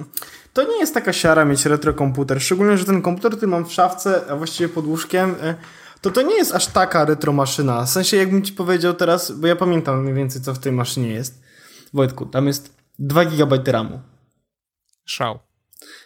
to 0.52 0.62
nie 0.62 0.78
jest 0.78 0.94
taka 0.94 1.12
siara 1.12 1.44
mieć 1.44 1.64
retro 1.64 1.94
komputer, 1.94 2.42
szczególnie, 2.42 2.78
że 2.78 2.84
ten 2.84 3.02
komputer, 3.02 3.32
który 3.32 3.46
mam 3.46 3.66
w 3.66 3.72
szafce, 3.72 4.22
a 4.30 4.36
właściwie 4.36 4.68
pod 4.68 4.86
łóżkiem, 4.86 5.30
y, 5.30 5.54
to 6.00 6.10
to 6.10 6.22
nie 6.22 6.34
jest 6.34 6.54
aż 6.54 6.66
taka 6.66 7.04
retro 7.04 7.32
maszyna. 7.32 7.84
W 7.84 7.90
sensie, 7.90 8.16
jakbym 8.16 8.42
ci 8.42 8.52
powiedział 8.52 8.94
teraz, 8.94 9.32
bo 9.32 9.46
ja 9.46 9.56
pamiętam 9.56 10.02
mniej 10.02 10.14
więcej, 10.14 10.42
co 10.42 10.54
w 10.54 10.58
tej 10.58 10.72
maszynie 10.72 11.08
jest. 11.08 11.42
Wojtku, 11.92 12.26
tam 12.26 12.46
jest 12.46 12.76
2 12.98 13.24
GB 13.24 13.72
RAMu. 13.72 14.00
Szał. 15.04 15.38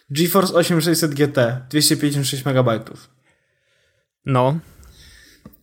GeForce 0.09 0.53
8600 0.53 1.13
GT, 1.13 1.61
256 1.69 2.45
MB. 2.45 2.69
No. 4.25 4.59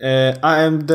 E, 0.01 0.39
AMD 0.43 0.93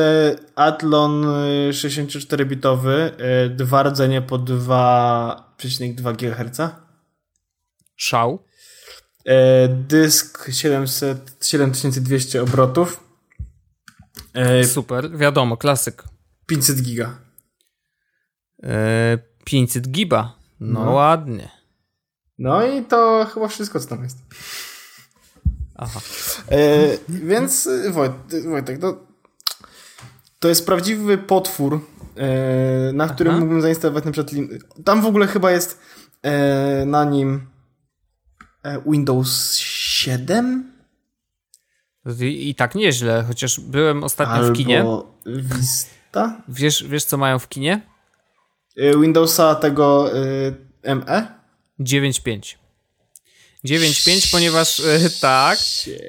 Athlon 0.54 1.26
64-bitowy, 1.70 3.10
e, 3.18 3.48
dwa 3.48 3.82
rdzenie 3.82 4.22
po 4.22 4.38
2,2 4.38 6.16
GHz. 6.16 6.60
Szał. 7.96 8.44
E, 9.26 9.68
dysk 9.68 10.50
700, 10.52 11.36
7200 11.40 12.42
obrotów. 12.42 13.04
E, 14.34 14.64
Super, 14.64 15.16
wiadomo, 15.16 15.56
klasyk. 15.56 16.04
500 16.46 16.82
giga. 16.82 17.18
E, 18.62 19.18
500 19.44 19.88
giba. 19.88 20.38
No, 20.60 20.84
no, 20.84 20.90
ładnie. 20.92 21.48
No 22.38 22.66
i 22.66 22.84
to 22.84 23.26
chyba 23.34 23.48
wszystko, 23.48 23.80
co 23.80 23.88
tam 23.88 24.02
jest. 24.02 24.18
Aha. 25.76 26.00
E, 26.50 26.88
więc 27.08 27.68
Wojt, 27.90 28.12
Wojtek, 28.48 28.80
to, 28.80 29.06
to 30.38 30.48
jest 30.48 30.66
prawdziwy 30.66 31.18
potwór, 31.18 31.80
e, 32.16 32.92
na 32.92 33.08
którym 33.08 33.30
Aha. 33.30 33.40
mógłbym 33.40 33.62
zainstalować 33.62 34.04
na 34.04 34.12
przykład. 34.12 34.34
Tam 34.84 35.02
w 35.02 35.06
ogóle 35.06 35.26
chyba 35.26 35.50
jest 35.50 35.80
e, 36.22 36.84
na 36.86 37.04
nim 37.04 37.46
e, 38.62 38.82
Windows 38.86 39.56
7? 39.56 40.72
I, 42.20 42.48
I, 42.48 42.54
tak 42.54 42.74
nieźle, 42.74 43.24
chociaż 43.28 43.60
byłem 43.60 44.04
ostatnio 44.04 44.34
Albo 44.34 44.52
w 44.52 44.56
kinie. 44.56 44.84
Vista? 45.26 46.42
Wiesz, 46.48 46.84
wiesz, 46.88 47.04
co 47.04 47.16
mają 47.16 47.38
w 47.38 47.48
kinie? 47.48 47.86
E, 48.76 48.98
Windowsa 48.98 49.54
tego 49.54 50.10
e, 50.84 50.94
ME? 50.94 51.26
9.5. 51.80 52.63
9.5, 53.64 54.32
ponieważ 54.32 54.80
e, 54.80 55.10
tak, 55.20 55.58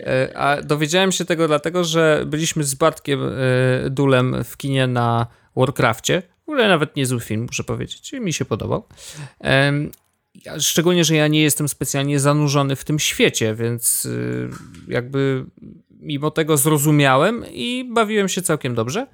e, 0.06 0.38
a 0.38 0.62
dowiedziałem 0.62 1.12
się 1.12 1.26
tego 1.26 1.48
dlatego, 1.48 1.84
że 1.84 2.24
byliśmy 2.28 2.64
z 2.64 2.76
Bartkiem 2.76 3.20
e, 3.24 3.90
Dulem 3.90 4.44
w 4.44 4.58
kinie 4.58 4.88
na 4.88 5.28
Warcraftie. 5.56 6.22
W 6.46 6.50
ogóle 6.50 6.68
nawet 6.68 6.96
niezły 6.96 7.20
film, 7.20 7.42
muszę 7.42 7.64
powiedzieć, 7.64 8.12
mi 8.14 8.34
się 8.34 8.46
podobał. 8.46 8.88
Szczególnie, 10.60 11.04
że 11.04 11.16
ja 11.16 11.28
nie 11.28 11.42
jestem 11.42 11.68
specjalnie 11.68 12.20
zanurzony 12.20 12.76
w 12.76 12.84
tym 12.84 13.00
świecie, 13.00 13.56
więc 13.56 14.08
jakby 14.88 15.46
mimo 15.90 16.32
tego 16.32 16.58
zrozumiałem 16.58 17.46
i 17.52 17.90
bawiłem 17.94 18.30
się 18.30 18.42
całkiem 18.42 18.76
dobrze. 18.76 19.08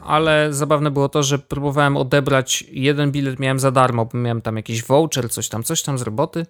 Ale 0.00 0.52
zabawne 0.52 0.90
było 0.90 1.08
to, 1.08 1.22
że 1.22 1.38
próbowałem 1.38 1.96
odebrać 1.96 2.64
jeden 2.70 3.12
bilet, 3.12 3.38
miałem 3.38 3.58
za 3.58 3.70
darmo, 3.70 4.06
bo 4.06 4.18
miałem 4.18 4.42
tam 4.42 4.56
jakiś 4.56 4.84
voucher, 4.84 5.30
coś 5.30 5.48
tam, 5.48 5.62
coś 5.62 5.82
tam 5.82 5.98
z 5.98 6.02
roboty 6.02 6.46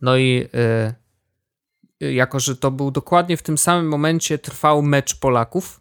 no 0.00 0.16
i 0.16 0.48
y, 2.02 2.12
jako, 2.12 2.40
że 2.40 2.56
to 2.56 2.70
był 2.70 2.90
dokładnie 2.90 3.36
w 3.36 3.42
tym 3.42 3.58
samym 3.58 3.88
momencie 3.88 4.38
trwał 4.38 4.82
mecz 4.82 5.14
Polaków, 5.14 5.80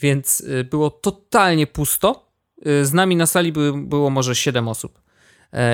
więc 0.00 0.40
y, 0.40 0.64
było 0.64 0.90
totalnie 0.90 1.66
pusto. 1.66 2.32
Y, 2.66 2.86
z 2.86 2.92
nami 2.92 3.16
na 3.16 3.26
sali 3.26 3.52
by, 3.52 3.72
było 3.76 4.10
może 4.10 4.34
7 4.34 4.68
osób. 4.68 5.02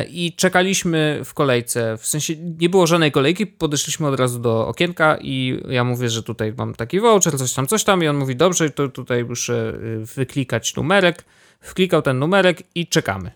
I 0.09 0.33
czekaliśmy 0.37 1.21
w 1.25 1.35
kolejce, 1.35 1.97
w 1.97 2.07
sensie 2.07 2.37
nie 2.37 2.69
było 2.69 2.87
żadnej 2.87 3.13
kolejki, 3.13 3.47
podeszliśmy 3.47 4.07
od 4.07 4.21
razu 4.21 4.39
do 4.39 4.69
okienka 4.69 5.19
i 5.21 5.61
ja 5.69 5.85
mówię, 5.85 6.11
że 6.11 6.23
tutaj 6.23 6.55
mam 6.57 6.75
taki 6.75 7.01
voucher, 7.01 7.39
coś 7.39 7.53
tam, 7.53 7.67
coś 7.67 7.85
tam 7.85 8.03
i 8.05 8.09
on 8.09 8.17
mówi, 8.17 8.37
dobrze, 8.37 8.71
to 8.71 8.89
tutaj 8.89 9.25
muszę 9.25 9.79
wyklikać 10.17 10.77
numerek. 10.77 11.25
Wklikał 11.61 12.03
ten 12.03 12.19
numerek 12.19 12.63
i 12.75 12.87
czekamy. 12.87 13.31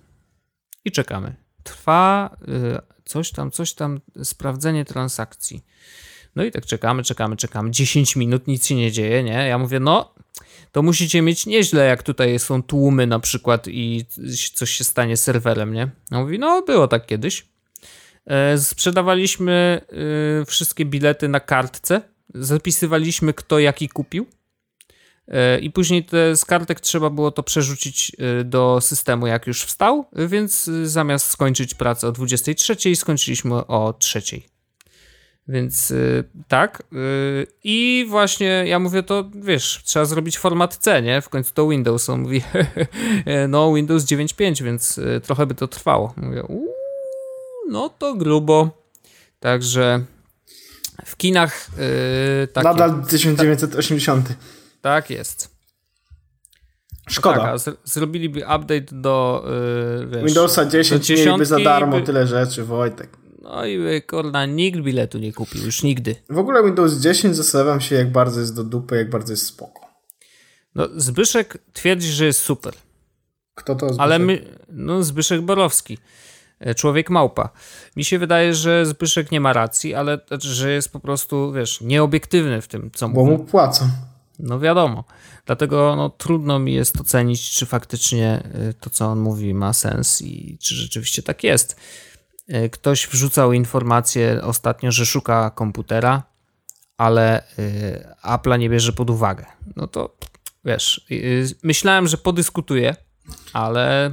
I 0.85 0.93
czekamy. 0.93 1.35
Trwa 1.63 2.37
coś 3.05 3.31
tam, 3.31 3.51
coś 3.51 3.75
tam, 3.75 4.01
sprawdzenie 4.23 4.85
transakcji. 4.85 5.65
No 6.37 6.45
i 6.45 6.51
tak 6.51 6.67
czekamy, 6.67 7.03
czekamy, 7.03 7.37
czekamy. 7.37 7.71
10 7.71 8.17
minut, 8.17 8.47
nic 8.47 8.67
się 8.67 8.75
nie 8.75 8.93
dzieje, 8.93 9.23
nie? 9.23 9.47
Ja 9.49 9.59
mówię, 9.59 9.81
no, 9.81 10.15
to 10.73 10.83
musicie 10.83 11.23
mieć 11.23 11.47
nieźle, 11.47 11.87
jak 11.87 12.03
tutaj 12.03 12.39
są 12.39 12.63
tłumy 12.63 13.07
na 13.07 13.19
przykład 13.19 13.69
i 13.69 14.05
coś 14.55 14.71
się 14.71 14.85
stanie 14.85 15.17
serwerem, 15.17 15.75
nie? 15.75 15.91
Ja 16.11 16.21
mówi, 16.21 16.39
no, 16.39 16.63
było 16.63 16.89
tak 16.89 17.07
kiedyś. 17.07 17.47
E, 18.27 18.59
sprzedawaliśmy 18.59 19.81
e, 20.43 20.45
wszystkie 20.45 20.85
bilety 20.85 21.29
na 21.29 21.41
kartce, 21.41 22.03
zapisywaliśmy 22.35 23.35
kto 23.35 23.59
jaki 23.59 23.89
kupił 23.89 24.27
I 25.61 25.71
później 25.71 26.05
te, 26.05 26.37
z 26.37 26.45
kartek 26.45 26.81
trzeba 26.81 27.11
było 27.11 27.31
to 27.31 27.43
przerzucić 27.43 28.13
e, 28.19 28.45
do 28.45 28.79
systemu, 28.81 29.27
jak 29.27 29.47
już 29.47 29.63
wstał, 29.63 30.05
więc 30.13 30.69
e, 30.69 30.87
zamiast 30.87 31.27
skończyć 31.27 31.75
pracę 31.75 32.09
o 32.09 32.13
23, 32.13 32.97
skończyliśmy 32.97 33.55
o 33.55 33.95
3. 33.99 34.23
Więc 35.49 35.93
tak. 36.49 36.83
I 37.65 38.07
właśnie 38.09 38.47
ja 38.47 38.79
mówię 38.79 39.03
to, 39.03 39.31
wiesz, 39.35 39.83
trzeba 39.85 40.05
zrobić 40.05 40.39
format 40.39 40.77
C, 40.77 41.03
nie? 41.03 41.21
W 41.21 41.29
końcu 41.29 41.55
to 41.55 41.69
Windows. 41.69 42.11
On 42.11 42.21
mówi, 42.21 42.43
no 43.49 43.75
Windows 43.75 44.05
9.5, 44.05 44.63
więc 44.63 45.01
trochę 45.23 45.47
by 45.47 45.55
to 45.55 45.69
trwało. 45.69 46.15
Mówię, 46.17 46.43
uuu, 46.43 46.75
no 47.71 47.89
to 47.89 48.15
grubo. 48.15 48.71
Także 49.41 50.05
w 51.05 51.17
kinach. 51.17 51.71
Takie, 52.53 52.69
Nadal 52.69 53.05
1980. 53.05 54.29
Tak 54.83 55.11
jest. 55.11 55.53
Szkoda. 57.09 57.53
No 57.53 57.59
tak, 57.59 57.75
zrobiliby 57.85 58.41
update 58.41 58.87
do 58.93 59.45
yy, 60.01 60.07
wiesz, 60.07 60.25
Windowsa 60.25 60.65
10 60.65 61.09
do 61.09 61.15
mieliby 61.15 61.47
za 61.47 61.61
darmo 61.61 61.97
by... 61.97 62.03
tyle 62.03 62.27
rzeczy, 62.27 62.65
Wojtek. 62.65 63.17
No 63.43 63.67
i 63.67 64.03
kurna, 64.03 64.47
nikt 64.47 64.81
biletu 64.81 65.19
nie 65.19 65.33
kupił, 65.33 65.65
już 65.65 65.83
nigdy. 65.83 66.17
W 66.31 66.39
ogóle 66.39 66.65
Windows 66.65 66.95
10 66.95 67.37
zastanawiam 67.37 67.81
się, 67.81 67.95
jak 67.95 68.13
bardzo 68.13 68.41
jest 68.41 68.57
do 68.57 68.65
dupy, 68.65 68.97
jak 68.97 69.11
bardzo 69.11 69.33
jest 69.33 69.47
spoko. 69.47 69.81
No, 70.75 70.89
Zbyszek 70.97 71.59
twierdzi, 71.73 72.09
że 72.09 72.27
jest 72.27 72.41
super. 72.41 72.75
Kto 73.55 73.75
to 73.75 73.87
Zbyszek? 73.87 74.03
Ale 74.03 74.19
my, 74.19 74.59
no 74.69 75.03
Zbyszek 75.03 75.41
Borowski, 75.41 75.99
e, 76.61 76.75
człowiek 76.75 77.11
małpa. 77.11 77.49
Mi 77.97 78.05
się 78.05 78.19
wydaje, 78.19 78.55
że 78.55 78.87
Zbyszek 78.87 79.33
nie 79.33 79.41
ma 79.41 79.53
racji, 79.53 79.95
ale 79.95 80.19
że 80.39 80.73
jest 80.73 80.93
po 80.93 81.01
prostu, 81.01 81.53
wiesz, 81.53 81.81
nieobiektywny 81.81 82.61
w 82.61 82.69
tym, 82.69 82.91
co 82.95 83.09
mówi. 83.09 83.31
Bo 83.31 83.39
mu 83.39 83.45
płacą. 83.45 83.89
No 84.43 84.61
wiadomo. 84.61 85.05
Dlatego 85.47 85.97
no, 85.97 86.11
trudno 86.11 86.59
mi 86.59 86.75
jest 86.75 87.01
ocenić, 87.01 87.51
czy 87.51 87.67
faktycznie 87.67 88.43
y, 88.71 88.75
to, 88.75 88.91
co 88.91 89.07
on 89.07 89.21
mówi, 89.21 89.55
ma 89.55 89.73
sens 89.73 90.23
i 90.23 90.59
czy 90.61 90.75
rzeczywiście 90.75 91.23
tak 91.23 91.45
jest. 91.45 91.77
Y, 92.51 92.71
ktoś 92.71 93.09
wrzucał 93.09 93.53
informację 93.53 94.41
ostatnio, 94.43 94.93
że 94.93 95.07
szuka 95.07 95.51
komputera, 95.51 96.23
ale 96.97 97.43
y, 97.59 98.07
Apple'a 98.25 98.59
nie 98.59 98.71
bierze 98.71 98.93
pod 98.93 99.11
uwagę. 99.11 99.47
No 99.77 99.87
to 99.87 100.17
wiesz, 100.65 101.07
myślałem, 101.63 102.07
że 102.07 102.17
podyskutuję, 102.17 102.97
ale 103.53 104.11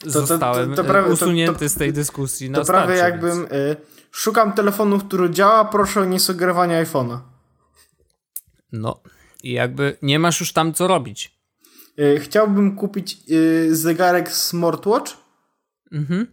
to, 0.00 0.10
zostałem 0.10 0.74
to, 0.74 0.84
to, 0.84 1.06
usunięty 1.12 1.68
z 1.68 1.74
tej 1.74 1.92
dyskusji. 1.92 2.50
To 2.50 2.64
prawie 2.64 2.96
jakbym 2.96 3.44
y, 3.44 3.76
szukam 4.10 4.52
telefonu, 4.52 4.98
który 4.98 5.30
działa, 5.30 5.64
proszę 5.64 6.00
o 6.00 6.04
niesugerowanie 6.04 6.84
iPhone'a. 6.84 7.18
No, 8.72 9.00
i 9.42 9.52
jakby 9.52 9.96
nie 10.02 10.18
masz 10.18 10.40
już 10.40 10.52
tam 10.52 10.74
co 10.74 10.86
robić. 10.86 11.38
E, 11.98 12.20
chciałbym 12.20 12.76
kupić 12.76 13.12
e, 13.12 13.74
zegarek 13.74 14.32
smartwatch. 14.32 15.16
Mhm. 15.92 16.26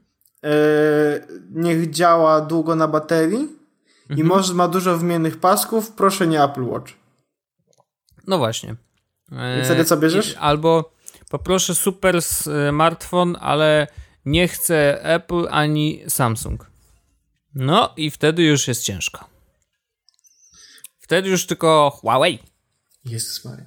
E, 0.44 0.52
niech 1.52 1.90
działa 1.90 2.42
długo 2.42 2.76
na 2.76 2.88
baterii. 2.88 3.50
Mhm. 4.02 4.20
I 4.20 4.24
może 4.24 4.54
ma 4.54 4.68
dużo 4.68 4.98
wymiennych 4.98 5.40
pasków. 5.40 5.92
Proszę 5.92 6.28
nie 6.28 6.44
Apple 6.44 6.64
Watch. 6.64 6.94
No 8.28 8.38
właśnie. 8.38 8.76
I 9.32 9.66
wtedy 9.66 9.86
co 9.86 9.98
bierzesz? 9.98 10.36
Albo 10.40 10.94
poproszę 11.30 11.76
super 11.76 12.22
smartfon, 12.22 13.38
ale 13.40 13.88
nie 14.26 14.48
chcę 14.48 15.04
Apple 15.04 15.48
ani 15.52 16.04
Samsung. 16.08 16.72
No 17.56 17.94
i 17.98 18.12
wtedy 18.12 18.44
już 18.44 18.68
jest 18.68 18.84
ciężko. 18.84 19.30
Wtedy 21.00 21.30
już 21.30 21.46
tylko 21.46 21.90
Huawei. 21.90 22.40
Jezus 23.06 23.46
Maria. 23.46 23.66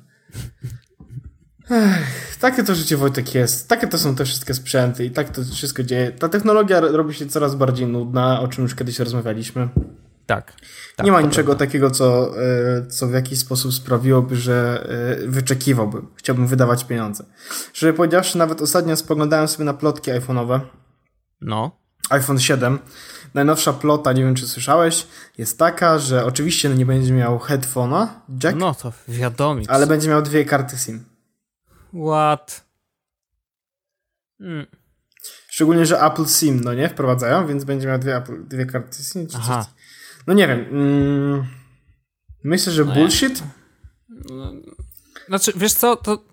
Ech, 1.70 2.36
takie 2.40 2.64
to 2.64 2.74
życie 2.74 2.96
Wojtek 2.96 3.34
jest. 3.34 3.68
Takie 3.68 3.86
to 3.86 3.98
są 3.98 4.14
te 4.14 4.24
wszystkie 4.24 4.54
sprzęty 4.54 5.04
i 5.04 5.10
tak 5.10 5.28
to 5.28 5.42
wszystko 5.44 5.82
dzieje. 5.82 6.12
Ta 6.12 6.28
technologia 6.28 6.80
robi 6.80 7.14
się 7.14 7.26
coraz 7.26 7.54
bardziej 7.54 7.86
nudna, 7.86 8.40
o 8.40 8.48
czym 8.48 8.64
już 8.64 8.74
kiedyś 8.74 8.98
rozmawialiśmy. 8.98 9.68
Tak. 10.26 10.52
tak 10.96 11.06
nie 11.06 11.12
ma 11.12 11.20
niczego 11.20 11.46
prawda. 11.46 11.66
takiego, 11.66 11.90
co, 11.90 12.34
e, 12.42 12.86
co 12.86 13.06
w 13.06 13.12
jakiś 13.12 13.38
sposób 13.38 13.72
sprawiłoby, 13.72 14.36
że 14.36 14.86
e, 15.24 15.28
wyczekiwałbym. 15.28 16.08
Chciałbym 16.16 16.46
wydawać 16.46 16.84
pieniądze. 16.84 17.24
Żeby 17.74 17.92
powiedziawszy, 17.92 18.38
nawet 18.38 18.62
ostatnio 18.62 18.96
spoglądałem 18.96 19.48
sobie 19.48 19.64
na 19.64 19.74
plotki 19.74 20.10
iPhone'owe. 20.10 20.60
No. 21.40 21.80
iPhone 22.10 22.38
7 22.38 22.78
Najnowsza 23.34 23.72
plota, 23.72 24.12
nie 24.12 24.24
wiem 24.24 24.34
czy 24.34 24.48
słyszałeś, 24.48 25.06
jest 25.38 25.58
taka, 25.58 25.98
że 25.98 26.24
oczywiście 26.24 26.68
nie 26.68 26.86
będzie 26.86 27.12
miał 27.12 27.38
headphone'a, 27.38 28.06
jack. 28.44 28.58
No 28.58 28.74
to 28.74 28.92
wiadomo. 29.08 29.60
Ale 29.68 29.86
będzie 29.86 30.08
miał 30.08 30.22
dwie 30.22 30.44
karty 30.44 30.76
SIM. 30.78 31.04
What? 32.06 32.64
Hmm. 34.38 34.66
Szczególnie, 35.48 35.86
że 35.86 36.00
Apple 36.00 36.26
SIM, 36.26 36.60
no 36.60 36.74
nie, 36.74 36.88
wprowadzają, 36.88 37.46
więc 37.46 37.64
będzie 37.64 37.86
miał 37.86 37.98
dwie, 37.98 38.16
Apple, 38.16 38.48
dwie 38.48 38.66
karty 38.66 39.02
SIM. 39.02 39.26
Czy 39.26 39.36
Aha. 39.36 39.64
Coś. 39.64 39.72
No 40.26 40.34
nie 40.34 40.48
wiem. 40.48 40.60
Mm, 40.70 41.46
myślę, 42.44 42.72
że 42.72 42.84
no 42.84 42.94
bullshit. 42.94 43.42
Ja. 44.10 44.50
Znaczy, 45.28 45.52
wiesz 45.56 45.72
co, 45.72 45.96
to 45.96 46.24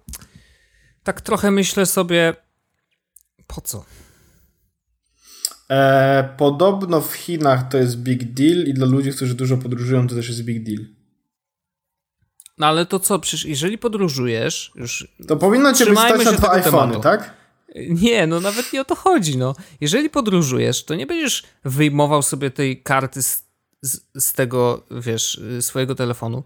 tak 1.03 1.21
trochę 1.21 1.51
myślę 1.51 1.86
sobie, 1.86 2.34
po 3.47 3.61
co? 3.61 3.86
E, 5.72 6.30
podobno 6.38 7.01
w 7.01 7.13
Chinach 7.13 7.70
to 7.70 7.78
jest 7.78 7.97
big 7.97 8.24
deal 8.24 8.63
i 8.63 8.74
dla 8.74 8.88
ludzi, 8.88 9.11
którzy 9.11 9.36
dużo 9.36 9.57
podróżują, 9.57 10.07
to 10.07 10.16
też 10.16 10.28
jest 10.28 10.43
big 10.43 10.63
deal. 10.63 10.86
No 12.57 12.68
ale 12.68 12.86
to 12.86 12.99
co, 12.99 13.20
przecież 13.20 13.45
jeżeli 13.45 13.78
podróżujesz, 13.78 14.72
już. 14.76 15.07
To 15.28 15.38
powinno 15.38 15.74
cię 15.74 15.86
być 15.86 15.99
stać 15.99 16.26
na 16.26 16.32
dwa 16.32 16.51
iPhony, 16.51 16.99
tak? 16.99 17.34
Nie, 17.89 18.28
no 18.28 18.39
nawet 18.39 18.74
nie 18.74 18.82
o 18.82 18.86
to 18.86 18.95
chodzi. 18.95 19.38
No. 19.38 19.55
Jeżeli 19.82 20.09
podróżujesz, 20.09 20.86
to 20.86 20.95
nie 20.95 21.07
będziesz 21.07 21.43
wyjmował 21.66 22.22
sobie 22.22 22.51
tej 22.51 22.84
karty 22.84 23.24
z, 23.24 23.43
z, 23.82 23.99
z 24.20 24.34
tego, 24.34 24.84
wiesz, 24.91 25.41
swojego 25.61 25.95
telefonu. 25.95 26.43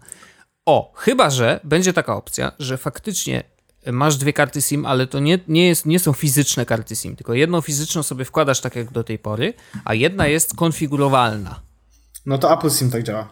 O, 0.66 0.92
chyba 0.96 1.30
że 1.30 1.60
będzie 1.64 1.92
taka 1.92 2.16
opcja, 2.16 2.52
że 2.58 2.78
faktycznie 2.78 3.44
masz 3.86 4.16
dwie 4.16 4.32
karty 4.32 4.62
SIM, 4.62 4.86
ale 4.86 5.06
to 5.06 5.18
nie, 5.20 5.38
nie, 5.48 5.68
jest, 5.68 5.86
nie 5.86 5.98
są 5.98 6.12
fizyczne 6.12 6.66
karty 6.66 6.96
SIM, 6.96 7.16
tylko 7.16 7.34
jedną 7.34 7.60
fizyczną 7.60 8.02
sobie 8.02 8.24
wkładasz 8.24 8.60
tak 8.60 8.76
jak 8.76 8.92
do 8.92 9.04
tej 9.04 9.18
pory, 9.18 9.54
a 9.84 9.94
jedna 9.94 10.26
jest 10.26 10.56
konfigurowalna. 10.56 11.60
No 12.26 12.38
to 12.38 12.52
Apple 12.52 12.70
SIM 12.70 12.90
tak 12.90 13.02
działa. 13.02 13.28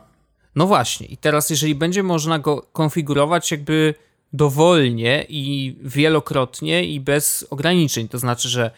No 0.54 0.66
właśnie. 0.66 1.06
I 1.06 1.16
teraz, 1.16 1.50
jeżeli 1.50 1.74
będzie 1.74 2.02
można 2.02 2.38
go 2.38 2.62
konfigurować 2.72 3.50
jakby 3.50 3.94
dowolnie 4.32 5.26
i 5.28 5.76
wielokrotnie 5.82 6.84
i 6.84 7.00
bez 7.00 7.46
ograniczeń, 7.50 8.08
to 8.08 8.18
znaczy, 8.18 8.48
że 8.48 8.70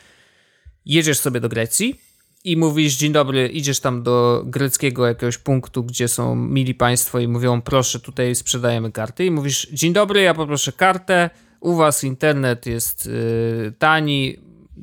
jedziesz 0.86 1.18
sobie 1.18 1.40
do 1.40 1.48
Grecji 1.48 2.00
i 2.44 2.56
mówisz, 2.56 2.96
dzień 2.96 3.12
dobry, 3.12 3.48
idziesz 3.48 3.80
tam 3.80 4.02
do 4.02 4.42
greckiego 4.46 5.06
jakiegoś 5.06 5.38
punktu, 5.38 5.84
gdzie 5.84 6.08
są 6.08 6.36
mili 6.36 6.74
państwo 6.74 7.18
i 7.18 7.28
mówią, 7.28 7.62
proszę, 7.62 8.00
tutaj 8.00 8.34
sprzedajemy 8.34 8.92
karty 8.92 9.24
i 9.26 9.30
mówisz, 9.30 9.68
dzień 9.72 9.92
dobry, 9.92 10.20
ja 10.20 10.34
poproszę 10.34 10.72
kartę, 10.72 11.30
u 11.61 11.76
was 11.76 12.04
internet 12.04 12.66
jest 12.66 13.06
y, 13.06 13.72
tani, 13.78 14.36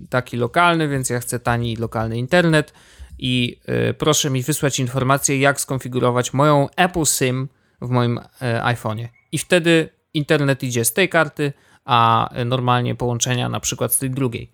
taki 0.10 0.38
lokalny, 0.38 0.88
więc 0.88 1.10
ja 1.10 1.20
chcę 1.20 1.40
tani 1.40 1.76
lokalny 1.76 2.18
internet 2.18 2.74
i 3.20 3.60
y, 3.90 3.94
proszę 3.94 4.30
mi 4.30 4.44
wysłać 4.44 4.80
informację, 4.80 5.40
jak 5.40 5.62
skonfigurować 5.62 6.34
moją 6.34 6.68
Apple 6.76 7.06
SIM 7.06 7.48
w 7.82 7.90
moim 7.90 8.18
y, 8.18 8.22
iPhone'ie. 8.62 9.08
I 9.32 9.38
wtedy 9.38 9.90
internet 10.14 10.64
idzie 10.64 10.86
z 10.86 10.94
tej 10.94 11.10
karty, 11.10 11.54
a 11.86 12.30
normalnie 12.46 12.96
połączenia 12.96 13.50
na 13.50 13.60
przykład 13.60 13.94
z 13.94 14.00
tej 14.00 14.10
drugiej. 14.10 14.52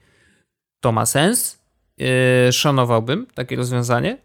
To 0.80 0.92
ma 0.92 1.06
sens. 1.06 1.64
Yy, 1.98 2.52
szanowałbym 2.52 3.28
takie 3.34 3.56
rozwiązanie 3.56 4.18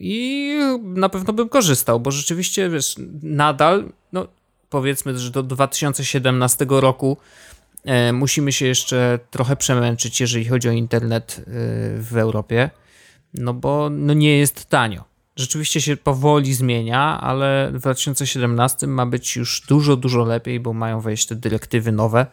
i 0.00 0.54
na 0.82 1.08
pewno 1.08 1.32
bym 1.32 1.48
korzystał, 1.48 2.00
bo 2.00 2.10
rzeczywiście, 2.10 2.70
wiesz, 2.70 2.96
nadal, 3.22 3.92
no 4.12 4.28
powiedzmy, 4.70 5.18
że 5.18 5.30
do 5.30 5.42
2017 5.42 6.66
roku 6.68 7.16
e, 7.84 8.12
musimy 8.12 8.52
się 8.52 8.66
jeszcze 8.66 9.18
trochę 9.30 9.56
przemęczyć, 9.56 10.20
jeżeli 10.20 10.44
chodzi 10.44 10.68
o 10.68 10.72
internet 10.72 11.36
e, 11.38 11.42
w 11.98 12.16
Europie, 12.16 12.70
no 13.34 13.54
bo 13.54 13.90
no 13.90 14.14
nie 14.14 14.38
jest 14.38 14.64
tanio. 14.64 15.04
Rzeczywiście 15.36 15.80
się 15.80 15.96
powoli 15.96 16.54
zmienia, 16.54 17.20
ale 17.20 17.70
w 17.74 17.78
2017 17.78 18.86
ma 18.86 19.06
być 19.06 19.36
już 19.36 19.62
dużo, 19.68 19.96
dużo 19.96 20.24
lepiej, 20.24 20.60
bo 20.60 20.72
mają 20.72 21.00
wejść 21.00 21.26
te 21.26 21.34
dyrektywy 21.34 21.92
nowe, 21.92 22.26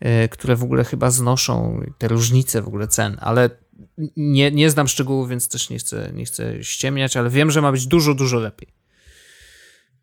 e, 0.00 0.28
które 0.28 0.56
w 0.56 0.62
ogóle 0.62 0.84
chyba 0.84 1.10
znoszą 1.10 1.82
te 1.98 2.08
różnice 2.08 2.62
w 2.62 2.68
ogóle 2.68 2.88
cen, 2.88 3.16
ale 3.20 3.50
nie, 4.16 4.50
nie 4.50 4.70
znam 4.70 4.88
szczegółów, 4.88 5.28
więc 5.28 5.48
też 5.48 5.70
nie 5.70 5.78
chcę, 5.78 6.10
nie 6.14 6.24
chcę 6.24 6.64
ściemniać, 6.64 7.16
ale 7.16 7.30
wiem, 7.30 7.50
że 7.50 7.62
ma 7.62 7.72
być 7.72 7.86
dużo, 7.86 8.14
dużo 8.14 8.38
lepiej. 8.38 8.68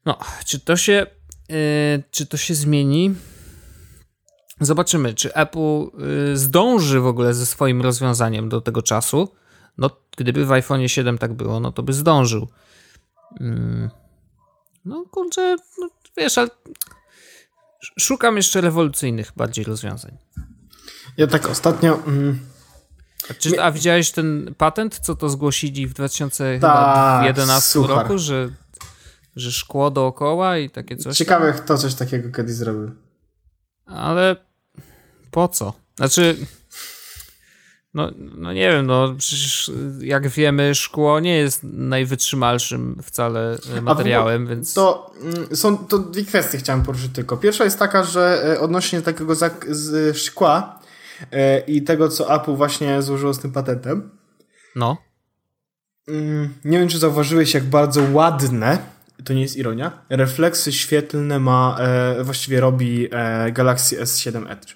No, 0.05 0.17
czy 0.45 0.59
to 0.59 0.78
się 0.78 1.07
czy 2.12 2.26
to 2.26 2.38
się 2.38 2.56
zmieni? 2.56 3.16
Zobaczymy, 4.62 5.14
czy 5.14 5.34
Apple 5.34 5.84
y, 6.32 6.38
zdąży 6.38 7.00
w 7.00 7.08
ogóle 7.08 7.34
ze 7.34 7.46
swoim 7.46 7.82
rozwiązaniem 7.82 8.50
do 8.50 8.62
tego 8.62 8.82
czasu. 8.82 9.30
No, 9.78 9.89
gdyby 10.18 10.46
w 10.46 10.52
iPhone 10.52 10.88
7 10.88 11.18
tak 11.18 11.34
było, 11.34 11.60
no 11.60 11.72
to 11.72 11.84
by 11.84 11.93
zdążył. 11.93 12.48
Mm. 13.39 13.89
No, 14.86 15.06
kurczę, 15.12 15.56
no, 15.80 15.89
wiesz, 16.18 16.38
ale 16.38 16.50
szukam 18.00 18.38
jeszcze 18.38 18.62
rewolucyjnych 18.62 19.32
bardziej 19.36 19.66
rozwiązań. 19.66 20.18
Ja 21.18 21.28
tak 21.28 21.50
ostatnio. 21.50 22.00
Mm, 22.08 22.39
a, 23.30 23.34
czy, 23.34 23.62
a 23.62 23.72
widziałeś 23.72 24.12
ten 24.12 24.56
patent, 24.58 25.00
co 25.00 25.16
to 25.16 25.30
zgłosili 25.30 25.88
w 25.88 25.93
2011 25.93 27.80
tak, 27.80 27.89
roku, 27.89 28.18
że 28.18 28.50
że 29.36 29.52
szkło 29.52 29.92
dookoła 29.92 30.58
i 30.58 30.70
takie 30.70 30.98
coś. 30.98 31.18
Ciekawe, 31.18 31.54
tam. 31.54 31.62
kto 31.62 31.78
coś 31.78 31.96
takiego 31.96 32.32
kiedyś 32.32 32.56
zrobił. 32.56 32.92
Ale 33.86 34.36
po 35.32 35.48
co? 35.48 35.74
Znaczy, 35.96 36.36
no, 37.94 38.12
no 38.38 38.54
nie 38.54 38.70
wiem, 38.70 38.86
no 38.86 39.16
przecież 39.18 39.72
jak 40.00 40.28
wiemy, 40.28 40.76
szkło 40.76 41.20
nie 41.20 41.38
jest 41.38 41.64
najwytrzymalszym 41.64 43.00
wcale 43.04 43.58
materiałem, 43.82 44.48
więc... 44.48 44.74
To 44.74 45.14
mm, 45.22 45.56
są 45.56 45.78
to 45.78 46.00
dwie 46.00 46.26
kwestie 46.26 46.58
chciałem 46.58 46.84
poruszyć 46.84 47.12
tylko. 47.14 47.38
Pierwsza 47.38 47.64
jest 47.64 47.80
taka, 47.80 48.04
że 48.04 48.44
e, 48.46 48.60
odnośnie 48.60 49.02
takiego 49.02 49.36
z 49.70 50.18
szkła 50.18 50.80
e, 51.32 51.60
i 51.60 51.82
tego, 51.84 52.10
co 52.10 52.36
Apple 52.36 52.56
właśnie 52.56 53.02
złożyło 53.02 53.34
z 53.34 53.40
tym 53.40 53.52
patentem. 53.52 54.10
No. 54.76 54.98
Mm, 56.08 56.54
nie 56.66 56.80
wiem, 56.80 56.88
czy 56.88 57.00
zauważyłeś, 57.00 57.54
jak 57.54 57.64
bardzo 57.64 58.02
ładne 58.14 58.95
to 59.26 59.34
nie 59.34 59.41
jest 59.41 59.57
ironia, 59.57 60.05
refleksy 60.09 60.71
świetlne 60.71 61.39
ma, 61.39 61.78
e, 61.80 62.23
właściwie 62.23 62.59
robi 62.59 63.07
e, 63.11 63.51
Galaxy 63.51 64.01
S7 64.01 64.51
Edge. 64.51 64.76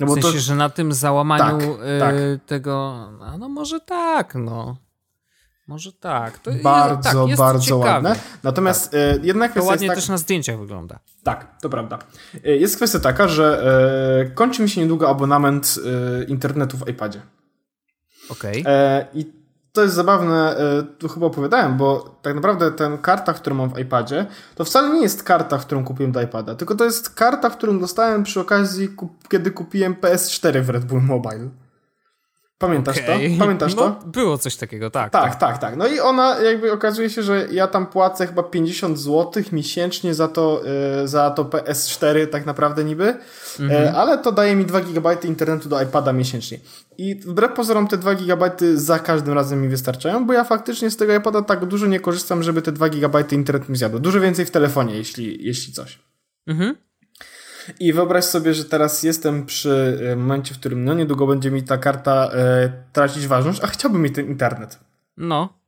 No 0.00 0.06
bo 0.06 0.12
w 0.12 0.22
sensie, 0.22 0.38
to... 0.38 0.44
że 0.44 0.54
na 0.54 0.68
tym 0.68 0.92
załamaniu 0.92 1.58
tak, 1.58 1.80
e, 1.82 1.98
tak. 2.00 2.14
tego, 2.46 3.08
no 3.38 3.48
może 3.48 3.80
tak, 3.80 4.34
no. 4.34 4.76
Może 5.66 5.92
tak. 5.92 6.38
To 6.38 6.50
bardzo, 6.62 7.26
jest, 7.28 7.38
tak, 7.38 7.46
bardzo 7.46 7.78
ładne. 7.78 8.16
Natomiast 8.42 8.90
tak. 8.90 9.00
e, 9.00 9.18
jednak 9.22 9.54
To 9.54 9.64
ładnie 9.64 9.86
tak... 9.88 9.96
też 9.96 10.08
na 10.08 10.18
zdjęciach 10.18 10.58
wygląda. 10.58 10.98
Tak, 11.22 11.60
to 11.60 11.68
prawda. 11.68 11.98
E, 12.44 12.56
jest 12.56 12.76
kwestia 12.76 12.98
taka, 12.98 13.28
że 13.28 14.30
kończy 14.34 14.62
mi 14.62 14.70
się 14.70 14.80
niedługo 14.80 15.08
abonament 15.08 15.80
internetu 16.28 16.76
w 16.76 16.88
iPadzie. 16.88 17.20
Okej. 18.30 18.60
Okay. 18.60 19.06
I 19.14 19.37
to 19.72 19.82
jest 19.82 19.94
zabawne, 19.94 20.56
e, 20.56 20.82
tu 20.82 21.08
chyba 21.08 21.26
opowiadałem, 21.26 21.76
bo 21.76 22.18
tak 22.22 22.34
naprawdę 22.34 22.70
ten 22.70 22.98
karta, 22.98 23.32
którą 23.32 23.56
mam 23.56 23.70
w 23.74 23.78
iPadzie, 23.78 24.26
to 24.54 24.64
wcale 24.64 24.94
nie 24.94 25.02
jest 25.02 25.22
karta, 25.22 25.58
którą 25.58 25.84
kupiłem 25.84 26.12
do 26.12 26.22
iPada, 26.22 26.54
tylko 26.54 26.74
to 26.74 26.84
jest 26.84 27.10
karta, 27.10 27.50
którą 27.50 27.78
dostałem 27.78 28.22
przy 28.22 28.40
okazji, 28.40 28.88
kiedy 29.28 29.50
kupiłem 29.50 29.94
PS4 29.94 30.62
w 30.62 30.70
Red 30.70 30.84
Bull 30.84 31.02
Mobile. 31.02 31.48
Pamiętasz 32.58 32.98
okay. 32.98 33.30
to? 33.30 33.38
Pamiętasz 33.38 33.74
no, 33.74 33.82
to? 33.82 34.06
Było 34.06 34.38
coś 34.38 34.56
takiego, 34.56 34.90
tak, 34.90 35.12
tak. 35.12 35.22
Tak, 35.22 35.40
tak, 35.40 35.58
tak. 35.58 35.76
No 35.76 35.86
i 35.86 36.00
ona 36.00 36.38
jakby 36.40 36.72
okazuje 36.72 37.10
się, 37.10 37.22
że 37.22 37.48
ja 37.50 37.66
tam 37.66 37.86
płacę 37.86 38.26
chyba 38.26 38.42
50 38.42 38.98
zł 38.98 39.42
miesięcznie 39.52 40.14
za 40.14 40.28
to, 40.28 40.62
yy, 41.00 41.08
za 41.08 41.30
to 41.30 41.44
PS4 41.44 42.26
tak 42.26 42.46
naprawdę 42.46 42.84
niby, 42.84 43.14
mhm. 43.60 43.84
yy, 43.84 43.96
ale 43.96 44.18
to 44.18 44.32
daje 44.32 44.56
mi 44.56 44.64
2 44.64 44.80
GB 44.80 45.16
internetu 45.24 45.68
do 45.68 45.82
iPada 45.82 46.12
miesięcznie. 46.12 46.58
I 46.98 47.14
wbrew 47.14 47.52
pozorom 47.52 47.88
te 47.88 47.98
2 47.98 48.14
GB 48.14 48.50
za 48.74 48.98
każdym 48.98 49.34
razem 49.34 49.62
mi 49.62 49.68
wystarczają, 49.68 50.26
bo 50.26 50.32
ja 50.32 50.44
faktycznie 50.44 50.90
z 50.90 50.96
tego 50.96 51.14
iPada 51.14 51.42
tak 51.42 51.66
dużo 51.66 51.86
nie 51.86 52.00
korzystam, 52.00 52.42
żeby 52.42 52.62
te 52.62 52.72
2 52.72 52.88
GB 52.88 53.24
internet 53.30 53.68
mi 53.68 53.76
zjadło. 53.76 54.00
Dużo 54.00 54.20
więcej 54.20 54.44
w 54.44 54.50
telefonie, 54.50 54.94
jeśli, 54.94 55.46
jeśli 55.46 55.72
coś. 55.72 55.98
Mhm. 56.46 56.87
I 57.80 57.92
wyobraź 57.92 58.24
sobie, 58.24 58.54
że 58.54 58.64
teraz 58.64 59.02
jestem 59.02 59.46
przy 59.46 60.00
e, 60.12 60.16
momencie, 60.16 60.54
w 60.54 60.58
którym 60.58 60.84
no 60.84 60.94
niedługo 60.94 61.26
będzie 61.26 61.50
mi 61.50 61.62
ta 61.62 61.78
karta 61.78 62.30
e, 62.32 62.72
tracić 62.92 63.26
ważność, 63.26 63.60
a 63.62 63.66
chciałbym 63.66 64.02
mieć 64.02 64.14
ten 64.14 64.26
internet. 64.26 64.78
No. 65.16 65.58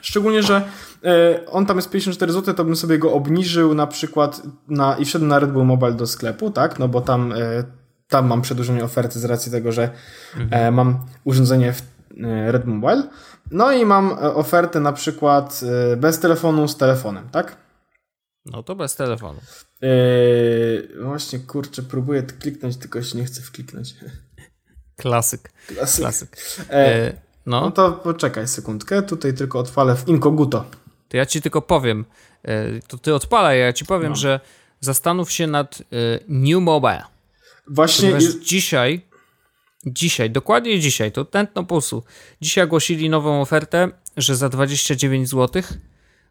Szczególnie, 0.00 0.42
że 0.42 0.62
e, 1.04 1.40
on 1.46 1.66
tam 1.66 1.76
jest 1.76 1.90
54 1.90 2.32
zł, 2.32 2.54
to 2.54 2.64
bym 2.64 2.76
sobie 2.76 2.98
go 2.98 3.12
obniżył 3.12 3.74
na 3.74 3.86
przykład 3.86 4.42
na, 4.68 4.96
i 4.96 5.04
wszedł 5.04 5.24
na 5.24 5.38
Red 5.38 5.52
Bull 5.52 5.64
Mobile 5.64 5.92
do 5.92 6.06
sklepu, 6.06 6.50
tak? 6.50 6.78
No 6.78 6.88
bo 6.88 7.00
tam, 7.00 7.32
e, 7.32 7.36
tam 8.08 8.26
mam 8.26 8.42
przedłużenie 8.42 8.84
oferty 8.84 9.18
z 9.20 9.24
racji 9.24 9.52
tego, 9.52 9.72
że 9.72 9.90
mhm. 10.36 10.62
E, 10.62 10.70
mam 10.70 10.98
urządzenie 11.24 11.72
w 11.72 11.80
e, 11.80 12.52
Red 12.52 12.66
Mobile. 12.66 13.02
No 13.50 13.72
i 13.72 13.86
mam 13.86 14.12
ofertę 14.18 14.80
na 14.80 14.92
przykład 14.92 15.60
bez 15.96 16.20
telefonu 16.20 16.68
z 16.68 16.76
telefonem, 16.76 17.28
tak? 17.28 17.56
No 18.46 18.62
to 18.62 18.76
bez 18.76 18.96
telefonu. 18.96 19.40
Eee, 19.82 20.88
właśnie, 21.02 21.38
kurczę, 21.38 21.82
próbuję 21.82 22.22
kliknąć, 22.22 22.76
tylko 22.76 23.02
się 23.02 23.18
nie 23.18 23.24
chcę 23.24 23.42
wkliknąć. 23.42 23.94
Klasyk. 24.96 25.52
Klasyk. 25.66 26.00
Klasyk. 26.00 26.36
Eee, 26.70 27.12
no. 27.46 27.60
no 27.60 27.70
to 27.70 27.92
poczekaj 27.92 28.48
sekundkę, 28.48 29.02
tutaj 29.02 29.34
tylko 29.34 29.58
odpalę 29.58 29.96
w 29.96 30.08
incoguto. 30.08 30.64
To 31.08 31.16
ja 31.16 31.26
ci 31.26 31.42
tylko 31.42 31.62
powiem, 31.62 32.04
e, 32.42 32.80
to 32.80 32.98
ty 32.98 33.14
odpalaj, 33.14 33.60
ja 33.60 33.72
ci 33.72 33.84
powiem, 33.84 34.10
no. 34.10 34.16
że 34.16 34.40
zastanów 34.80 35.32
się 35.32 35.46
nad 35.46 35.80
e, 35.80 35.84
New 36.28 36.62
Mobile. 36.62 37.04
Właśnie. 37.68 38.10
Jest... 38.10 38.40
dzisiaj, 38.40 39.06
dzisiaj, 39.86 40.30
dokładnie 40.30 40.80
dzisiaj, 40.80 41.12
to 41.12 41.24
tętno 41.24 41.64
pulsu, 41.64 42.02
dzisiaj 42.40 42.64
ogłosili 42.64 43.10
nową 43.10 43.40
ofertę, 43.40 43.88
że 44.16 44.36
za 44.36 44.48
29 44.48 45.28
zł 45.28 45.62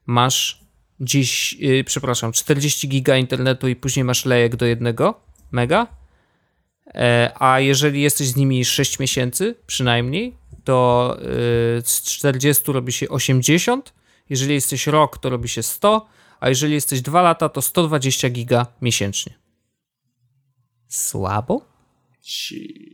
masz 0.06 0.63
dziś, 1.00 1.54
yy, 1.54 1.84
przepraszam, 1.84 2.32
40 2.32 2.88
giga 2.88 3.18
internetu 3.18 3.68
i 3.68 3.76
później 3.76 4.04
masz 4.04 4.26
lejek 4.26 4.56
do 4.56 4.66
jednego 4.66 5.22
mega 5.52 6.04
E, 6.88 7.32
a 7.40 7.60
jeżeli 7.60 8.02
jesteś 8.02 8.28
z 8.28 8.36
nimi 8.36 8.66
6 8.66 9.00
miesięcy 9.00 9.56
przynajmniej, 9.68 10.38
to 10.64 11.18
y, 11.80 11.82
z 11.86 12.02
40 12.02 12.72
robi 12.72 12.92
się 12.92 13.10
80. 13.10 13.94
Jeżeli 14.30 14.54
jesteś 14.54 14.88
rok, 14.88 15.18
to 15.18 15.30
robi 15.30 15.50
się 15.50 15.64
100, 15.64 16.08
a 16.40 16.50
jeżeli 16.50 16.74
jesteś 16.74 17.02
2 17.02 17.22
lata, 17.22 17.50
to 17.50 17.62
120 17.62 18.30
giga 18.30 18.68
miesięcznie. 18.82 19.34
Słabo? 20.88 21.66
Shit. 22.22 22.94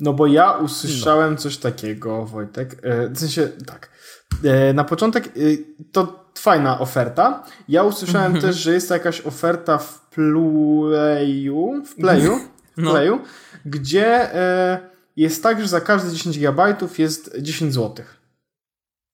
No 0.00 0.12
bo 0.12 0.26
ja 0.26 0.52
usłyszałem 0.52 1.32
no. 1.32 1.38
coś 1.38 1.56
takiego, 1.56 2.24
Wojtek. 2.24 2.80
E, 2.82 3.08
w 3.08 3.18
sensie, 3.18 3.48
tak. 3.66 3.90
E, 4.44 4.72
na 4.72 4.84
początek 4.84 5.28
to 5.92 6.30
fajna 6.38 6.78
oferta. 6.78 7.44
Ja 7.68 7.82
usłyszałem 7.82 8.32
mhm. 8.34 8.44
też, 8.44 8.56
że 8.56 8.72
jest 8.72 8.90
jakaś 8.90 9.20
oferta 9.20 9.78
w 9.78 10.00
Playu, 10.00 11.82
w 11.86 11.94
Playu, 11.94 12.38
w 12.76 12.82
no. 12.82 12.90
Playu 12.90 13.20
gdzie 13.66 14.30
jest 15.16 15.42
tak, 15.42 15.62
że 15.62 15.68
za 15.68 15.80
każde 15.80 16.12
10 16.12 16.38
GB 16.38 16.76
jest 16.98 17.36
10 17.38 17.74
zł. 17.74 18.04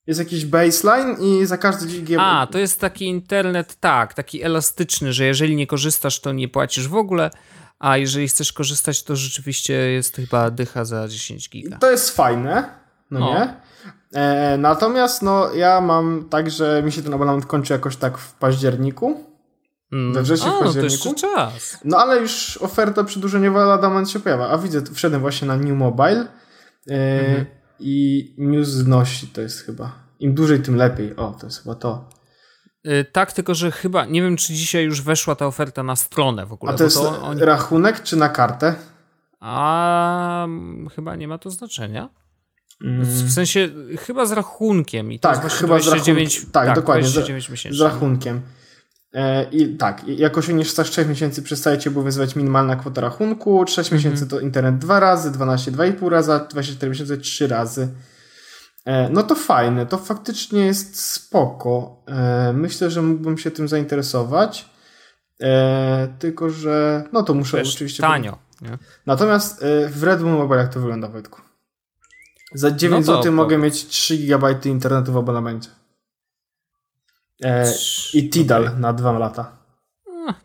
Jest 0.06 0.20
jakiś 0.20 0.44
baseline 0.44 1.16
i 1.20 1.46
za 1.46 1.58
każde 1.58 1.86
10 1.86 2.08
GB. 2.08 2.22
A, 2.22 2.46
to 2.46 2.58
jest 2.58 2.80
taki 2.80 3.06
internet, 3.06 3.76
tak, 3.80 4.14
taki 4.14 4.42
elastyczny, 4.42 5.12
że 5.12 5.24
jeżeli 5.24 5.56
nie 5.56 5.66
korzystasz, 5.66 6.20
to 6.20 6.32
nie 6.32 6.48
płacisz 6.48 6.88
w 6.88 6.94
ogóle, 6.94 7.30
a 7.78 7.96
jeżeli 7.96 8.28
chcesz 8.28 8.52
korzystać, 8.52 9.02
to 9.02 9.16
rzeczywiście 9.16 9.74
jest 9.74 10.16
chyba 10.16 10.50
dycha 10.50 10.84
za 10.84 11.08
10 11.08 11.50
giga. 11.50 11.78
To 11.78 11.90
jest 11.90 12.16
fajne, 12.16 12.68
no, 13.10 13.20
no. 13.20 13.34
nie? 13.34 13.54
E, 14.14 14.56
natomiast 14.58 15.22
no, 15.22 15.54
ja 15.54 15.80
mam 15.80 16.26
tak, 16.30 16.50
że 16.50 16.82
mi 16.82 16.92
się 16.92 17.02
ten 17.02 17.14
abonament 17.14 17.46
kończy 17.46 17.72
jakoś 17.72 17.96
tak 17.96 18.18
w 18.18 18.34
październiku. 18.34 19.32
Mm. 19.92 20.14
We 20.14 20.22
wrześniu, 20.22 20.52
w 20.52 20.58
październiku. 20.58 21.08
No, 21.08 21.14
to 21.14 21.20
czas. 21.20 21.78
No 21.84 21.96
ale 21.96 22.20
już 22.20 22.58
oferta 22.62 23.04
przedłużeniowa 23.04 23.64
lada 23.64 23.88
moment 23.88 24.10
się 24.10 24.20
pojawia. 24.20 24.48
A 24.48 24.58
widzę, 24.58 24.82
wszedłem 24.94 25.20
właśnie 25.20 25.48
na 25.48 25.56
New 25.56 25.76
Mobile 25.76 26.26
yy, 26.86 26.96
mhm. 26.96 27.46
i 27.80 28.34
news 28.38 28.68
znosi 28.68 29.26
to 29.26 29.40
jest 29.40 29.66
chyba. 29.66 29.92
Im 30.20 30.34
dłużej, 30.34 30.62
tym 30.62 30.76
lepiej. 30.76 31.16
O, 31.16 31.36
to 31.40 31.46
jest 31.46 31.62
chyba 31.62 31.74
to. 31.74 32.08
Yy, 32.84 33.04
tak, 33.04 33.32
tylko 33.32 33.54
że 33.54 33.70
chyba, 33.70 34.04
nie 34.04 34.22
wiem 34.22 34.36
czy 34.36 34.52
dzisiaj 34.52 34.84
już 34.84 35.02
weszła 35.02 35.34
ta 35.34 35.46
oferta 35.46 35.82
na 35.82 35.96
stronę 35.96 36.46
w 36.46 36.52
ogóle. 36.52 36.72
A 36.72 36.76
to 36.76 36.84
jest 36.84 36.96
to 36.96 37.22
oni... 37.22 37.40
rachunek 37.40 38.02
czy 38.02 38.16
na 38.16 38.28
kartę? 38.28 38.74
A 39.40 40.46
chyba 40.94 41.16
nie 41.16 41.28
ma 41.28 41.38
to 41.38 41.50
znaczenia. 41.50 42.08
Mm. 42.82 43.04
W 43.04 43.32
sensie 43.32 43.68
chyba 43.98 44.26
z 44.26 44.32
rachunkiem 44.32 45.12
i 45.12 45.18
to 45.18 45.32
tak, 45.32 45.44
jest 45.44 45.56
chyba 45.56 45.78
29, 45.78 46.30
z 46.30 46.34
rachunkiem. 46.34 46.52
Tak, 46.52 46.66
tak, 46.66 46.76
dokładnie. 46.76 47.02
29 47.02 47.74
z, 47.74 47.76
z 47.76 47.80
rachunkiem. 47.80 48.40
E, 49.14 49.44
I 49.50 49.76
tak, 49.76 50.08
jak 50.08 50.38
osiągniesz 50.38 50.70
staż 50.70 50.90
3 50.90 51.06
miesięcy, 51.06 51.42
przestaje 51.42 51.78
cię 51.78 51.90
obowiązywać 51.90 52.36
minimalna 52.36 52.76
kwota 52.76 53.00
rachunku, 53.00 53.64
6 53.66 53.78
mhm. 53.78 53.96
miesięcy 53.96 54.26
to 54.26 54.40
internet 54.40 54.78
2 54.78 55.00
razy, 55.00 55.30
12 55.30 55.72
2,5 55.72 56.08
razy, 56.08 56.32
24 56.50 56.90
miesiące 56.90 57.16
3 57.16 57.48
razy. 57.48 57.88
E, 58.84 59.08
no 59.08 59.22
to 59.22 59.34
fajne, 59.34 59.86
to 59.86 59.98
faktycznie 59.98 60.66
jest 60.66 61.00
spoko. 61.00 62.02
E, 62.08 62.52
myślę, 62.52 62.90
że 62.90 63.02
mógłbym 63.02 63.38
się 63.38 63.50
tym 63.50 63.68
zainteresować. 63.68 64.72
Tylko, 66.18 66.50
że 66.50 67.04
no 67.12 67.22
to 67.22 67.34
muszę 67.34 67.58
Wiesz, 67.58 67.74
oczywiście... 67.74 68.02
Tanio. 68.02 68.38
Nie? 68.60 68.78
Natomiast 69.06 69.64
w 69.90 70.02
Red 70.02 70.20
Bull 70.20 70.32
Mobile 70.32 70.58
jak 70.58 70.74
to 70.74 70.80
wygląda, 70.80 71.08
Wojtku? 71.08 71.40
Za 72.54 72.70
9 72.70 73.06
no 73.06 73.16
zł 73.16 73.32
mogę 73.32 73.58
mieć 73.58 73.86
3 73.86 74.18
GB 74.18 74.54
internetu 74.64 75.12
w 75.12 75.16
abonamencie. 75.16 75.70
E, 77.44 77.72
I 78.14 78.30
Tidal 78.30 78.66
okay. 78.66 78.78
na 78.78 78.92
dwa 78.92 79.12
lata. 79.12 79.62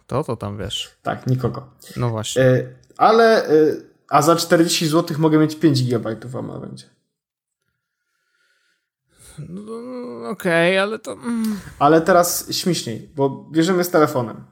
To 0.08 0.24
to 0.24 0.36
tam 0.36 0.58
wiesz. 0.58 0.97
Tak, 1.01 1.28
nikogo. 1.28 1.68
No 1.97 2.10
właśnie. 2.10 2.41
E, 2.41 2.68
ale, 2.97 3.45
e, 3.45 3.49
a 4.10 4.22
za 4.22 4.36
40 4.36 4.88
zł 4.88 5.18
mogę 5.20 5.38
mieć 5.38 5.55
5 5.55 5.84
GB 5.84 6.16
w 6.26 6.36
abonamencie. 6.36 6.86
No, 9.39 9.72
Okej, 10.30 10.78
okay, 10.78 10.82
ale 10.82 10.99
to. 10.99 11.12
Mm. 11.12 11.60
Ale 11.80 12.01
teraz 12.01 12.51
śmieszniej, 12.51 13.10
bo 13.16 13.30
bierzemy 13.51 13.84
z 13.84 13.89
telefonem. 13.89 14.43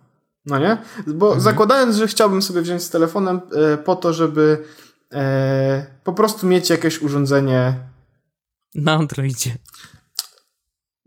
No 0.46 0.60
nie? 0.60 0.78
Bo 1.08 1.26
mhm. 1.26 1.42
zakładając, 1.42 1.96
że 1.96 2.08
chciałbym 2.08 2.42
sobie 2.42 2.62
wziąć 2.62 2.84
z 2.84 2.90
telefonem 2.90 3.42
e, 3.74 3.78
po 3.78 3.96
to, 3.96 4.14
żeby 4.14 4.64
e, 5.16 5.86
po 6.04 6.14
prostu 6.14 6.48
mieć 6.48 6.70
jakieś 6.70 7.02
urządzenie. 7.02 7.74
Na 8.76 8.94
Androidzie. 8.94 9.58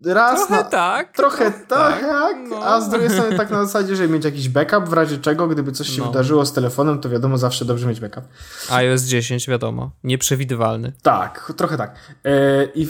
Raz 0.05 0.39
trochę 0.39 0.63
na, 0.63 0.71
tak. 0.71 1.13
Trochę 1.13 1.51
tak, 1.51 2.01
tak 2.01 2.37
no. 2.51 2.65
a 2.65 2.81
z 2.81 2.91
drugiej 2.91 3.11
strony 3.11 3.37
tak 3.37 3.51
na 3.51 3.65
zasadzie, 3.65 3.97
żeby 3.97 4.15
mieć 4.15 4.25
jakiś 4.25 4.49
backup, 4.49 4.89
w 4.89 4.93
razie 4.93 5.19
czego, 5.19 5.49
gdyby 5.49 5.73
coś 5.73 5.89
się 5.89 6.03
no. 6.03 6.07
wydarzyło 6.07 6.47
z 6.47 6.53
telefonem, 6.53 6.99
to 6.99 7.09
wiadomo, 7.09 7.39
zawsze 7.39 7.65
dobrze 7.65 7.87
mieć 7.87 8.01
backup. 8.01 8.25
iOS 8.71 9.03
10, 9.03 9.49
wiadomo, 9.49 9.91
nieprzewidywalny. 10.05 10.93
Tak, 11.03 11.53
trochę 11.57 11.77
tak. 11.77 11.95
E, 12.25 12.65
I 12.65 12.89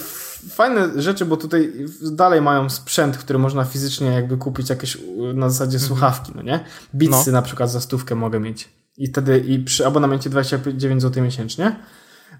fajne 0.50 1.02
rzeczy, 1.02 1.24
bo 1.24 1.36
tutaj 1.36 1.72
dalej 2.02 2.40
mają 2.40 2.70
sprzęt, 2.70 3.18
który 3.18 3.38
można 3.38 3.64
fizycznie 3.64 4.06
jakby 4.06 4.36
kupić 4.36 4.70
jakieś 4.70 4.98
na 5.34 5.50
zasadzie 5.50 5.76
mhm. 5.76 5.88
słuchawki, 5.88 6.32
no 6.34 6.42
nie? 6.42 6.64
Beatsy 6.94 7.32
no. 7.32 7.38
na 7.38 7.42
przykład 7.42 7.70
za 7.70 7.80
stówkę 7.80 8.14
mogę 8.14 8.40
mieć. 8.40 8.68
I 8.98 9.06
wtedy 9.06 9.38
i 9.38 9.58
przy 9.58 9.86
abonamencie 9.86 10.30
29 10.30 11.02
zł 11.02 11.22
miesięcznie 11.22 11.76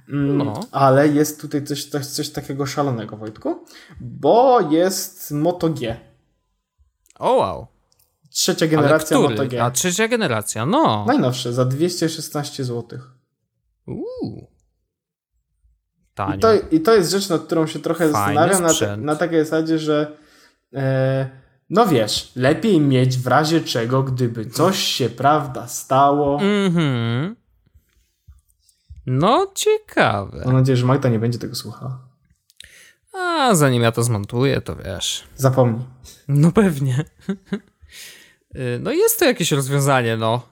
Mm, 0.09 0.38
no. 0.38 0.61
Ale 0.72 1.09
jest 1.09 1.40
tutaj 1.40 1.64
coś, 1.64 1.84
coś, 1.84 2.06
coś 2.06 2.30
takiego 2.30 2.66
szalonego, 2.66 3.16
Wojtku, 3.16 3.64
bo 4.00 4.61
jest 4.70 5.30
Moto 5.30 5.68
G. 5.68 5.96
O 7.18 7.32
wow. 7.32 7.66
Trzecia 8.30 8.66
generacja 8.66 9.18
Moto 9.18 9.46
G. 9.46 9.62
A 9.62 9.70
trzecia 9.70 10.09
generacja, 10.09 10.66
no. 10.66 11.04
Najnowsze, 11.06 11.52
za 11.52 11.64
216 11.64 12.64
zł. 12.64 12.98
Uuu. 13.86 14.50
I 16.36 16.38
to, 16.38 16.54
I 16.70 16.80
to 16.80 16.94
jest 16.94 17.11
rzecz, 17.11 17.28
nad 17.28 17.42
którą 17.42 17.66
się 17.66 17.78
trochę 17.78 18.12
zastanawiam, 18.12 18.62
na, 18.62 18.96
na 18.96 19.16
takiej 19.16 19.44
zasadzie, 19.44 19.78
że 19.78 20.16
e, 20.74 21.30
no 21.70 21.86
wiesz, 21.86 22.32
lepiej 22.36 22.80
mieć 22.80 23.18
w 23.18 23.26
razie 23.26 23.60
czego, 23.60 24.02
gdyby 24.02 24.46
coś 24.46 24.78
się, 24.78 25.08
prawda, 25.08 25.66
stało. 25.66 26.40
Mhm. 26.40 27.36
No, 29.06 29.46
ciekawe. 29.54 30.42
Mam 30.44 30.54
nadzieję, 30.54 30.76
że 30.76 30.86
Magda 30.86 31.08
nie 31.08 31.18
będzie 31.18 31.38
tego 31.38 31.54
słuchała. 31.54 32.08
A 33.12 33.54
zanim 33.54 33.82
ja 33.82 33.92
to 33.92 34.02
zmontuję, 34.02 34.60
to 34.60 34.76
wiesz. 34.76 35.24
Zapomnij. 35.36 35.84
No 36.28 36.52
pewnie. 36.52 37.04
Y, 38.56 38.78
no 38.82 38.92
jest 38.92 39.18
to 39.18 39.24
jakieś 39.24 39.52
rozwiązanie, 39.52 40.16
no. 40.16 40.42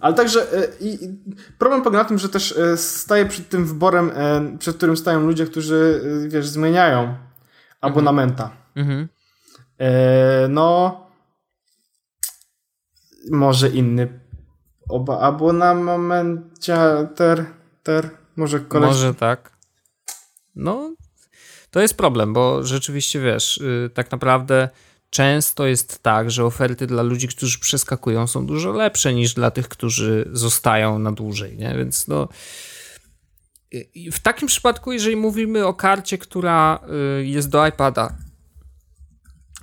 Ale 0.00 0.14
także 0.14 0.52
y, 0.54 0.72
i, 0.80 0.98
problem 1.58 1.82
polega 1.82 2.02
na 2.02 2.08
tym, 2.08 2.18
że 2.18 2.28
też 2.28 2.52
y, 2.52 2.76
staję 2.76 3.26
przed 3.26 3.48
tym 3.48 3.66
wyborem, 3.66 4.12
przed 4.58 4.76
którym 4.76 4.96
stają 4.96 5.20
ludzie, 5.20 5.46
którzy, 5.46 6.02
wiesz, 6.28 6.48
zmieniają 6.48 7.16
abonamenta. 7.80 8.50
Mhm. 8.76 9.08
No, 10.48 11.00
może 13.30 13.68
inny 13.68 14.20
oba 14.88 15.20
abonamencie 15.20 16.76
ter, 17.16 17.44
ter, 17.82 18.10
może 18.36 18.60
koleś... 18.60 18.88
Może 18.88 19.14
tak. 19.14 19.58
No, 20.54 20.94
to 21.70 21.80
jest 21.80 21.96
problem, 21.96 22.32
bo 22.32 22.64
rzeczywiście 22.64 23.20
wiesz, 23.20 23.60
yy, 23.62 23.90
tak 23.94 24.10
naprawdę 24.10 24.68
często 25.10 25.66
jest 25.66 26.02
tak, 26.02 26.30
że 26.30 26.44
oferty 26.44 26.86
dla 26.86 27.02
ludzi, 27.02 27.28
którzy 27.28 27.58
przeskakują 27.58 28.26
są 28.26 28.46
dużo 28.46 28.72
lepsze 28.72 29.14
niż 29.14 29.34
dla 29.34 29.50
tych, 29.50 29.68
którzy 29.68 30.28
zostają 30.32 30.98
na 30.98 31.12
dłużej, 31.12 31.56
nie? 31.56 31.74
Więc 31.78 32.08
no 32.08 32.28
w 34.12 34.18
takim 34.18 34.48
przypadku, 34.48 34.92
jeżeli 34.92 35.16
mówimy 35.16 35.66
o 35.66 35.74
karcie, 35.74 36.18
która 36.18 36.80
y, 37.20 37.24
jest 37.26 37.48
do 37.48 37.66
iPada, 37.66 38.16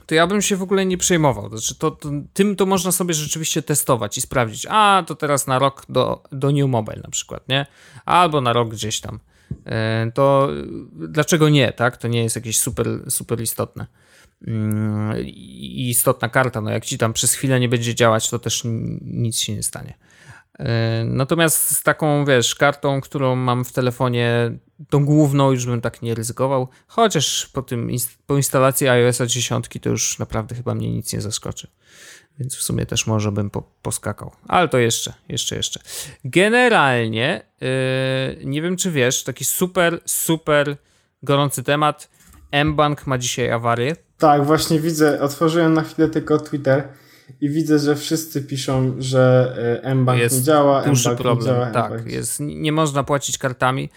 to 0.06 0.16
ja 0.16 0.28
bym 0.28 0.42
się 0.42 0.56
w 0.56 0.62
ogóle 0.62 0.86
nie 0.86 0.98
przejmował. 0.98 1.50
Znaczy, 1.50 1.76
to, 1.76 1.92
to, 1.92 2.10
tym 2.34 2.56
to 2.56 2.66
można 2.66 2.92
sobie 2.92 3.14
rzeczywiście 3.14 3.62
testować 3.62 4.18
i 4.18 4.22
sprawdzić. 4.22 4.68
A, 4.70 5.04
to 5.08 5.16
teraz 5.16 5.48
na 5.48 5.60
rok 5.60 5.86
do, 5.90 6.24
do 6.32 6.52
New 6.52 6.70
Mobile 6.70 7.02
na 7.04 7.10
przykład, 7.10 7.50
nie? 7.50 7.66
Albo 8.06 8.42
na 8.42 8.54
rok 8.54 8.70
gdzieś 8.70 9.02
tam. 9.02 9.20
E, 9.66 10.12
to 10.14 10.50
dlaczego 10.92 11.50
nie, 11.50 11.74
tak? 11.74 11.98
To 11.98 12.08
nie 12.08 12.24
jest 12.24 12.36
jakieś 12.36 12.60
super, 12.60 12.88
super 13.10 13.42
istotne. 13.42 13.88
Mm, 14.48 15.26
I 15.26 15.90
istotna 15.90 16.30
karta, 16.30 16.62
no 16.62 16.70
jak 16.70 16.86
ci 16.86 16.98
tam 16.98 17.14
przez 17.14 17.34
chwilę 17.34 17.60
nie 17.60 17.70
będzie 17.70 17.96
działać, 17.96 18.30
to 18.30 18.40
też 18.40 18.62
nic 19.02 19.38
się 19.38 19.56
nie 19.56 19.64
stanie. 19.64 19.94
E, 20.60 21.04
natomiast 21.06 21.78
z 21.78 21.84
taką, 21.84 22.26
wiesz, 22.26 22.56
kartą, 22.56 23.02
którą 23.02 23.36
mam 23.36 23.66
w 23.66 23.72
telefonie, 23.72 24.52
tą 24.90 25.06
główną 25.06 25.52
już 25.52 25.66
bym 25.66 25.82
tak 25.82 26.02
nie 26.02 26.16
ryzykował, 26.16 26.68
chociaż 26.88 27.50
po 27.54 27.62
tym, 27.62 27.90
po 28.28 28.36
instalacji 28.36 28.88
iOS 28.88 29.22
10 29.26 29.68
to 29.82 29.90
już 29.90 30.20
naprawdę 30.20 30.56
chyba 30.56 30.76
mnie 30.76 30.92
nic 30.92 31.14
nie 31.14 31.22
zaskoczy. 31.22 31.68
Więc 32.40 32.56
w 32.56 32.62
sumie 32.62 32.86
też 32.86 33.08
może 33.08 33.32
bym 33.32 33.50
po, 33.50 33.64
poskakał. 33.82 34.32
Ale 34.48 34.68
to 34.68 34.78
jeszcze, 34.78 35.14
jeszcze, 35.30 35.56
jeszcze. 35.56 35.80
Generalnie, 36.26 37.42
yy, 37.62 38.46
nie 38.46 38.62
wiem 38.62 38.78
czy 38.78 38.92
wiesz, 38.92 39.24
taki 39.24 39.46
super, 39.46 40.00
super 40.06 40.78
gorący 41.24 41.64
temat. 41.64 42.10
M-Bank 42.52 43.08
ma 43.08 43.18
dzisiaj 43.18 43.52
awarię. 43.52 43.96
Tak, 44.18 44.46
właśnie 44.46 44.80
widzę. 44.80 45.22
Otworzyłem 45.22 45.74
na 45.74 45.82
chwilę 45.82 46.10
tylko 46.10 46.40
Twitter 46.40 46.88
i 47.42 47.50
widzę, 47.50 47.80
że 47.80 47.96
wszyscy 47.96 48.42
piszą, 48.42 48.96
że 49.00 49.82
e, 49.84 49.96
mBank 49.96 50.22
nie 50.22 50.42
działa, 50.42 50.84
duży 50.84 51.10
mBank 51.10 51.22
problem. 51.22 51.48
nie 51.48 51.54
działa. 51.54 51.72
Tak, 51.72 52.12
jest, 52.12 52.40
nie 52.40 52.72
można 52.72 53.04
płacić 53.04 53.38
kartami. 53.38 53.90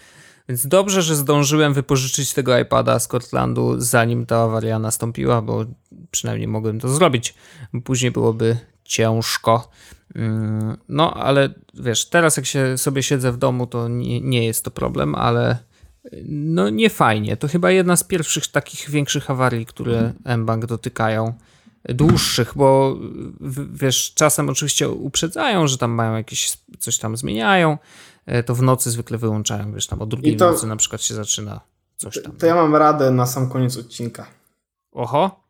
Więc 0.49 0.67
dobrze, 0.67 1.01
że 1.01 1.15
zdążyłem 1.15 1.73
wypożyczyć 1.73 2.33
tego 2.33 2.59
iPada 2.59 2.99
z 2.99 3.07
Cortlandu, 3.07 3.75
zanim 3.77 4.25
ta 4.25 4.43
awaria 4.43 4.79
nastąpiła, 4.79 5.41
bo 5.41 5.65
przynajmniej 6.11 6.47
mogłem 6.47 6.79
to 6.79 6.89
zrobić. 6.89 7.35
Później 7.83 8.11
byłoby 8.11 8.57
ciężko. 8.83 9.69
Mm, 10.15 10.77
no, 10.89 11.13
ale 11.13 11.53
wiesz, 11.73 12.09
teraz 12.09 12.37
jak 12.37 12.45
się 12.45 12.77
sobie 12.77 13.03
siedzę 13.03 13.31
w 13.31 13.37
domu, 13.37 13.67
to 13.67 13.87
nie, 13.87 14.21
nie 14.21 14.45
jest 14.45 14.65
to 14.65 14.71
problem, 14.71 15.15
ale 15.15 15.57
no 16.25 16.69
nie 16.69 16.89
fajnie. 16.89 17.37
To 17.37 17.47
chyba 17.47 17.71
jedna 17.71 17.95
z 17.95 18.03
pierwszych 18.03 18.47
takich 18.47 18.89
większych 18.89 19.31
awarii, 19.31 19.65
które 19.65 20.13
mBank 20.37 20.65
dotykają. 20.65 21.33
Dłuższych, 21.85 22.53
bo 22.55 22.97
wiesz, 23.71 24.13
czasem 24.13 24.49
oczywiście 24.49 24.89
uprzedzają, 24.89 25.67
że 25.67 25.77
tam 25.77 25.91
mają 25.91 26.15
jakieś, 26.15 26.57
coś 26.79 26.97
tam 26.97 27.17
zmieniają, 27.17 27.77
e, 28.25 28.43
to 28.43 28.55
w 28.55 28.61
nocy 28.61 28.91
zwykle 28.91 29.17
wyłączają, 29.17 29.73
wiesz, 29.73 29.87
tam 29.87 30.01
o 30.01 30.05
drugiej 30.05 30.37
to, 30.37 30.51
nocy 30.51 30.67
na 30.67 30.75
przykład 30.75 31.01
się 31.01 31.15
zaczyna 31.15 31.61
coś 31.97 32.21
tam. 32.23 32.31
To 32.37 32.45
ja 32.45 32.55
mam 32.55 32.75
radę 32.75 33.11
na 33.11 33.25
sam 33.25 33.49
koniec 33.49 33.77
odcinka. 33.77 34.25
Oho. 34.91 35.43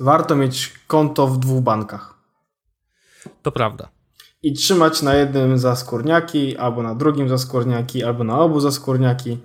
Warto 0.00 0.36
mieć 0.36 0.72
konto 0.86 1.26
w 1.26 1.38
dwóch 1.38 1.62
bankach. 1.62 2.14
To 3.42 3.52
prawda. 3.52 3.88
I 4.42 4.52
trzymać 4.52 5.02
na 5.02 5.14
jednym 5.14 5.58
za 5.58 5.76
skórniaki, 5.76 6.56
albo 6.56 6.82
na 6.82 6.94
drugim 6.94 7.28
za 7.28 7.38
skórniaki, 7.38 8.04
albo 8.04 8.24
na 8.24 8.40
obu 8.40 8.60
za 8.60 8.72
skórniaki. 8.72 9.38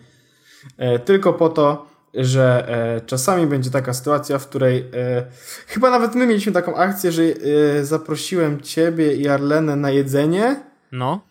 E, 0.78 1.00
tylko 1.00 1.34
po 1.34 1.50
to, 1.50 1.91
że 2.14 2.68
e, 2.70 3.02
czasami 3.02 3.48
będzie 3.48 3.70
taka 3.70 3.94
sytuacja, 3.94 4.40
w 4.40 4.48
której 4.48 4.80
e, 4.80 5.26
chyba 5.68 5.90
nawet 5.90 6.16
my 6.16 6.28
mieliśmy 6.28 6.52
taką 6.52 6.76
akcję, 6.76 7.12
że 7.12 7.24
e, 7.24 7.86
zaprosiłem 7.86 8.62
ciebie 8.62 9.16
i 9.16 9.28
Arlenę 9.28 9.76
na 9.76 9.90
jedzenie. 9.92 10.64
No. 10.92 11.22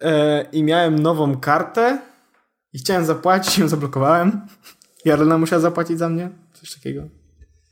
E, 0.00 0.42
I 0.52 0.62
miałem 0.62 0.98
nową 0.98 1.36
kartę 1.40 1.98
i 2.72 2.78
chciałem 2.78 3.04
zapłacić, 3.04 3.58
ją 3.58 3.68
zablokowałem. 3.68 4.40
I 5.04 5.10
Arlena 5.10 5.38
musiała 5.38 5.60
zapłacić 5.60 5.98
za 5.98 6.08
mnie. 6.08 6.30
Coś 6.52 6.74
takiego. 6.74 7.02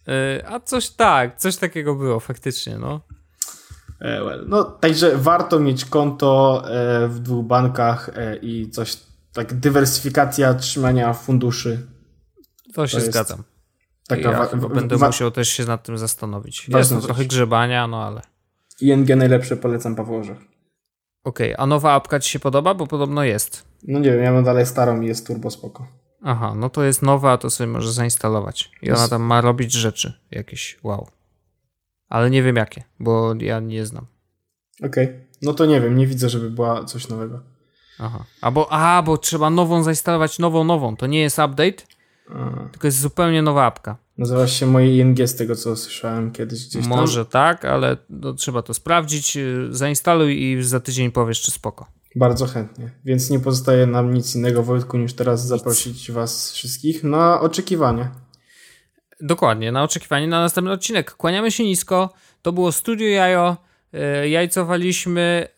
E, 0.08 0.44
a 0.48 0.60
coś 0.60 0.90
tak, 0.90 1.36
coś 1.36 1.56
takiego 1.56 1.94
było 1.94 2.20
faktycznie, 2.20 2.78
no. 2.78 3.00
E, 4.00 4.24
well, 4.24 4.44
no, 4.48 4.64
także 4.64 5.16
warto 5.16 5.60
mieć 5.60 5.84
konto 5.84 6.62
w 7.08 7.18
dwóch 7.18 7.46
bankach 7.46 8.10
i 8.42 8.70
coś 8.70 8.96
tak 9.32 9.54
dywersyfikacja 9.54 10.54
trzymania 10.54 11.12
funduszy 11.12 11.86
to 12.74 12.86
się 12.86 12.98
to 12.98 13.04
zgadzam. 13.04 13.42
Taka 14.08 14.30
ja 14.30 14.48
będę 14.74 14.96
musiał 14.96 15.30
też 15.30 15.48
się 15.48 15.64
nad 15.64 15.82
tym 15.82 15.98
zastanowić. 15.98 16.68
Jest 16.68 16.90
to 16.90 17.00
trochę 17.00 17.24
grzebania, 17.24 17.86
no 17.86 18.04
ale. 18.04 18.22
ING 18.80 19.08
najlepsze 19.08 19.56
polecam 19.56 19.96
Paweł 19.96 20.16
Orzech. 20.16 20.38
Okej, 21.24 21.54
okay. 21.54 21.64
a 21.64 21.66
nowa 21.66 21.92
apka 21.92 22.20
ci 22.20 22.30
się 22.30 22.38
podoba? 22.38 22.74
Bo 22.74 22.86
podobno 22.86 23.24
jest. 23.24 23.64
No 23.82 23.98
nie 23.98 24.10
wiem, 24.10 24.22
ja 24.22 24.32
mam 24.32 24.44
dalej 24.44 24.66
starą 24.66 25.00
i 25.00 25.06
jest 25.06 25.26
turbo 25.26 25.50
spoko. 25.50 25.86
Aha, 26.22 26.54
no 26.56 26.70
to 26.70 26.84
jest 26.84 27.02
nowa, 27.02 27.38
to 27.38 27.50
sobie 27.50 27.68
może 27.68 27.92
zainstalować. 27.92 28.70
I 28.82 28.90
ona 28.90 29.08
tam 29.08 29.22
ma 29.22 29.40
robić 29.40 29.72
rzeczy 29.72 30.12
jakieś, 30.30 30.78
wow. 30.82 31.08
Ale 32.08 32.30
nie 32.30 32.42
wiem 32.42 32.56
jakie, 32.56 32.84
bo 33.00 33.34
ja 33.40 33.60
nie 33.60 33.86
znam. 33.86 34.06
Okej, 34.84 35.04
okay. 35.04 35.26
no 35.42 35.54
to 35.54 35.66
nie 35.66 35.80
wiem, 35.80 35.96
nie 35.96 36.06
widzę, 36.06 36.28
żeby 36.28 36.50
była 36.50 36.84
coś 36.84 37.08
nowego. 37.08 37.42
Aha, 37.98 38.24
a 38.40 38.50
bo, 38.50 38.72
a, 38.72 39.02
bo 39.02 39.18
trzeba 39.18 39.50
nową 39.50 39.82
zainstalować, 39.82 40.38
nową, 40.38 40.64
nową. 40.64 40.96
To 40.96 41.06
nie 41.06 41.20
jest 41.20 41.38
update? 41.38 41.97
Tylko 42.70 42.86
jest 42.86 43.00
zupełnie 43.00 43.42
nowa 43.42 43.64
apka. 43.64 43.96
Nazywa 44.18 44.46
się 44.46 44.66
moje 44.66 44.98
ING 44.98 45.18
z 45.28 45.34
tego, 45.34 45.56
co 45.56 45.76
słyszałem 45.76 46.30
kiedyś 46.32 46.66
gdzieś 46.66 46.82
tam. 46.82 46.98
Może 46.98 47.26
tak, 47.26 47.64
ale 47.64 47.96
no, 48.10 48.32
trzeba 48.32 48.62
to 48.62 48.74
sprawdzić. 48.74 49.36
Y, 49.36 49.68
zainstaluj 49.70 50.42
i 50.42 50.62
za 50.62 50.80
tydzień 50.80 51.10
powiesz, 51.10 51.40
czy 51.40 51.50
spoko. 51.50 51.86
Bardzo 52.16 52.46
chętnie. 52.46 52.90
Więc 53.04 53.30
nie 53.30 53.40
pozostaje 53.40 53.86
nam 53.86 54.14
nic 54.14 54.34
innego, 54.34 54.62
Wojtku, 54.62 54.98
niż 54.98 55.12
teraz 55.12 55.40
nic. 55.40 55.48
zaprosić 55.48 56.12
was 56.12 56.52
wszystkich 56.52 57.04
na 57.04 57.40
oczekiwanie. 57.40 58.10
Dokładnie, 59.20 59.72
na 59.72 59.82
oczekiwanie 59.82 60.26
na 60.26 60.40
następny 60.40 60.72
odcinek. 60.72 61.14
Kłaniamy 61.14 61.50
się 61.50 61.64
nisko. 61.64 62.12
To 62.42 62.52
było 62.52 62.72
Studio 62.72 63.08
Jajo. 63.08 63.56
Y, 64.24 64.28
jajcowaliśmy 64.28 65.48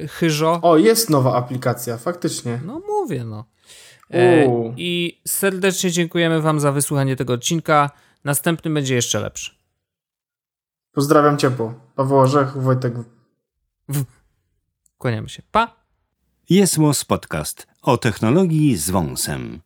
yy, 0.00 0.08
chyżo. 0.08 0.60
O, 0.62 0.76
jest 0.76 1.10
nowa 1.10 1.34
aplikacja, 1.34 1.96
faktycznie. 1.96 2.60
No 2.66 2.82
mówię, 2.88 3.24
no. 3.24 3.44
E, 4.12 4.74
I 4.76 5.20
serdecznie 5.28 5.90
dziękujemy 5.90 6.40
Wam 6.40 6.60
za 6.60 6.72
wysłuchanie 6.72 7.16
tego 7.16 7.32
odcinka. 7.32 7.90
Następny 8.24 8.70
będzie 8.70 8.94
jeszcze 8.94 9.20
lepszy. 9.20 9.54
Pozdrawiam 10.92 11.38
ciepło. 11.38 11.74
Paweł 11.96 12.18
Orzech, 12.18 12.62
Wojtek. 12.62 12.94
W. 13.88 14.04
Kłaniamy 14.98 15.28
się. 15.28 15.42
Pa! 15.50 15.76
Jest 16.50 16.78
Podcast 17.06 17.66
o 17.82 17.96
technologii 17.96 18.76
z 18.76 18.90
wąsem. 18.90 19.60